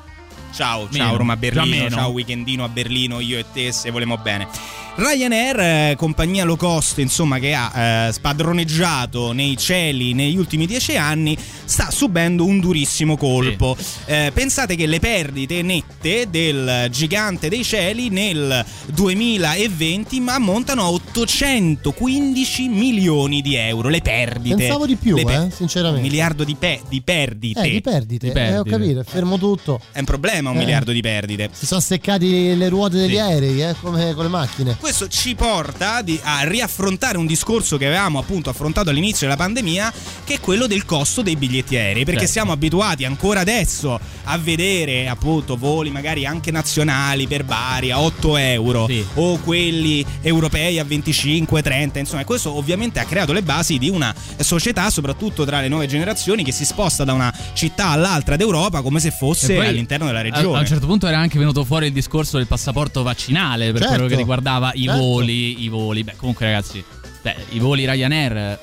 Ciao, 0.53 0.87
Meno. 0.91 1.03
ciao 1.05 1.17
Roma 1.17 1.35
Berlino, 1.35 1.89
ciao 1.89 2.09
weekendino 2.11 2.63
a 2.63 2.69
Berlino, 2.69 3.19
io 3.19 3.39
e 3.39 3.45
te 3.51 3.71
se 3.71 3.89
vogliamo 3.89 4.17
bene. 4.17 4.47
Ryanair, 4.95 5.59
eh, 5.59 5.95
compagnia 5.97 6.43
low 6.43 6.55
cost, 6.55 6.99
insomma, 6.99 7.39
che 7.39 7.53
ha 7.55 8.07
eh, 8.07 8.11
spadroneggiato 8.13 9.31
nei 9.31 9.57
cieli 9.57 10.13
negli 10.13 10.37
ultimi 10.37 10.67
dieci 10.67 10.95
anni, 10.95 11.35
sta 11.65 11.89
subendo 11.89 12.45
un 12.45 12.59
durissimo 12.59 13.17
colpo. 13.17 13.75
Eh, 14.05 14.29
pensate 14.35 14.75
che 14.75 14.85
le 14.85 14.99
perdite 14.99 15.63
nette 15.63 16.27
del 16.29 16.89
gigante 16.91 17.49
dei 17.49 17.63
cieli 17.63 18.09
nel 18.09 18.63
2020 18.93 20.19
ma 20.19 20.35
ammontano 20.35 20.83
a 20.83 20.91
815 20.91 22.67
milioni 22.67 23.41
di 23.41 23.55
euro. 23.55 23.89
Le 23.89 24.01
perdite. 24.01 24.55
Pensavo 24.57 24.85
di 24.85 24.95
più, 24.95 25.15
Le 25.15 25.23
eh, 25.23 25.37
Un 25.39 25.51
sinceramente. 25.51 26.01
miliardo 26.07 26.43
di, 26.43 26.53
pe- 26.53 26.81
di 26.87 27.01
perdite. 27.01 27.61
Eh, 27.61 27.69
di 27.71 27.81
perdite. 27.81 28.27
Di 28.27 28.31
perdite. 28.31 28.53
Eh, 28.55 28.57
ho 28.59 28.63
capito, 28.63 29.03
fermo 29.03 29.39
tutto. 29.39 29.79
È 29.91 29.97
un 29.97 30.05
problema 30.05 30.51
un 30.51 30.57
Eh. 30.57 30.59
miliardo 30.59 30.91
di 30.91 31.01
perdite. 31.01 31.49
Si 31.51 31.65
sono 31.65 31.81
seccati 31.81 32.55
le 32.55 32.69
ruote 32.69 32.97
degli 32.97 33.13
Sì. 33.13 33.17
aerei, 33.17 33.61
eh, 33.63 33.75
come 33.81 34.13
con 34.13 34.23
le 34.25 34.29
macchine. 34.29 34.77
Questo 34.83 35.07
ci 35.07 35.33
porta 35.33 36.01
di- 36.01 36.19
a 36.21 36.41
riaffrontare 36.43 37.17
un 37.17 37.25
discorso 37.25 37.77
che 37.77 37.85
avevamo 37.85 38.19
appunto 38.19 38.49
affrontato 38.49 38.89
all'inizio 38.89 39.25
della 39.27 39.37
pandemia, 39.37 39.93
che 40.25 40.33
è 40.33 40.39
quello 40.41 40.67
del 40.67 40.83
costo 40.83 41.21
dei 41.21 41.37
biglietti 41.37 41.77
aerei, 41.77 42.03
perché 42.03 42.19
Certo. 42.25 42.33
siamo 42.33 42.51
abituati 42.51 43.05
ancora 43.05 43.39
adesso 43.39 43.97
a 44.25 44.37
vedere 44.37 45.07
appunto 45.07 45.55
voli 45.55 45.89
magari 45.89 46.25
anche 46.25 46.51
nazionali 46.51 47.27
per 47.27 47.45
Bari 47.45 47.91
a 47.91 48.01
8 48.01 48.35
euro 48.35 48.85
Sì. 48.89 49.05
o 49.13 49.37
quelli 49.37 50.05
europei 50.21 50.77
a 50.79 50.83
25, 50.83 51.61
30, 51.61 51.99
insomma, 51.99 52.25
questo 52.25 52.53
ovviamente 52.53 52.99
ha 52.99 53.05
creato 53.05 53.31
le 53.31 53.41
basi 53.41 53.77
di 53.77 53.87
una 53.89 54.13
società, 54.39 54.89
soprattutto 54.89 55.45
tra 55.45 55.61
le 55.61 55.69
nuove 55.69 55.87
generazioni, 55.87 56.43
che 56.43 56.51
si 56.51 56.65
sposta 56.65 57.05
da 57.05 57.13
una 57.13 57.33
città 57.53 57.87
all'altra 57.87 58.35
d'Europa 58.35 58.81
come 58.81 58.99
se 58.99 59.11
fosse 59.11 59.57
all'interno 59.65 60.07
della 60.07 60.19
A, 60.19 60.23
regione. 60.23 60.57
a 60.57 60.59
un 60.59 60.67
certo 60.67 60.87
punto 60.87 61.07
era 61.07 61.19
anche 61.19 61.39
venuto 61.39 61.63
fuori 61.63 61.85
il 61.87 61.93
discorso 61.93 62.35
del 62.35 62.47
passaporto 62.47 63.01
vaccinale 63.01 63.71
per 63.71 63.79
Certo. 63.79 63.93
quello 63.95 64.09
che 64.09 64.15
riguardava 64.17 64.71
i 64.73 64.83
Certo. 64.83 64.99
voli, 65.01 65.63
i 65.63 65.67
voli. 65.69 66.03
Beh, 66.03 66.15
comunque 66.15 66.45
ragazzi, 66.45 66.83
beh, 67.21 67.35
i 67.51 67.59
voli 67.59 67.85
Ryanair 67.85 68.59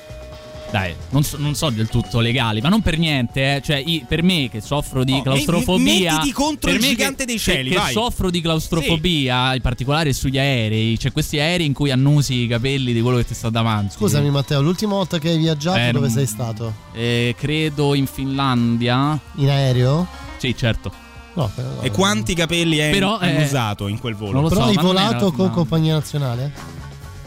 dai, 0.71 0.95
non 1.09 1.21
so, 1.21 1.35
non 1.37 1.53
so 1.53 1.69
del 1.69 1.89
tutto 1.89 2.21
legali, 2.21 2.61
ma 2.61 2.69
non 2.69 2.79
per 2.81 2.97
niente, 2.97 3.55
eh. 3.57 3.61
cioè 3.61 3.75
i- 3.75 4.05
per 4.07 4.23
me 4.23 4.47
che 4.49 4.61
soffro 4.61 5.03
di 5.03 5.11
Oh, 5.11 5.21
claustrofobia, 5.21 6.13
mettiti 6.13 6.31
contro 6.31 6.71
per 6.71 6.79
il 6.79 6.81
me 6.85 6.87
gigante 6.87 7.17
che, 7.17 7.25
dei 7.25 7.39
cieli, 7.39 7.63
che, 7.69 7.75
che 7.75 7.81
vai. 7.81 7.91
soffro 7.91 8.29
di 8.29 8.39
claustrofobia, 8.39 9.53
in 9.53 9.59
particolare 9.59 10.13
sugli 10.13 10.37
aerei, 10.37 10.95
c'è 10.97 11.11
questi 11.11 11.39
aerei 11.39 11.65
in 11.65 11.73
cui 11.73 11.91
annusi 11.91 12.35
i 12.43 12.47
capelli 12.47 12.93
di 12.93 13.01
quello 13.01 13.17
che 13.17 13.25
ti 13.25 13.33
sta 13.33 13.49
davanti. 13.49 13.95
Scusami 13.97 14.29
Matteo, 14.29 14.61
l'ultima 14.61 14.93
volta 14.93 15.19
che 15.19 15.27
hai 15.31 15.37
viaggiato 15.39 15.77
Eh, 15.77 15.91
dove 15.91 16.07
sei 16.09 16.25
stato? 16.25 16.73
Eh, 16.93 17.35
credo 17.37 17.93
in 17.93 18.05
Finlandia. 18.05 19.19
In 19.35 19.49
aereo? 19.49 20.07
Sì, 20.37 20.55
certo. 20.55 20.89
No, 21.33 21.49
però, 21.55 21.69
E 21.81 21.91
quanti 21.91 22.33
capelli 22.33 22.79
hai 22.81 22.91
Però, 22.91 23.19
eh, 23.19 23.43
usato 23.43 23.87
in 23.87 23.99
quel 23.99 24.15
volo? 24.15 24.33
non 24.33 24.43
lo 24.43 24.49
però 24.49 24.61
so, 24.63 24.67
hai 24.67 24.75
volato 24.75 25.27
era- 25.27 25.35
con 25.35 25.45
no. 25.47 25.51
compagnia 25.51 25.93
nazionale? 25.93 26.51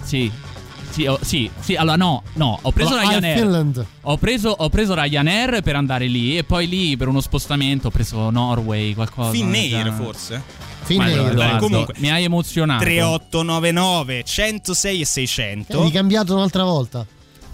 Sì. 0.03 0.31
Sì, 0.91 1.07
oh, 1.07 1.19
sì, 1.23 1.51
sì, 1.59 1.75
allora 1.75 1.97
no, 1.97 2.23
no, 2.35 2.57
ho 2.63 2.71
preso 2.71 2.91
Allora, 2.91 3.09
Air 3.09 3.19
Ryanair. 3.19 3.39
Finland. 3.39 3.87
Ho 4.03 4.17
preso, 4.17 4.51
ho 4.57 4.69
preso 4.69 4.95
Ryanair 4.95 5.61
per 5.63 5.75
andare 5.75 6.07
lì 6.07 6.39
e 6.39 6.45
poi 6.45 6.69
lì 6.69 6.97
per 6.97 7.09
uno 7.09 7.21
spostamento 7.21 7.89
ho 7.89 7.91
preso 7.91 8.31
Norway, 8.31 8.95
qualcosa. 8.95 9.31
Finnair 9.33 9.91
forse? 9.93 10.41
Finnair. 10.85 11.31
Edoardo, 11.33 11.59
comunque. 11.67 11.95
mi 11.99 12.11
hai 12.13 12.23
emozionato. 12.23 12.85
3899 12.85 14.23
106 14.23 15.01
e 15.01 15.05
600 15.05 15.79
Hai 15.79 15.85
ricambiato 15.87 16.35
un'altra 16.35 16.63
volta. 16.63 17.05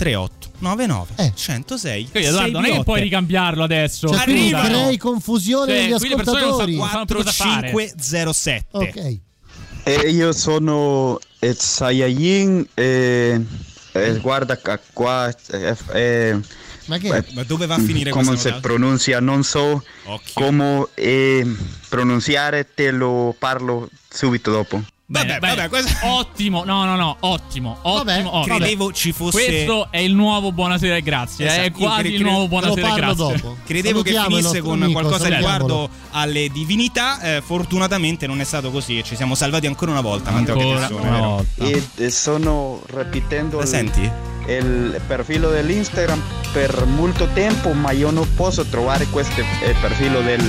3899 0.01 1.13
Eh. 1.17 1.33
106 1.35 2.09
Quindi, 2.11 2.29
Edoardo, 2.29 2.61
non 2.61 2.65
è 2.71 2.73
che 2.77 2.83
puoi 2.85 3.01
ricambiarlo 3.03 3.63
adesso. 3.63 4.09
Cioè, 4.09 4.23
quindi 4.25 4.53
Arrivano. 4.55 4.85
crei 4.85 4.97
confusione 4.97 5.73
Cioè, 5.73 5.83
negli 5.83 5.93
ascoltatori. 5.93 6.77
fare. 7.25 7.71
4507 7.71 8.67
Ok. 8.71 9.19
E 9.83 9.93
io 10.11 10.33
sono 10.33 11.19
eh, 11.39 11.55
Saiyajin 11.55 12.67
e, 12.75 13.45
e 13.93 14.19
guarda 14.19 14.59
qua 14.93 15.35
eh, 15.51 15.77
eh, 15.93 16.39
Ma 16.87 16.99
che? 16.99 17.09
eh, 17.17 17.25
Ma 17.33 17.43
dove 17.45 17.67
va 17.67 17.75
a 17.75 17.79
finire 17.79 18.11
come 18.11 18.37
si 18.37 18.53
pronuncia 18.61 19.21
non 19.21 19.43
so 19.43 19.83
Occhio. 20.05 20.33
come 20.35 20.87
eh, 20.95 21.47
pronunciare 21.89 22.69
te 22.75 22.91
lo 22.91 23.35
parlo 23.39 23.89
subito 24.09 24.51
dopo 24.51 24.83
Vabbè, 25.12 25.39
bene. 25.41 25.55
vabbè, 25.57 25.69
questo- 25.69 26.07
Ottimo, 26.07 26.62
no, 26.65 26.85
no, 26.85 26.95
no, 26.95 27.16
ottimo, 27.20 27.78
Vabbè, 27.82 28.12
ottimo, 28.19 28.37
ottimo. 28.37 28.57
credevo 28.57 28.93
ci 28.93 29.11
fosse 29.11 29.45
Questo 29.45 29.89
è 29.91 29.99
il 29.99 30.15
nuovo 30.15 30.53
Buonasera 30.53 30.95
e 30.97 31.03
grazie. 31.03 31.47
Esatto, 31.47 31.62
È 31.62 31.70
quasi 31.73 32.03
cre- 32.03 32.09
il 32.11 32.23
nuovo 32.23 32.47
Buonasera 32.47 32.93
e 32.93 32.95
grazie. 32.95 33.16
dopo. 33.16 33.57
Credevo 33.66 34.03
che 34.03 34.12
finisse 34.27 34.61
con 34.61 34.81
amico, 34.82 35.01
qualcosa 35.01 35.28
riguardo 35.28 35.89
alle 36.11 36.49
divinità. 36.51 37.20
eh, 37.23 37.43
fortunatamente 37.45 38.27
non 38.28 38.41
è 38.41 38.45
stato 38.45 38.70
così 38.70 38.99
e 38.99 39.03
ci 39.03 39.16
siamo 39.16 39.35
salvati 39.35 39.66
ancora 39.66 39.91
una 39.91 40.01
volta. 40.01 40.31
Matteo 40.31 40.55
Ancora 40.55 40.81
Capezzone, 40.81 41.09
una 41.09 41.20
volta. 41.20 41.65
e 41.65 41.82
eh, 41.97 42.11
sono 42.11 42.81
ripetendo 42.95 43.57
La 43.57 43.62
il, 43.65 43.69
senti? 43.69 44.11
il 44.47 45.01
profilo 45.07 45.51
dell'Instagram 45.51 46.20
per 46.53 46.85
molto 46.87 47.28
tempo 47.35 47.73
ma 47.73 47.91
io 47.93 48.11
non 48.11 48.27
posso 48.35 48.65
trovare 48.65 49.07
questo 49.07 49.41
eh, 49.41 49.74
profilo 49.81 50.20
del, 50.23 50.41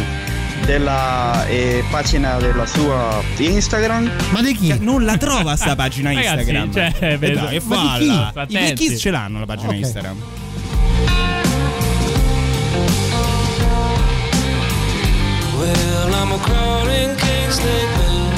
della 0.65 1.45
eh, 1.47 1.83
pagina 1.89 2.37
della 2.37 2.65
sua 2.65 3.21
Instagram 3.37 4.09
Ma 4.31 4.41
di 4.41 4.53
chi? 4.55 4.77
Non 4.79 5.03
la 5.03 5.17
trova 5.17 5.55
sta 5.55 5.75
pagina 5.75 6.13
Ragazzi, 6.13 6.49
Instagram. 6.49 6.71
cioè, 6.73 6.93
Eh 6.99 7.17
dai, 7.17 7.55
e 7.55 7.61
Ma 7.65 8.45
di 8.45 8.55
chi? 8.55 8.57
I. 8.57 8.73
Kiss 8.73 8.99
ce 8.99 9.11
l'hanno 9.11 9.39
la 9.39 9.45
pagina 9.45 9.69
Ok. 9.69 9.75
Instagram. 9.77 10.17
Well, 15.59 16.13
I'm 16.15 16.31
a 16.31 16.39
crawling 16.39 17.15
king 17.17 17.49
snake 17.51 17.91
man. 17.99 18.33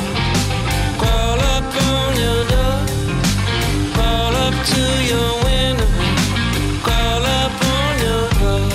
Crawl 0.99 1.39
up 1.55 1.67
on 1.91 2.11
your 2.23 2.41
door. 2.51 2.77
Crawl 3.95 4.35
up 4.47 4.55
to 4.73 4.81
your 5.11 5.29
window. 5.47 5.87
Crawl 6.85 7.25
up 7.41 7.53
on 7.77 7.93
your 8.05 8.25
door. 8.41 8.67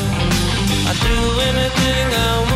I 0.91 0.93
do 1.05 1.17
anything 1.51 2.07
I 2.15 2.31
want. 2.41 2.48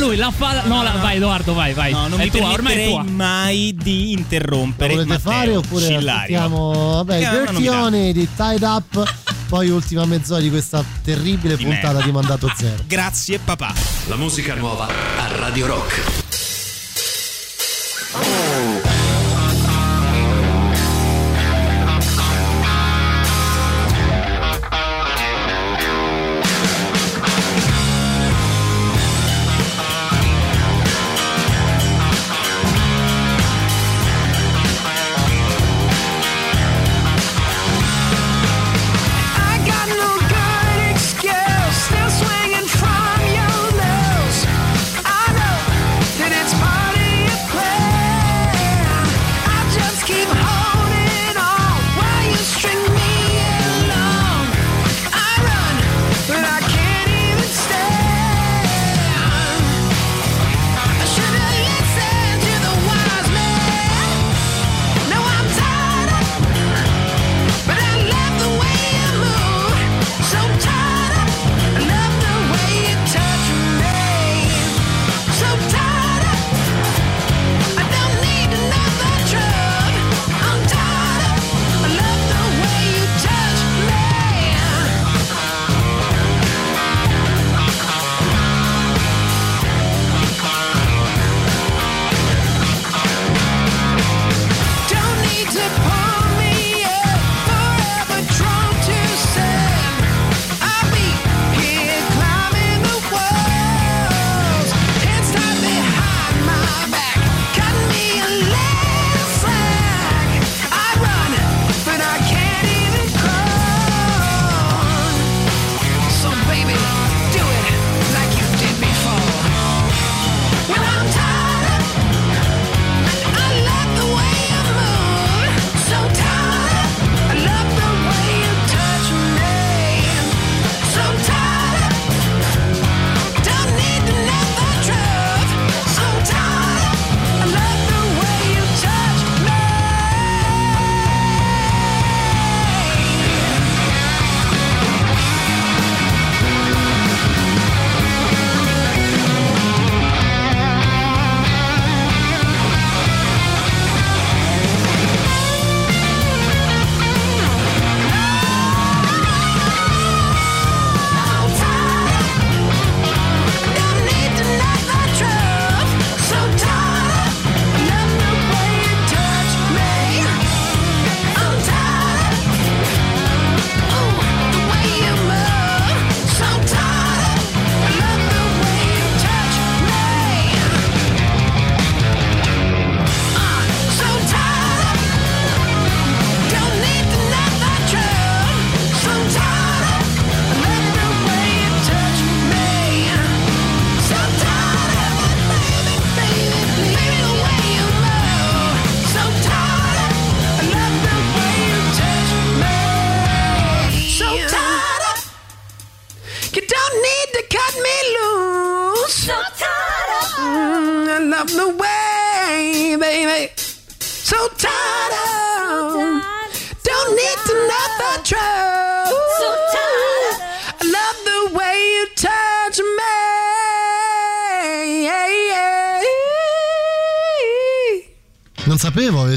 Lui, 0.00 0.16
la 0.16 0.30
fa. 0.32 0.62
No, 0.64 0.82
la- 0.82 0.96
vai, 1.00 1.16
Edoardo, 1.16 1.54
vai, 1.54 1.72
vai. 1.74 1.92
No, 1.92 2.08
non 2.08 2.20
è 2.20 2.24
mi 2.24 2.30
tua, 2.30 2.48
ormai 2.50 2.74
è 2.78 2.88
tua. 2.88 3.02
mai 3.04 3.76
di 3.80 4.12
interrompere 4.12 4.94
Lo 4.94 5.04
volete 5.04 5.12
Matteo 5.22 5.30
fare 5.32 5.56
oppure 5.56 5.96
ascoltiamo 5.96 6.94
vabbè. 7.04 7.68
Honey 7.68 8.12
di 8.12 8.28
Tied 8.34 8.62
Up 8.62 9.14
poi 9.48 9.68
ultima 9.68 10.04
mezz'ora 10.06 10.40
di 10.40 10.48
questa 10.50 10.84
terribile 11.02 11.56
Di 11.56 11.64
puntata 11.64 11.88
merda. 11.92 12.04
di 12.04 12.12
Mandato 12.12 12.52
Zero 12.56 12.82
Grazie 12.86 13.38
papà. 13.38 13.72
La 14.06 14.16
musica 14.16 14.54
nuova 14.54 14.86
a 14.86 15.36
Radio 15.36 15.66
Rock. 15.66 16.19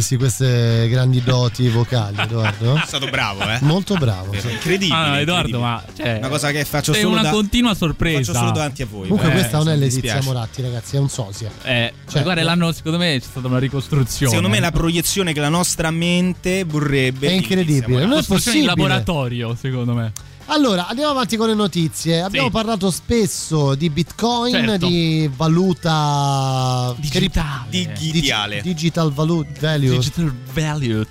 Avessi 0.04 0.18
queste 0.18 0.88
grandi 0.90 1.24
doti 1.24 1.68
vocali 1.70 2.20
Edoardo 2.22 2.76
È 2.76 2.84
stato 2.86 3.08
bravo, 3.08 3.42
eh. 3.50 3.58
molto 3.62 3.96
bravo 3.96 4.34
sì. 4.38 4.52
Incredibile. 4.52 4.94
Ah, 4.96 5.20
Edoardo, 5.20 5.58
incredibile. 5.58 5.60
ma 5.60 5.84
cioè, 5.96 6.18
una 6.18 6.28
cosa 6.28 6.52
che 6.52 6.66
faccio 6.66 6.94
solo 6.94 7.10
una 7.10 7.22
da- 7.22 7.30
continua 7.32 7.74
sorpresa. 7.74 8.20
Faccio 8.34 8.38
solo 8.38 8.52
davanti 8.52 8.82
a 8.82 8.86
voi. 8.86 9.08
comunque 9.08 9.30
Eh, 9.30 9.32
questa 9.34 9.58
non 9.58 9.70
è 9.70 9.78
dispiace. 9.78 10.22
Moratti 10.24 10.62
ragazzi 10.62 10.96
è 10.98 11.00
un 11.00 11.10
sosia 11.10 11.50
Eh, 11.64 11.94
Cioè, 12.10 12.22
guarda, 12.24 12.44
l'anno 12.44 12.72
secondo 12.74 12.98
me 12.98 13.18
c'è 13.20 13.26
stata 13.26 13.48
una 13.48 13.60
ricostruzione. 13.60 14.28
Secondo 14.34 14.50
me 14.54 14.60
la 14.60 14.72
proiezione 14.72 15.32
che 15.34 15.40
la 15.40 15.50
nostra 15.50 15.90
mente 15.92 16.64
vorrebbe 16.66 17.28
È 17.28 17.30
di 17.30 17.36
incredibile, 17.38 18.02
non 18.02 18.12
è 18.12 18.16
costruzione 18.18 18.58
in 18.60 18.66
possibile. 18.66 18.88
laboratorio, 18.90 19.56
secondo 19.60 19.94
me. 19.94 20.12
Allora, 20.48 20.88
andiamo 20.88 21.12
avanti 21.12 21.38
con 21.38 21.48
le 21.48 21.54
notizie. 21.54 22.22
Abbiamo 22.22 22.50
parlato 22.50 22.92
spesso 22.92 23.76
di 23.76 23.90
Bitcoin, 23.90 24.54
Certo. 24.54 24.86
di 24.88 25.30
valuta 25.36 26.94
Digitale. 26.98 27.68
Digitale. 27.70 28.56
Dig- 28.62 28.64
digital 28.64 29.12
value 29.12 29.48
value. 29.60 29.90
Digital 29.90 30.34
valued. 30.54 31.08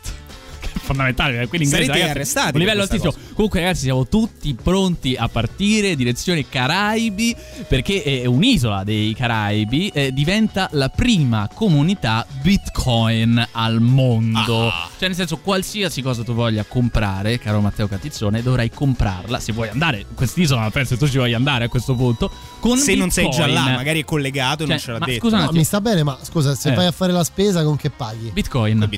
Fondamentale, 0.85 1.47
quindi 1.47 1.67
in 1.69 1.73
inglese, 1.73 1.77
Sarete 1.85 1.93
ragazzi, 1.93 2.11
arrestati 2.11 2.53
un 2.55 2.59
livello 2.61 2.83
altissimo. 2.83 3.15
Comunque, 3.35 3.61
ragazzi, 3.61 3.83
siamo 3.83 4.07
tutti 4.09 4.55
pronti 4.61 5.15
a 5.17 5.29
partire 5.29 5.95
direzione 5.95 6.49
Caraibi 6.49 7.35
perché 7.69 8.03
è 8.03 8.27
un'isola 8.27 8.83
dei 8.85 9.15
Caraibi 9.15 9.89
eh, 9.95 10.13
diventa 10.13 10.69
la 10.73 10.89
prima 10.89 11.49
comunità 11.55 12.27
Bitcoin 12.43 13.47
al 13.53 13.81
mondo. 13.81 14.69
Ah. 14.69 14.89
Cioè, 14.99 15.09
nel 15.09 15.17
senso, 15.17 15.39
qualsiasi 15.39 16.03
cosa 16.03 16.23
tu 16.25 16.35
voglia 16.35 16.65
comprare, 16.65 17.39
caro 17.39 17.61
Matteo 17.61 17.87
Catizzone, 17.87 18.43
dovrai 18.43 18.71
comprarla 18.71 19.39
se 19.39 19.53
vuoi 19.53 19.69
andare 19.69 20.01
in 20.01 20.15
quest'isola. 20.15 20.69
Penso 20.71 20.95
che 20.95 21.01
tu 21.01 21.09
ci 21.09 21.19
voglia 21.19 21.37
andare 21.37 21.65
a 21.65 21.69
questo 21.69 21.95
punto. 21.95 22.31
Con 22.59 22.77
Se 22.79 22.95
non 22.97 23.11
sei 23.11 23.31
già 23.31 23.45
Bitcoin. 23.47 23.55
là, 23.55 23.75
magari 23.77 24.01
è 24.01 24.05
collegato 24.05 24.65
e 24.65 24.67
non 24.67 24.77
Cioè, 24.79 24.85
ce 24.87 24.93
l'ha 24.93 24.99
ma 24.99 25.07
detto. 25.07 25.21
scusa 25.21 25.45
No, 25.45 25.53
mi 25.53 25.65
sta 25.65 25.81
bene, 25.81 26.03
ma 26.03 26.19
scusa, 26.23 26.55
se 26.55 26.71
Eh. 26.73 26.75
vai 26.75 26.87
a 26.87 26.93
fare 26.93 27.13
la 27.13 27.25
spesa 27.25 27.63
con 27.63 27.77
che 27.77 27.91
paghi? 27.91 28.31
Bitcoin. 28.33 28.89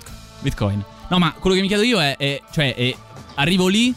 Bitcoin. 0.41 0.85
No, 1.09 1.19
ma 1.19 1.33
quello 1.33 1.55
che 1.57 1.63
mi 1.63 1.69
chiedo 1.69 1.83
io 1.83 2.01
è, 2.01 2.17
è- 2.17 2.41
cioè, 2.53 2.75
è- 2.75 2.95
arrivo 3.35 3.69
lì 3.69 3.95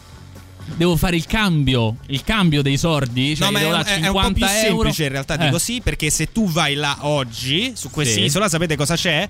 devo 0.76 0.96
fare 0.96 1.16
il 1.16 1.24
cambio, 1.26 1.96
il 2.08 2.22
cambio 2.22 2.60
dei 2.60 2.76
sordi, 2.76 3.34
cioè 3.34 3.46
no, 3.46 3.52
ma 3.52 3.58
è, 3.58 3.62
devo 3.62 3.74
un- 3.76 3.82
dare 3.82 3.94
è 3.94 4.06
un 4.08 4.12
po' 4.12 4.20
50 4.20 4.32
più 4.34 4.44
euro. 4.46 4.66
semplice 4.82 5.02
in 5.04 5.08
realtà 5.08 5.36
di 5.36 5.46
Eh. 5.46 5.50
così, 5.50 5.80
perché 5.80 6.10
se 6.10 6.30
tu 6.30 6.48
vai 6.50 6.74
là 6.74 6.98
oggi, 7.00 7.72
su 7.74 7.90
quest'isola, 7.90 8.44
Sì. 8.44 8.50
sapete 8.50 8.76
cosa 8.76 8.94
c'è? 8.94 9.28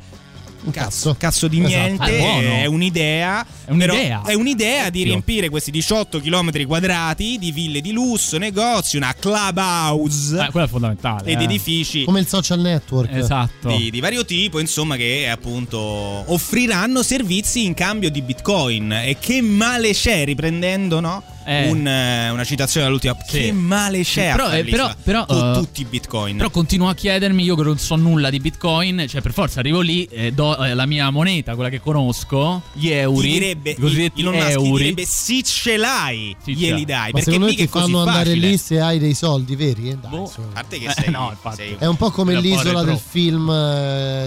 Un 0.65 0.73
cazzo. 0.73 1.15
Cazzo 1.19 1.47
di 1.49 1.59
Esatto. 1.59 1.77
niente, 1.77 2.03
Ah, 2.03 2.09
è 2.09 2.63
è 2.63 2.67
un'idea. 2.67 3.47
È 3.65 3.71
un'idea. 3.71 4.23
È 4.25 4.35
un'idea 4.35 4.91
di 4.91 5.03
riempire 5.05 5.49
questi 5.49 5.71
18 5.71 6.21
km 6.21 6.67
quadrati 6.67 7.39
di 7.39 7.53
ville 7.53 7.81
di 7.81 7.93
lusso, 7.93 8.39
negozi, 8.39 8.97
una 8.97 9.15
clubhouse 9.19 10.47
Eh, 10.47 10.51
quello 10.51 10.67
è 10.67 10.69
fondamentale. 10.69 11.31
ed 11.31 11.41
eh. 11.41 11.45
edifici 11.45 12.05
Come 12.05 12.21
il 12.21 12.27
social 12.27 12.61
network. 12.61 13.13
Esatto. 13.13 13.69
di, 13.69 13.91
di 13.91 14.01
vario 14.01 14.25
tipo, 14.25 14.59
insomma, 14.59 14.97
che 14.97 15.29
appunto 15.31 15.79
offriranno 15.79 17.03
servizi 17.03 17.65
in 17.65 17.75
cambio 17.75 18.11
di 18.11 18.21
bitcoin. 18.23 18.93
E 18.93 19.17
che 19.21 19.41
male 19.41 19.93
c'è, 19.93 20.25
riprendendo, 20.25 21.01
no? 21.01 21.23
Eh. 21.51 21.71
Un, 21.71 21.87
eh, 21.87 22.29
una 22.29 22.45
citazione 22.45 22.85
dall'ultima. 22.85 23.17
Sì. 23.27 23.41
Che 23.41 23.53
male 23.53 24.03
c'è 24.03 24.27
a 24.27 24.37
Però, 24.37 24.51
eh, 24.53 24.65
però- 24.65 24.95
però, 25.03 25.25
con 25.25 25.51
eh, 25.53 25.59
tutti 25.59 25.81
i 25.81 25.85
bitcoin. 25.87 26.37
Però 26.37 26.51
continuo 26.51 26.91
a 26.91 26.95
chiedermi, 26.95 27.43
io 27.43 27.57
che 27.57 27.63
non 27.63 27.79
so 27.79 27.97
nulla 27.97 28.29
di 28.29 28.39
Bitcoin, 28.39 29.07
cioè 29.09 29.23
per 29.23 29.33
forza 29.33 29.61
arrivo 29.61 29.81
lì, 29.81 30.05
eh, 30.05 30.31
do 30.33 30.63
eh, 30.63 30.75
la 30.75 30.85
mia 30.85 31.09
moneta, 31.09 31.55
quella 31.55 31.71
che 31.71 31.81
conosco, 31.81 32.61
gli 32.75 32.89
euro, 32.91 33.23
Ti 33.23 33.29
direbbe, 33.31 33.71
i 33.71 33.75
cosiddetti 33.77 34.21
Elon 34.21 34.35
Musk 34.35 34.47
ti 34.47 34.53
euro. 34.53 34.77
direbbe 34.77 35.05
sì 35.07 35.43
ce 35.43 35.77
l'hai, 35.79 36.37
Sì, 36.45 36.55
glieli 36.55 36.85
dai. 36.85 36.99
Ma 36.99 37.05
perché 37.13 37.23
secondo 37.23 37.45
me 37.47 37.51
mica 37.53 37.63
ti 37.65 37.69
così 37.71 37.85
fanno 37.85 37.99
andare 38.01 38.25
facile. 38.31 38.47
lì 38.49 38.57
se 38.59 38.81
hai 38.81 38.99
dei 38.99 39.15
soldi 39.15 39.57
veri? 39.57 39.89
Eh, 39.91 39.97
dai, 39.97 40.11
Boh. 40.11 40.25
A 40.25 40.53
parte 40.53 40.79
che 40.79 40.87
Eh, 40.87 40.93
sei, 40.93 41.11
no, 41.11 41.29
infatti. 41.31 41.57
sei- 41.57 41.77
È 41.79 41.87
un 41.87 41.97
po' 41.97 42.11
come 42.11 42.39
l'isola 42.39 42.83
del 42.83 42.99
film 42.99 43.51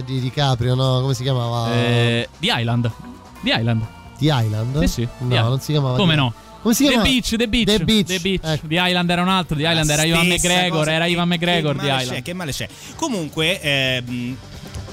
di 0.06 0.19
DiCaprio, 0.22 0.73
no? 0.73 1.02
Come 1.02 1.14
si 1.14 1.22
chiamava? 1.22 1.72
Eh, 1.72 2.27
The 2.39 2.52
Island. 2.57 2.91
The 3.43 3.49
Island. 3.60 3.85
The 4.27 4.34
Island? 4.43 4.80
Sì, 4.81 4.88
sì. 4.88 5.07
No, 5.19 5.27
The 5.30 5.41
non 5.41 5.60
si 5.60 5.72
chiamava. 5.72 5.98
Come 5.98 6.14
The- 6.15 6.19
no? 6.19 6.34
Come 6.61 6.73
si 6.76 6.84
The 6.84 6.89
chiama? 6.89 7.03
Beach, 7.03 7.35
The 7.35 7.48
Beach. 7.48 7.65
The 7.65 7.84
Beach. 7.84 8.06
The 8.07 8.19
Beach. 8.19 8.41
Ecco. 8.43 8.68
The 8.68 8.76
Island 8.80 9.10
era 9.10 9.22
un 9.22 9.30
altro, 9.30 9.56
The 9.56 9.64
Island 9.68 9.88
La 9.88 9.93
era 9.93 10.03
Ivan 10.03 10.27
McGregor, 10.27 10.89
era 10.89 11.06
Ivan 11.07 11.27
McGregor 11.27 11.73
che 11.76 11.81
The 11.81 11.88
male 11.88 12.02
Island. 12.02 12.18
c'è, 12.19 12.23
che 12.23 12.34
male 12.34 12.52
c'è. 12.52 12.68
Comunque, 12.95 13.60
ehm, 13.61 14.38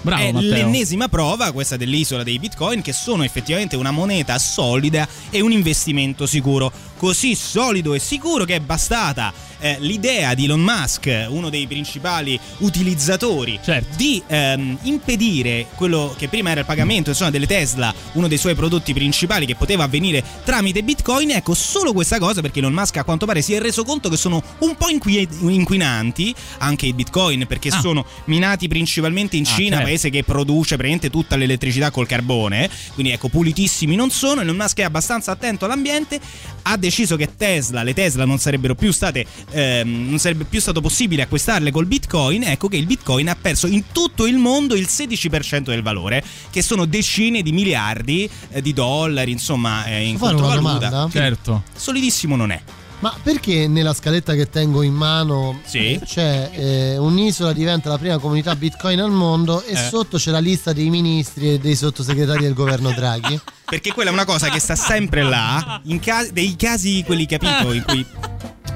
Bravo, 0.01 0.23
è 0.23 0.33
Matteo. 0.33 0.51
l'ennesima 0.51 1.09
prova, 1.09 1.53
questa 1.53 1.77
dell'isola 1.77 2.23
dei 2.23 2.39
bitcoin, 2.39 2.81
che 2.83 2.93
sono 2.93 3.23
effettivamente 3.25 3.77
una 3.77 3.91
moneta 3.91 4.39
solida 4.39 5.07
e 5.29 5.41
un 5.41 5.53
investimento 5.53 6.25
sicuro. 6.25 6.73
Così 6.97 7.35
solido 7.35 7.93
e 7.95 7.99
sicuro 7.99 8.45
che 8.45 8.55
è 8.57 8.61
bastata 8.61 9.33
eh, 9.61 9.77
l'idea 9.81 10.35
di 10.35 10.45
Elon 10.45 10.61
Musk, 10.61 11.27
uno 11.29 11.49
dei 11.51 11.67
principali 11.67 12.39
utilizzatori, 12.59 13.59
Certo. 13.63 13.97
di 13.97 14.23
ehm, 14.27 14.79
impedire 14.83 15.67
quello 15.75 16.15
che 16.17 16.29
prima 16.29 16.51
era 16.51 16.61
il 16.61 16.67
pagamento 16.67 17.11
insomma, 17.11 17.31
delle 17.31 17.47
Tesla, 17.47 17.93
uno 18.13 18.29
dei 18.29 18.39
suoi 18.39 18.55
prodotti 18.55 18.93
principali 18.95 19.47
che 19.47 19.55
poteva 19.57 19.85
avvenire 19.85 20.23
tramite 20.45 20.83
bitcoin. 20.83 21.31
Ecco, 21.33 21.55
solo 21.55 21.93
questa 21.93 22.19
cosa 22.19 22.41
perché 22.41 22.61
Elon 22.61 22.73
Musk 22.73 22.97
a 22.97 23.05
quanto 23.05 23.27
pare 23.27 23.43
si 23.43 23.53
è 23.55 23.61
reso 23.61 23.85
conto 23.85 24.09
che 24.09 24.17
sono 24.17 24.43
un 24.61 24.77
po' 24.77 24.89
inqui- 24.89 25.29
inquinanti 25.41 26.35
anche 26.59 26.87
i 26.87 26.93
bitcoin 26.93 27.47
perché 27.47 27.69
Ah. 27.69 27.81
sono 27.81 28.07
minati 28.25 28.69
principalmente 28.69 29.37
in 29.37 29.43
Ah, 29.45 29.47
Cina, 29.55 29.69
certo. 29.77 29.85
paese 29.85 30.11
che 30.11 30.25
produce 30.25 30.77
praticamente 30.77 31.11
tutta 31.11 31.37
l'elettricità 31.37 31.91
col 31.91 32.07
carbone, 32.07 32.71
quindi 32.95 33.13
ecco 33.13 33.29
pulitissimi 33.29 33.95
non 33.97 34.11
sono, 34.11 34.41
Elon 34.41 34.57
Musk 34.57 34.79
è 34.79 34.83
abbastanza 34.85 35.33
attento 35.33 35.65
all'ambiente, 35.65 36.19
ha 36.63 36.77
deciso 36.77 37.17
che 37.17 37.35
Tesla, 37.37 37.83
le 37.83 37.95
Tesla 37.95 38.25
non 38.25 38.39
sarebbero 38.39 38.75
più 38.75 38.91
state, 38.93 39.27
ehm, 39.51 40.09
non 40.09 40.19
sarebbe 40.19 40.45
più 40.45 40.61
stato 40.61 40.81
possibile 40.81 41.23
acquistarle 41.23 41.71
col 41.71 41.87
bitcoin, 41.87 42.43
ecco 42.45 42.69
che 42.69 42.77
il 42.77 42.87
bitcoin 42.87 43.29
ha 43.29 43.37
perso 43.41 43.67
in 43.67 43.85
tutto 43.93 44.27
il 44.27 44.37
mondo 44.37 44.75
il 44.75 44.87
16% 44.91 45.61
del 45.65 45.83
valore, 45.83 46.23
che 46.51 46.63
sono 46.63 46.85
decine 46.85 47.43
di 47.43 47.53
miliardi 47.53 48.29
eh, 48.51 48.63
di 48.63 48.73
dollari, 48.73 49.33
insomma, 49.33 49.85
eh, 49.87 50.05
in 50.07 50.19
fare 50.19 50.35
controvaluta. 50.35 51.09
Certo. 51.11 51.63
Solidissimo 51.75 52.37
non 52.37 52.51
è. 52.51 52.61
Ma 53.01 53.15
perché 53.23 53.69
nella 53.69 53.95
scaletta 53.95 54.35
che 54.35 54.51
tengo 54.51 54.83
in 54.83 54.93
mano 54.93 55.61
Sì. 55.65 56.01
c'è 56.05 56.51
eh, 56.53 56.99
un'isola 56.99 57.53
diventa 57.53 57.89
la 57.91 57.97
prima 57.97 58.19
comunità 58.19 58.57
bitcoin 58.57 58.99
al 59.01 59.13
mondo 59.13 59.63
e 59.63 59.75
Eh. 59.75 59.77
sotto 59.89 60.17
c'è 60.19 60.33
la 60.33 60.41
lista 60.41 60.73
dei 60.73 60.91
ministri 60.91 61.53
e 61.53 61.59
dei 61.61 61.77
sottosegretari 61.77 62.43
del 62.43 62.55
governo 62.55 62.91
Draghi? 62.91 63.41
Perché 63.65 63.93
quella 63.93 64.11
è 64.11 64.13
una 64.13 64.25
cosa 64.25 64.49
che 64.49 64.59
sta 64.59 64.75
sempre 64.75 65.23
là, 65.23 65.81
in 65.85 66.01
ca- 66.01 66.27
dei 66.33 66.57
casi 66.57 67.05
quelli 67.07 67.25
capito, 67.27 67.73
in 67.73 67.85
cui 67.87 68.05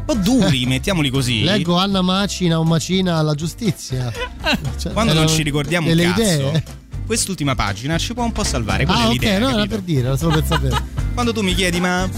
po' 0.04 0.14
duri, 0.14 0.64
mettiamoli 0.66 1.10
così. 1.10 1.42
Leggo 1.42 1.76
Anna 1.76 2.02
Macina 2.02 2.58
o 2.58 2.64
Macina 2.64 3.16
alla 3.18 3.34
giustizia. 3.34 4.12
Cioè, 4.78 4.92
Quando 4.92 5.12
non 5.12 5.28
ci 5.28 5.42
ricordiamo 5.42 5.90
un 5.90 5.96
cazzo, 5.96 6.20
idee. 6.20 6.64
quest'ultima 7.06 7.54
pagina 7.54 7.96
ci 7.98 8.12
può 8.14 8.24
un 8.24 8.32
po' 8.32 8.42
salvare. 8.44 8.84
Quella 8.84 9.00
Ah, 9.00 9.04
è 9.04 9.06
ok, 9.06 9.12
l'idea, 9.12 9.38
no, 9.38 9.48
era 9.50 9.66
per 9.66 9.80
dire, 9.80 10.06
era 10.08 10.16
solo 10.16 10.34
per 10.34 10.44
sapere. 10.46 10.84
Quando 11.14 11.32
tu 11.32 11.42
mi 11.42 11.54
chiedi, 11.54 11.78
ma. 11.80 12.08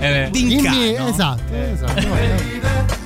Eh, 0.00 0.28
Dimmi, 0.32 0.48
D'incano. 0.56 1.08
esatto, 1.08 1.54
esatto. 1.54 3.01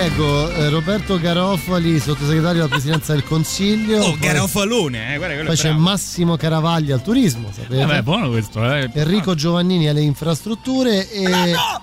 Leggo 0.00 0.50
eh, 0.54 0.70
Roberto 0.70 1.18
Garofali, 1.18 2.00
sottosegretario 2.00 2.62
della 2.62 2.68
presidenza 2.68 3.12
del 3.12 3.22
Consiglio. 3.22 3.98
Oh, 3.98 4.10
poi- 4.12 4.18
garofalone, 4.18 5.12
eh, 5.12 5.16
guarda 5.18 5.34
quello 5.34 5.48
Poi 5.48 5.56
c'è 5.58 5.68
bravo. 5.68 5.82
Massimo 5.82 6.36
Caravaglia 6.38 6.94
al 6.94 7.02
turismo, 7.02 7.50
sapete? 7.52 7.84
Vabbè, 7.84 8.02
buono 8.02 8.30
questo, 8.30 8.64
eh. 8.64 8.88
Enrico 8.94 9.34
Giovannini 9.34 9.88
alle 9.88 10.00
infrastrutture 10.00 11.10
e 11.10 11.22
Dario 11.24 11.52
Non 11.52 11.79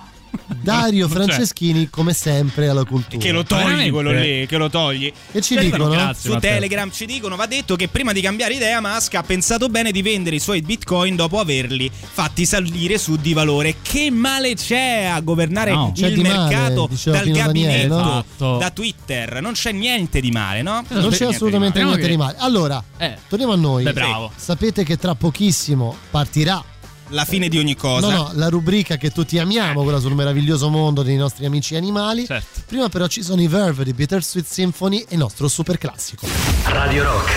c'è. 0.71 1.07
Franceschini 1.07 1.89
come 1.89 2.13
sempre 2.13 2.67
alla 2.67 2.83
cultura. 2.83 3.21
Che 3.21 3.31
lo 3.31 3.43
togli 3.43 3.59
Veramente? 3.63 3.91
quello 3.91 4.11
lì, 4.11 4.45
che 4.47 4.57
lo 4.57 4.69
togli. 4.69 5.11
Che 5.31 5.41
ci 5.41 5.55
Scrivono 5.55 5.83
dicono? 5.85 5.89
grazie, 6.03 6.21
Su 6.29 6.33
Matteo. 6.35 6.51
Telegram 6.51 6.91
ci 6.91 7.05
dicono, 7.05 7.35
va 7.35 7.45
detto 7.45 7.75
che 7.75 7.87
prima 7.87 8.11
di 8.11 8.21
cambiare 8.21 8.53
idea 8.53 8.81
Musk 8.81 9.13
ha 9.15 9.23
pensato 9.23 9.67
bene 9.69 9.91
di 9.91 10.01
vendere 10.01 10.35
i 10.35 10.39
suoi 10.39 10.61
bitcoin 10.61 11.15
dopo 11.15 11.39
averli 11.39 11.89
fatti 11.91 12.45
salire 12.45 12.97
su 12.97 13.15
di 13.15 13.33
valore. 13.33 13.75
Che 13.81 14.09
male 14.11 14.53
c'è 14.55 15.05
a 15.11 15.19
governare 15.21 15.71
No. 15.71 15.91
C'è 15.93 16.07
il 16.07 16.21
male, 16.21 16.35
mercato 16.37 16.87
diceva 16.89 17.17
dal 17.17 17.25
Pino 17.25 17.37
Daniele, 17.37 17.71
gabinetto, 17.87 17.95
no? 18.03 18.19
Esatto. 18.19 18.57
da 18.57 18.69
Twitter? 18.71 19.41
Non 19.41 19.53
c'è 19.53 19.71
niente 19.71 20.19
di 20.21 20.31
male, 20.31 20.61
no? 20.61 20.83
Non 20.89 21.09
c'è 21.11 21.25
assolutamente 21.25 21.83
niente 21.83 22.07
di 22.07 22.17
male. 22.17 22.35
Allora, 22.39 22.83
Eh. 22.97 23.15
torniamo 23.27 23.53
a 23.53 23.57
noi. 23.57 23.83
Beh, 23.83 23.93
bravo. 23.93 24.31
Sapete 24.35 24.83
che 24.83 24.97
tra 24.97 25.15
pochissimo 25.15 25.95
partirà 26.09 26.63
La 27.09 27.25
fine 27.25 27.47
di 27.47 27.57
ogni 27.57 27.75
cosa. 27.75 28.07
No, 28.07 28.15
no, 28.15 28.31
la 28.33 28.49
rubrica 28.49 28.97
che 28.97 29.11
tutti 29.11 29.37
amiamo, 29.37 29.83
quella 29.83 29.99
sul 29.99 30.13
meraviglioso 30.13 30.69
mondo 30.69 31.03
dei 31.03 31.15
nostri 31.15 31.45
amici 31.45 31.75
animali. 31.75 32.25
Certo. 32.25 32.61
Prima 32.65 32.89
però 32.89 33.07
ci 33.07 33.23
sono 33.23 33.41
i 33.41 33.47
Verve 33.47 33.83
di 33.83 33.93
Bittersweet 33.93 34.45
Symphony 34.45 34.99
e 34.99 35.13
il 35.13 35.17
nostro 35.19 35.47
super 35.47 35.77
classico. 35.77 36.27
Radio 36.65 37.03
Rock, 37.03 37.31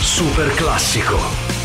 super 0.00 0.52
classico. 0.54 1.63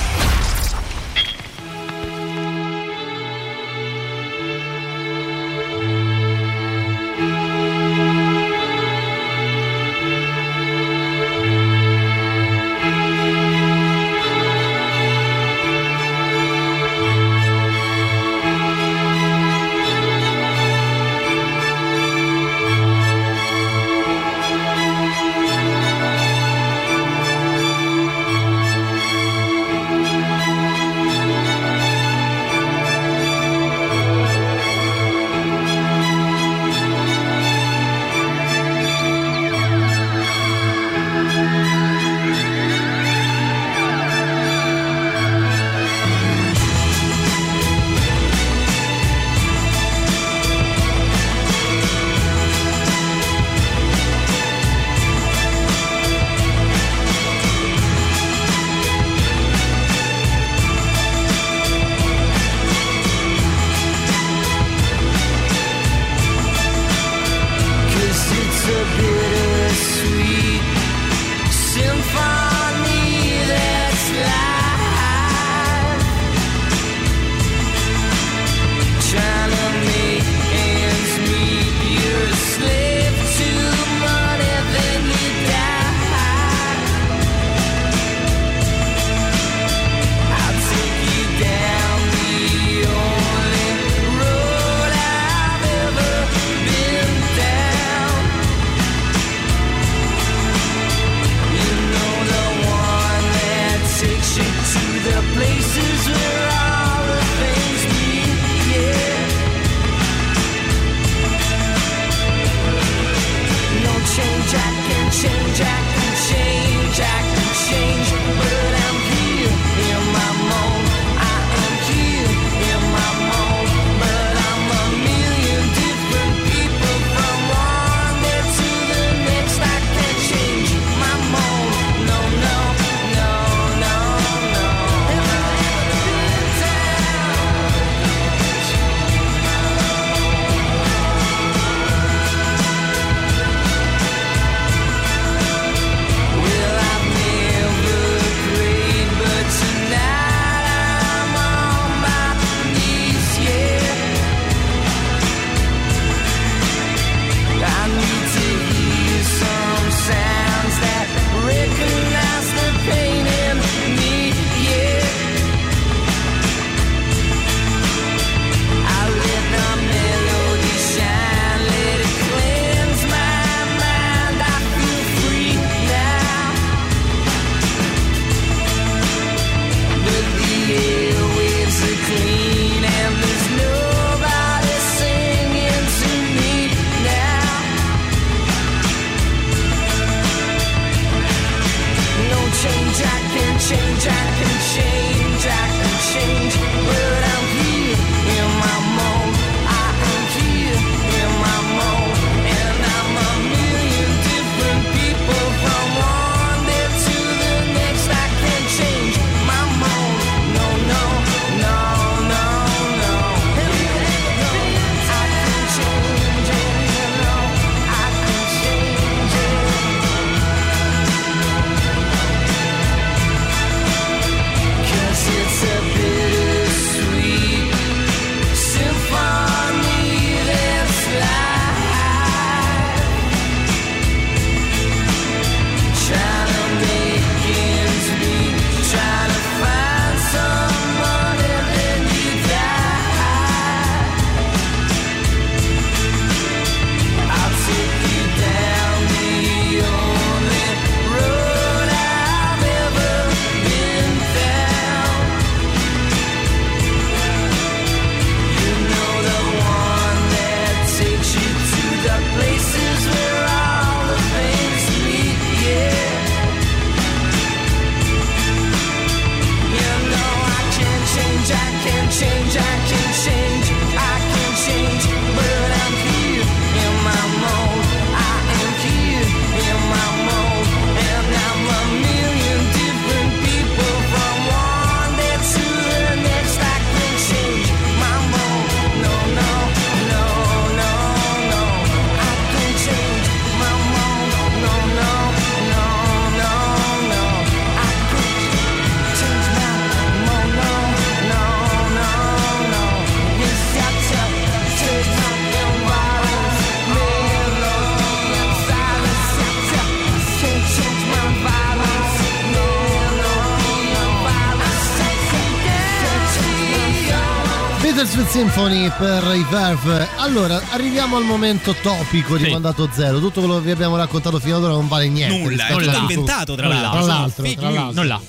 Symphony 318.40 318.90
per 318.98 319.36
i 319.36 319.45
Verve. 319.49 320.07
Allora, 320.16 320.61
arriviamo 320.70 321.18
al 321.18 321.26
momento 321.26 321.74
topico 321.74 322.38
di 322.38 322.45
Sì. 322.45 322.52
Mandato 322.52 322.88
Zero. 322.94 323.20
Tutto 323.20 323.41
quello 323.41 323.56
che 323.56 323.64
vi 323.64 323.72
abbiamo 323.72 323.98
raccontato 323.98 324.40
fino 324.40 324.56
ad 324.56 324.64
ora 324.64 324.72
non 324.72 324.88
vale 324.88 325.10
niente. 325.10 325.44
Nulla, 325.44 325.68
è 325.68 325.74
tutto 325.74 325.98
inventato, 325.98 326.56
tra 326.56 326.70
l'altro. 326.70 326.90
Tra 326.90 327.02
l'altro, 327.02 327.44
tra 327.44 327.70
l'altro. 327.70 328.02
Nulla. 328.02 328.22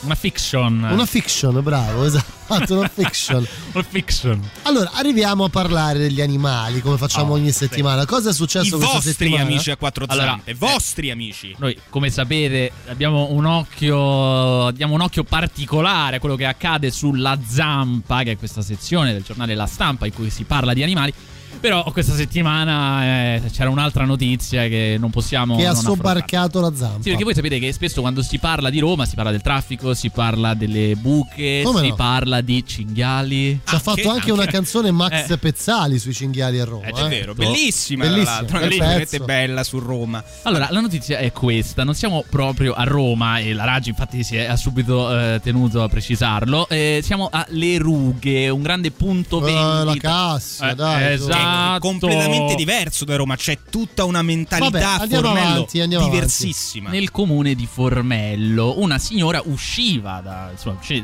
Una 0.00 0.14
fiction. 0.14 0.88
Una 0.90 1.04
fiction, 1.04 1.62
bravo, 1.62 2.06
esatto, 2.06 2.32
una 2.70 2.88
fiction. 2.88 3.46
Una 3.72 3.82
fiction. 3.84 4.50
Allora, 4.62 4.90
arriviamo 4.94 5.44
a 5.44 5.48
parlare 5.48 5.98
degli 5.98 6.20
animali, 6.20 6.80
come 6.80 6.96
facciamo 6.96 7.32
Oh, 7.32 7.36
ogni 7.36 7.52
sì. 7.52 7.58
settimana. 7.58 8.04
Cosa 8.06 8.30
è 8.30 8.32
successo 8.32 8.66
I 8.76 8.78
questa 8.78 8.94
vostri 8.94 9.12
settimana? 9.12 9.42
amici 9.44 9.70
a 9.70 9.76
quattro 9.76 10.04
Allora, 10.08 10.26
zampe, 10.30 10.54
vostri 10.54 11.10
amici. 11.10 11.54
Noi, 11.58 11.76
come 11.88 12.10
sapete, 12.10 12.72
abbiamo 12.88 13.28
un 13.30 13.44
occhio. 13.46 14.70
Diamo 14.72 14.94
un 14.94 15.00
occhio 15.00 15.24
particolare 15.24 16.16
a 16.16 16.18
quello 16.20 16.36
che 16.36 16.46
accade 16.46 16.90
sulla 16.90 17.38
zampa, 17.46 18.22
che 18.22 18.32
è 18.32 18.36
questa 18.36 18.62
sezione 18.62 19.12
del 19.12 19.22
giornale 19.22 19.54
La 19.54 19.66
Stampa 19.66 20.06
in 20.06 20.12
cui 20.12 20.30
si 20.30 20.44
parla 20.44 20.72
di 20.72 20.82
animali. 20.82 21.12
Però 21.60 21.82
questa 21.92 22.14
settimana 22.14 23.04
eh, 23.34 23.42
c'era 23.52 23.68
un'altra 23.70 24.04
notizia 24.04 24.66
che 24.68 24.96
non 24.98 25.10
possiamo. 25.10 25.56
Che 25.56 25.66
ha 25.66 25.72
non 25.72 25.76
affrontare. 25.78 26.20
sobbarcato 26.20 26.60
la 26.60 26.72
zampa. 26.74 27.02
Sì, 27.02 27.08
perché 27.10 27.24
voi 27.24 27.34
sapete 27.34 27.58
che 27.58 27.72
spesso 27.72 28.00
quando 28.00 28.22
si 28.22 28.38
parla 28.38 28.70
di 28.70 28.78
Roma 28.78 29.04
si 29.04 29.14
parla 29.14 29.30
del 29.30 29.42
traffico, 29.42 29.92
si 29.94 30.10
parla 30.10 30.54
delle 30.54 30.94
buche, 30.96 31.62
Come 31.64 31.80
si 31.82 31.88
no? 31.88 31.94
parla 31.94 32.40
di 32.40 32.64
cinghiali. 32.66 33.60
Ci 33.64 33.74
ha 33.74 33.78
fatto 33.78 34.08
anche, 34.10 34.32
una 34.32 34.46
canzone 34.46 34.90
Max 34.90 35.28
Eh. 35.30 35.38
Pezzali 35.38 35.98
sui 35.98 36.12
cinghiali 36.14 36.58
a 36.60 36.64
Roma. 36.64 36.86
Eh, 36.86 36.92
è 36.92 37.08
vero, 37.08 37.32
eh. 37.32 37.34
bellissima, 37.34 38.04
tra 38.04 38.58
Bellissima, 38.60 38.86
l'altro, 38.86 39.24
bella 39.24 39.64
su 39.64 39.78
Roma. 39.78 40.22
Allora, 40.42 40.68
la 40.70 40.80
notizia 40.80 41.18
è 41.18 41.30
questa: 41.32 41.84
non 41.84 41.94
siamo 41.94 42.24
proprio 42.28 42.72
a 42.72 42.84
Roma, 42.84 43.38
e 43.38 43.52
la 43.52 43.64
Raggi, 43.64 43.90
infatti, 43.90 44.22
si 44.24 44.36
è 44.36 44.46
ha 44.46 44.56
subito 44.56 45.10
eh, 45.18 45.40
tenuto 45.42 45.82
a 45.82 45.88
precisarlo. 45.88 46.68
Eh, 46.68 47.00
siamo 47.02 47.28
alle 47.30 47.78
rughe, 47.78 48.48
un 48.48 48.62
grande 48.62 48.90
punto 48.90 49.38
Eh, 49.46 49.52
vendita. 49.52 49.84
la 49.84 49.96
Cassia, 49.96 50.70
Eh, 50.70 50.74
dai. 50.74 51.18
su. 51.18 51.26
Esatto. 51.50 51.76
È 51.76 51.80
completamente 51.80 52.54
diverso 52.54 53.04
da 53.04 53.16
Roma, 53.16 53.36
c'è 53.36 53.58
tutta 53.70 54.04
una 54.04 54.22
mentalità 54.22 54.98
Vabbè, 54.98 55.16
avanti, 55.16 55.86
diversissima. 55.86 56.90
Nel 56.90 57.10
comune 57.10 57.54
di 57.54 57.66
Formello, 57.70 58.78
una 58.78 58.98
signora 58.98 59.40
usciva 59.44 60.20
dal 60.22 60.56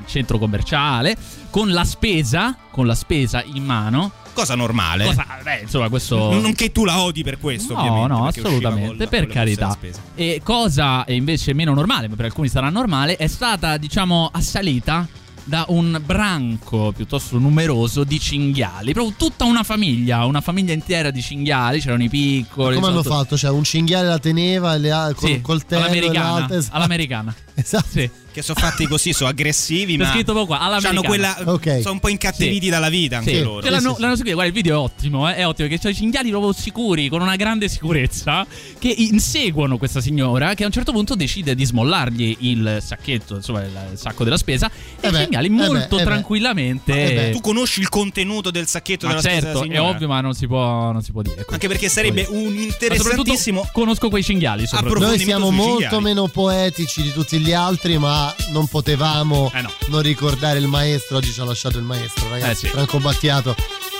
centro 0.06 0.38
commerciale 0.38 1.16
con 1.50 1.70
la 1.72 1.84
spesa, 1.84 2.56
con 2.70 2.86
la 2.86 2.94
spesa 2.94 3.42
in 3.44 3.64
mano. 3.64 4.12
Cosa 4.32 4.54
normale. 4.54 5.06
Cosa, 5.06 5.26
beh, 5.42 5.60
insomma, 5.62 5.88
questo. 5.88 6.38
Non, 6.38 6.52
che 6.52 6.70
tu 6.70 6.84
la 6.84 7.00
odi 7.00 7.22
per 7.22 7.38
questo, 7.38 7.72
No, 7.74 8.06
no, 8.06 8.26
assolutamente, 8.26 8.96
con- 8.96 9.08
per 9.08 9.26
carità. 9.26 9.76
E 10.14 10.40
cosa 10.44 11.04
invece 11.08 11.54
meno 11.54 11.72
normale, 11.72 12.08
ma 12.08 12.16
per 12.16 12.26
alcuni 12.26 12.48
sarà 12.48 12.68
normale, 12.68 13.16
è 13.16 13.28
stata, 13.28 13.78
diciamo, 13.78 14.28
assalita 14.30 15.08
da 15.48 15.64
un 15.68 16.00
branco 16.04 16.92
piuttosto 16.94 17.38
numeroso 17.38 18.02
di 18.02 18.18
cinghiali. 18.18 18.92
Proprio 18.92 19.14
tutta 19.16 19.44
una 19.44 19.62
famiglia, 19.62 20.24
una 20.24 20.40
famiglia 20.40 20.72
intera 20.72 21.10
di 21.12 21.22
cinghiali, 21.22 21.80
c'erano 21.80 22.02
i 22.02 22.08
piccoli. 22.08 22.74
Come 22.74 22.88
hanno 22.88 23.02
sotto- 23.02 23.14
fatto? 23.14 23.36
Cioè, 23.36 23.50
un 23.50 23.62
cinghiale 23.62 24.08
la 24.08 24.18
teneva 24.18 24.74
e 24.74 24.78
le 24.78 24.90
ha 24.90 25.14
col 25.14 25.28
Sì, 25.28 25.40
coltello 25.40 25.82
all'americana, 25.84 26.48
esatto. 26.52 26.76
all'americana. 26.76 27.34
Esatto. 27.58 27.86
Sì. 27.88 28.10
Che 28.36 28.42
sono 28.42 28.60
fatti 28.60 28.86
così, 28.86 29.14
sono 29.14 29.30
aggressivi, 29.30 29.96
ma 29.96 30.10
scritto 30.10 30.44
qua, 30.44 30.58
hanno 30.60 31.00
quella, 31.00 31.38
Ok. 31.46 31.78
sono 31.80 31.92
un 31.94 32.00
po' 32.00 32.08
incattiviti 32.08 32.64
Sì. 32.66 32.70
dalla 32.70 32.90
vita 32.90 33.16
anche 33.16 33.36
Sì. 33.36 33.40
loro. 33.42 33.60
Che 33.62 33.70
l'hanno, 33.70 33.96
l'hanno 33.98 34.14
seguito. 34.14 34.36
Guarda, 34.36 34.52
il 34.54 34.62
video 34.62 34.74
è 34.74 34.78
ottimo, 34.84 35.26
eh, 35.30 35.36
è 35.36 35.46
ottimo 35.46 35.68
perché 35.68 35.82
c'è 35.82 35.90
i 35.90 35.94
cinghiali 35.94 36.28
proprio 36.28 36.52
sicuri, 36.52 37.08
con 37.08 37.22
una 37.22 37.36
grande 37.36 37.66
sicurezza, 37.68 38.46
che 38.78 38.88
inseguono 38.94 39.78
questa 39.78 40.02
signora 40.02 40.52
che 40.52 40.64
a 40.64 40.66
un 40.66 40.72
certo 40.72 40.92
punto 40.92 41.14
decide 41.14 41.54
di 41.54 41.64
smollargli 41.64 42.36
il 42.40 42.82
sacchetto, 42.84 43.36
insomma 43.36 43.62
il 43.62 43.92
sacco 43.94 44.22
della 44.22 44.36
spesa, 44.36 44.66
e 45.00 45.06
Eh 45.06 45.08
i 45.08 45.12
beh, 45.12 45.18
cinghiali 45.20 45.46
eh 45.46 45.50
molto 45.50 45.94
eh 45.96 45.98
beh. 46.00 46.04
tranquillamente... 46.04 47.28
Eh. 47.28 47.30
Tu 47.30 47.40
conosci 47.40 47.80
il 47.80 47.88
contenuto 47.88 48.50
del 48.50 48.66
sacchetto 48.66 49.06
ma 49.06 49.14
della 49.14 49.22
spesa 49.22 49.40
certo, 49.52 49.64
è 49.64 49.80
ovvio, 49.80 50.08
ma 50.08 50.20
non 50.20 50.34
si 50.34 50.46
può, 50.46 50.92
non 50.92 51.02
si 51.02 51.10
può 51.12 51.22
dire. 51.22 51.46
Anche 51.48 51.68
perché 51.68 51.88
sarebbe 51.88 52.26
un 52.28 52.52
Ma 52.52 52.60
interessantissimo 52.60 53.66
conosco 53.72 54.10
quei 54.10 54.22
cinghiali. 54.22 54.66
soprattutto. 54.66 55.06
Noi 55.06 55.18
siamo 55.18 55.50
molto 55.50 55.80
cinghiali. 55.80 56.02
meno 56.04 56.26
poetici 56.28 57.00
di 57.00 57.12
tutti 57.12 57.38
gli 57.38 57.52
altri, 57.52 57.96
ma 57.96 58.25
non 58.50 58.66
potevamo 58.66 59.50
Eh 59.54 59.60
no. 59.62 59.72
non 59.88 60.02
ricordare 60.02 60.58
il 60.58 60.66
maestro. 60.68 61.16
Oggi 61.18 61.32
ci 61.32 61.40
ha 61.40 61.44
lasciato 61.44 61.78
il 61.78 61.84
maestro, 61.84 62.28
ragazzi. 62.28 62.50
Eh 62.64 62.68
sì. 62.68 62.74
Franco 62.74 62.98
Battiato. 62.98 63.54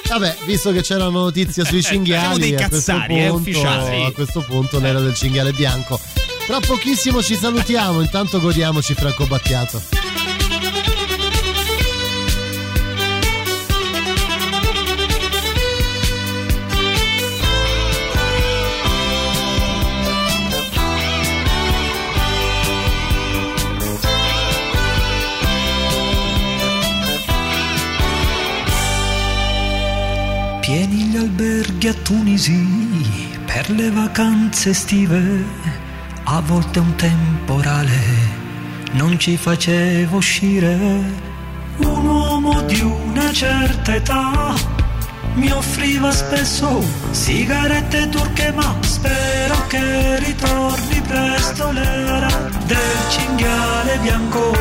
Vabbè, 0.08 0.36
visto 0.44 0.70
che 0.72 0.82
c'era 0.82 1.08
una 1.08 1.18
notizia 1.20 1.64
sui 1.64 1.82
Siamo 1.82 2.04
cinghiali, 2.04 2.38
dei 2.38 2.54
a 2.54 2.68
questo, 2.68 2.92
cazzari, 2.92 3.24
eh, 3.24 3.28
punto, 3.28 3.50
ufficiali. 3.50 4.04
a 4.04 4.12
questo 4.12 4.40
punto 4.42 4.78
l'era 4.78 5.00
del 5.00 5.14
cinghiale 5.14 5.52
bianco. 5.52 5.98
Tra 6.46 6.60
pochissimo 6.60 7.22
ci 7.22 7.34
salutiamo, 7.34 8.00
intanto 8.00 8.40
godiamoci 8.40 8.94
Franco 8.94 9.26
Battiato. 9.26 9.82
Alberghi 31.86 31.88
a 31.88 31.94
Tunisi 32.02 33.38
per 33.44 33.70
le 33.70 33.90
vacanze 33.90 34.70
estive, 34.70 35.44
a 36.24 36.40
volte 36.40 36.78
un 36.78 36.94
temporale 36.96 37.98
non 38.92 39.18
ci 39.18 39.36
faceva 39.36 40.16
uscire. 40.16 40.74
Un 41.78 42.06
uomo 42.06 42.62
di 42.62 42.80
una 42.80 43.32
certa 43.32 43.94
età 43.94 44.54
mi 45.34 45.50
offriva 45.50 46.10
spesso 46.10 46.82
sigarette 47.10 48.08
turche, 48.08 48.52
ma 48.52 48.76
spero 48.80 49.66
che 49.68 50.18
ritorni 50.18 51.00
presto 51.02 51.70
l'era 51.70 52.50
del 52.66 53.10
cinghiale 53.10 53.98
bianco. 53.98 54.52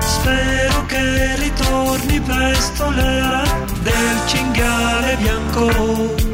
Spero 0.00 0.86
che 0.86 1.36
ritorni 1.36 2.20
presto 2.20 2.90
l'era 2.90 3.67
del 3.82 4.26
cinghiale 4.26 5.16
bianco. 5.16 6.27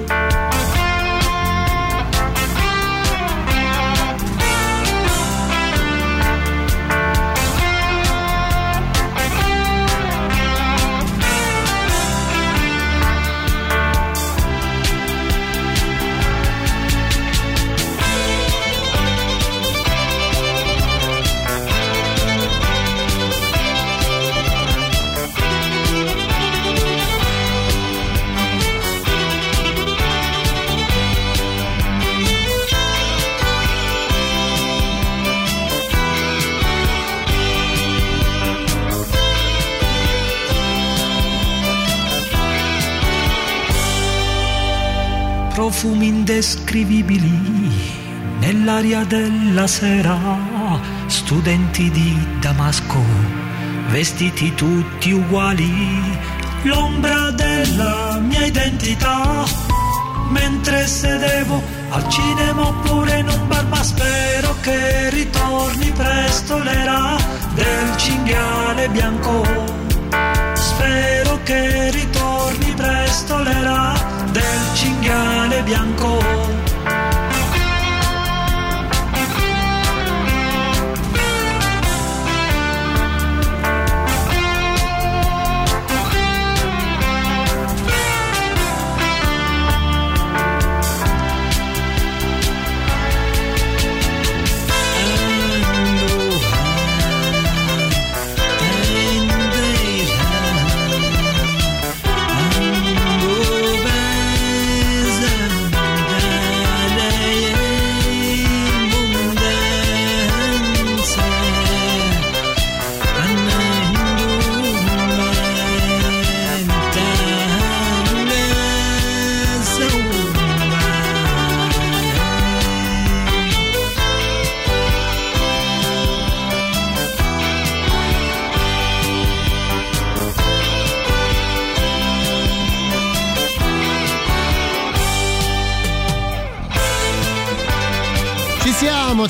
Profumi 45.65 46.09
indescrivibili 46.09 47.73
nell'aria 48.39 49.03
della 49.05 49.67
sera, 49.67 50.15
studenti 51.07 51.91
di 51.91 52.15
Damasco, 52.39 53.03
vestiti 53.89 54.53
tutti 54.55 55.13
uguali, 55.13 55.73
l'ombra 56.65 57.31
della 57.31 58.21
mia 58.21 58.45
identità, 58.45 59.47
mentre 60.29 60.87
sedevo 60.87 61.63
al 61.89 62.11
cinema 62.11 62.69
oppure 62.69 63.21
in 63.21 63.29
un 63.31 63.49
bar, 63.49 63.67
ma 63.69 63.83
spero 63.83 64.55
che 64.61 65.09
ritorni 65.09 65.91
presto 65.93 66.59
l'era 66.59 67.17
del 67.55 67.97
cinghiale 67.97 68.91
bianco. 68.91 69.43
Spero 70.53 71.41
che 71.43 71.91
ritorni 71.91 72.71
presto 72.77 73.39
l'era 73.43 74.14
del 74.35 74.75
cinghiale 74.75 75.63
bianco. 75.63 76.64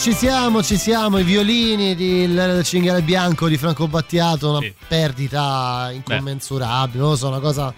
Ci 0.04 0.12
siamo, 0.12 0.62
ci 0.62 0.76
siamo. 0.76 1.16
I 1.16 1.22
violini 1.22 1.94
di 1.94 2.26
L'era 2.26 2.52
del 2.52 2.62
cinghiale 2.62 3.00
bianco 3.00 3.48
di 3.48 3.56
Franco 3.56 3.88
Battiato, 3.88 4.50
una 4.50 4.60
perdita 4.86 5.88
incommensurabile, 5.94 6.98
non 6.98 7.08
lo 7.12 7.16
so, 7.16 7.28
una 7.28 7.40
cosa 7.40 7.72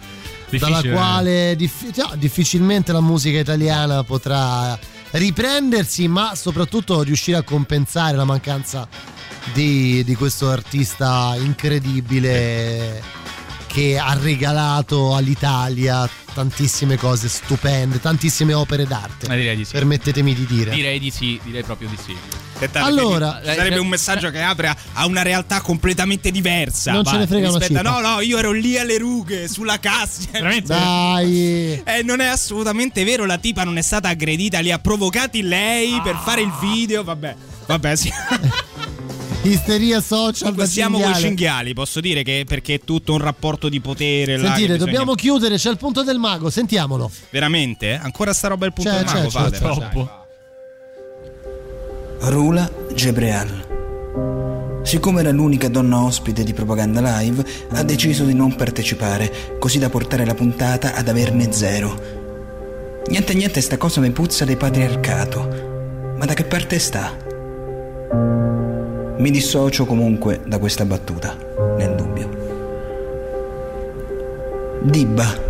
dalla 0.51 0.66
Difficile. 0.66 0.93
quale 0.93 1.55
diffi- 1.55 1.93
cioè, 1.94 2.16
difficilmente 2.16 2.90
la 2.90 3.01
musica 3.01 3.39
italiana 3.39 4.03
potrà 4.03 4.77
riprendersi, 5.12 6.09
ma 6.09 6.35
soprattutto 6.35 7.01
riuscire 7.03 7.36
a 7.36 7.43
compensare 7.43 8.16
la 8.16 8.24
mancanza 8.24 8.89
di, 9.53 10.03
di 10.03 10.15
questo 10.16 10.51
artista 10.51 11.36
incredibile 11.39 13.01
che 13.77 13.98
ha 13.98 14.16
regalato 14.19 15.15
all'Italia 15.15 16.09
tantissime 16.32 16.97
cose 16.97 17.28
stupende, 17.28 18.01
tantissime 18.01 18.55
opere 18.55 18.86
d'arte. 18.86 19.27
Eh, 19.27 19.36
direi 19.36 19.55
di 19.55 19.66
sì. 19.66 19.73
Permettetemi 19.73 20.35
di 20.35 20.47
dire. 20.47 20.70
Direi 20.70 20.98
di 20.98 21.11
sì, 21.11 21.39
direi 21.44 21.62
proprio 21.62 21.90
di 21.90 21.98
sì. 22.03 22.16
Allora- 22.73 23.39
sarebbe 23.44 23.77
un 23.77 23.89
messaggio 23.89 24.31
che 24.31 24.40
apre 24.40 24.74
a, 24.94 25.05
una 25.05 25.20
realtà 25.20 25.61
completamente 25.61 26.31
diversa. 26.31 26.93
Non 26.93 27.05
ce 27.05 27.19
ne 27.19 27.27
frega 27.27 27.51
una 27.51 27.61
cipa. 27.61 27.82
No, 27.82 28.01
no, 28.01 28.20
io 28.23 28.39
ero 28.39 28.53
lì 28.53 28.78
alle 28.78 28.97
rughe, 28.97 29.47
sulla 29.47 29.78
cassa. 29.78 30.31
Dai. 30.65 31.82
Eh, 31.85 32.03
non 32.03 32.20
è 32.20 32.27
assolutamente 32.27 33.05
vero, 33.05 33.27
la 33.27 33.36
tipa 33.36 33.62
non 33.62 33.77
è 33.77 33.82
stata 33.82 34.09
aggredita, 34.09 34.61
li 34.61 34.73
ha 34.73 34.78
provocati 34.78 35.43
lei 35.43 36.01
per 36.03 36.16
fare 36.24 36.40
il 36.40 36.53
video. 36.61 37.05
Vabbè, 37.05 37.36
vabbè, 37.66 37.94
sì. 37.94 38.11
Isteria 39.51 40.01
social 40.01 40.39
Comunque 40.39 40.64
da 40.64 40.70
siamo 40.70 40.94
con 40.98 41.02
cinghiale. 41.12 41.27
cinghiali, 41.27 41.74
posso 41.74 42.01
dire 42.01 42.23
che 42.23 42.44
perché 42.47 42.74
è 42.74 42.81
tutto 42.85 43.12
un 43.12 43.18
rapporto 43.18 43.68
di 43.68 43.81
potere. 43.81 44.39
Sentite, 44.39 44.60
bisogna- 44.73 44.77
dobbiamo 44.77 45.14
chiudere, 45.14 45.56
c'è 45.56 45.70
il 45.70 45.77
punto 45.77 46.02
del 46.02 46.18
mago, 46.18 46.51
sentiamolo. 46.51 47.10
Veramente? 47.31 47.98
Ancora 48.01 48.32
sta 48.32 48.48
roba 48.48 48.64
è 48.64 48.68
il 48.68 48.74
punto 48.74 48.90
C'è, 48.90 48.97
del 48.97 49.05
mago, 49.06 49.18
c'è, 49.20 49.24
c'è, 49.28 49.31
fate. 49.31 49.59
troppo. 49.59 50.10
Rula 52.20 52.70
Gebreal. 52.94 53.74
Siccome 54.82 55.20
era 55.20 55.31
l'unica 55.32 55.68
donna 55.68 56.01
ospite 56.02 56.44
di 56.44 56.52
Propaganda 56.52 57.01
Live, 57.20 57.44
ha 57.70 57.82
deciso 57.82 58.24
di 58.24 58.35
non 58.35 58.55
partecipare, 58.55 59.56
così 59.59 59.78
da 59.78 59.89
portare 59.90 60.24
la 60.24 60.35
puntata 60.35 60.94
ad 60.94 61.09
averne 61.09 61.52
zero. 61.52 62.01
Niente 63.09 63.35
niente, 63.35 63.60
sta 63.60 63.77
cosa 63.77 64.01
mi 64.01 64.10
puzza 64.10 64.44
di 64.44 64.56
patriarcato. 64.56 66.14
Ma 66.18 66.24
da 66.24 66.35
che 66.35 66.44
parte 66.44 66.78
sta? 66.78 67.14
Mi 69.18 69.30
dissocio 69.30 69.86
comunque 69.86 70.43
da 70.44 70.59
questa 70.59 70.84
battuta, 70.84 71.34
nel 71.78 71.94
dubbio. 71.94 72.28
Dibba. 74.82 75.44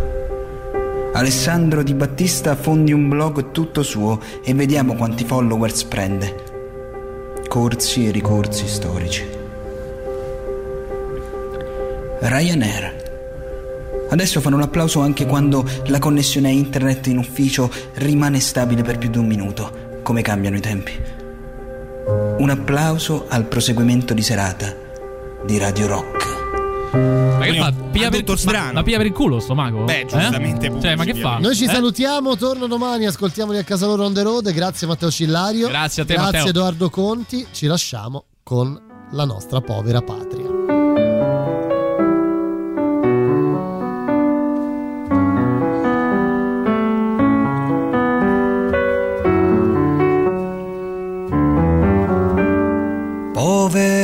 Alessandro 1.11 1.83
Di 1.83 1.93
Battista 1.93 2.55
fondi 2.55 2.93
un 2.93 3.09
blog 3.09 3.51
tutto 3.51 3.83
suo 3.83 4.21
e 4.41 4.53
vediamo 4.53 4.95
quanti 4.95 5.25
followers 5.25 5.83
prende. 5.83 6.43
Corsi 7.49 8.07
e 8.07 8.11
ricorsi 8.11 8.67
storici. 8.67 9.25
Ryanair. 12.19 12.95
Adesso 14.09 14.39
fanno 14.39 14.57
l'applauso 14.57 15.01
anche 15.01 15.25
quando 15.25 15.67
la 15.87 15.99
connessione 15.99 16.47
a 16.47 16.51
internet 16.51 17.07
in 17.07 17.17
ufficio 17.17 17.69
rimane 17.95 18.39
stabile 18.39 18.81
per 18.81 18.97
più 18.97 19.09
di 19.09 19.17
un 19.17 19.27
minuto. 19.27 19.99
Come 20.03 20.21
cambiano 20.21 20.55
i 20.55 20.61
tempi. 20.61 21.16
Un 22.09 22.49
applauso 22.49 23.25
al 23.27 23.45
proseguimento 23.47 24.13
di 24.13 24.21
serata 24.21 24.73
di 25.45 25.57
Radio 25.57 25.87
Rock. 25.87 26.35
Ma 26.93 27.45
che 27.45 27.57
fa? 27.57 27.73
Piglia 27.91 28.09
per, 28.09 28.23
ma, 28.45 28.71
ma 28.71 28.83
piglia 28.83 28.97
per 28.97 29.05
il 29.07 29.11
culo 29.11 29.39
sto 29.39 29.53
mago? 29.53 29.83
Beh, 29.83 30.05
giustamente, 30.07 30.67
Eh? 30.67 30.79
Cioè, 30.79 30.95
ma 30.95 31.03
che 31.03 31.15
fa? 31.15 31.37
Noi 31.39 31.53
ci 31.55 31.65
Eh? 31.65 31.67
salutiamo, 31.67 32.37
torno 32.37 32.67
domani, 32.67 33.05
ascoltiamoli 33.05 33.57
a 33.57 33.63
casa 33.63 33.87
loro 33.87 34.05
on 34.05 34.13
the 34.13 34.21
road. 34.21 34.51
Grazie 34.53 34.87
Matteo 34.87 35.11
Cillario. 35.11 35.67
Grazie 35.67 36.03
a 36.03 36.05
te, 36.05 36.13
Grazie 36.13 36.31
Matteo. 36.37 36.49
Edoardo 36.49 36.89
Conti. 36.89 37.45
Ci 37.51 37.65
lasciamo 37.65 38.25
con 38.43 38.79
la 39.11 39.25
nostra 39.25 39.59
povera 39.59 40.01
patria. 40.01 40.56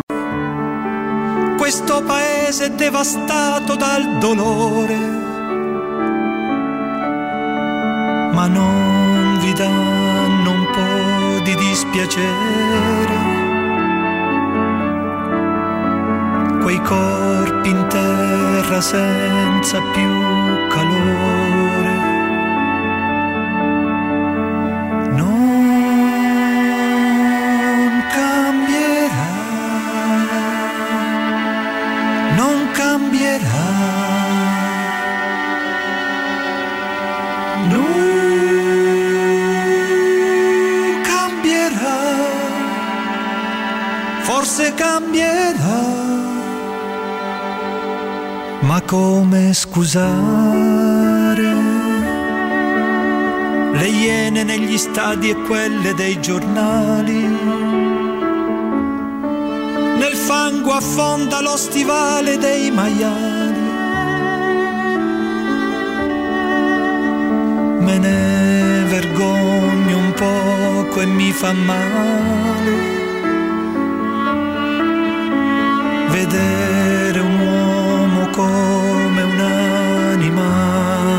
Questo 1.57 2.05
paese 2.05 2.67
è 2.67 2.71
devastato 2.71 3.75
dal 3.75 4.19
dolore, 4.19 4.97
ma 8.33 8.47
non 8.47 9.39
vi 9.41 9.53
danno 9.55 10.51
un 10.53 10.67
po' 10.71 11.41
di 11.43 11.57
dispiacere. 11.57 13.35
Quei 16.63 16.81
corpi 16.81 17.71
in 17.71 17.87
terra 17.89 18.81
senza 18.81 19.81
più 19.93 20.11
calore. 20.69 21.26
Come 49.77 49.85
scusare 49.85 51.55
le 53.73 53.89
iene 53.89 54.43
negli 54.43 54.79
stadi 54.79 55.29
e 55.29 55.35
quelle 55.43 55.93
dei 55.93 56.19
giornali? 56.21 57.21
Nel 59.99 60.15
fango 60.15 60.73
affonda 60.73 61.43
lo 61.43 61.57
stivale 61.59 62.39
dei 62.39 62.71
maiali. 62.71 63.65
Me 67.81 67.99
ne 67.99 68.85
vergogno 68.89 69.99
un 69.99 70.13
poco 70.15 71.01
e 71.03 71.07
mi 71.07 71.33
fa 71.33 71.53
male 71.53 72.95
vedere 76.11 77.21
un 77.21 77.39
uomo 77.41 78.31
come 78.31 79.23
un 79.23 79.41
animale. 80.27 81.07
Non 81.07 81.16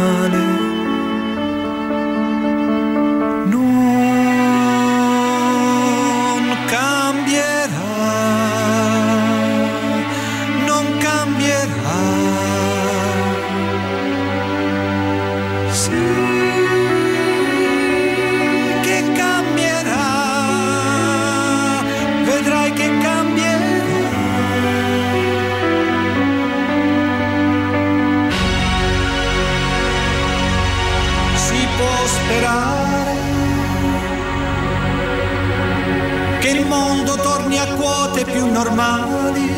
normali, 38.58 39.50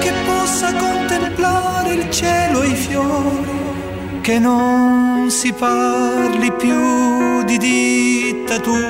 che 0.00 0.12
possa 0.26 0.74
contemplare 0.74 1.94
il 1.94 2.10
cielo 2.10 2.62
e 2.62 2.68
i 2.68 2.74
fiori, 2.74 4.20
che 4.20 4.38
non 4.38 5.30
si 5.30 5.50
parli 5.54 6.52
più 6.52 7.42
di 7.44 7.56
dittature. 7.56 8.82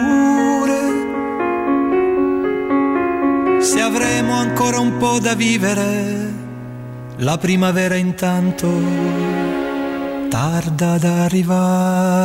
Se 3.61 3.81
avremo 3.81 4.33
ancora 4.35 4.81
un 4.81 4.97
po' 4.97 5.21
da 5.21 5.35
vivere, 5.35 6.33
la 7.19 7.39
primavera 7.39 7.95
intanto 7.95 8.69
tarda 10.29 10.95
ad 10.95 11.05
arrivare. 11.05 12.25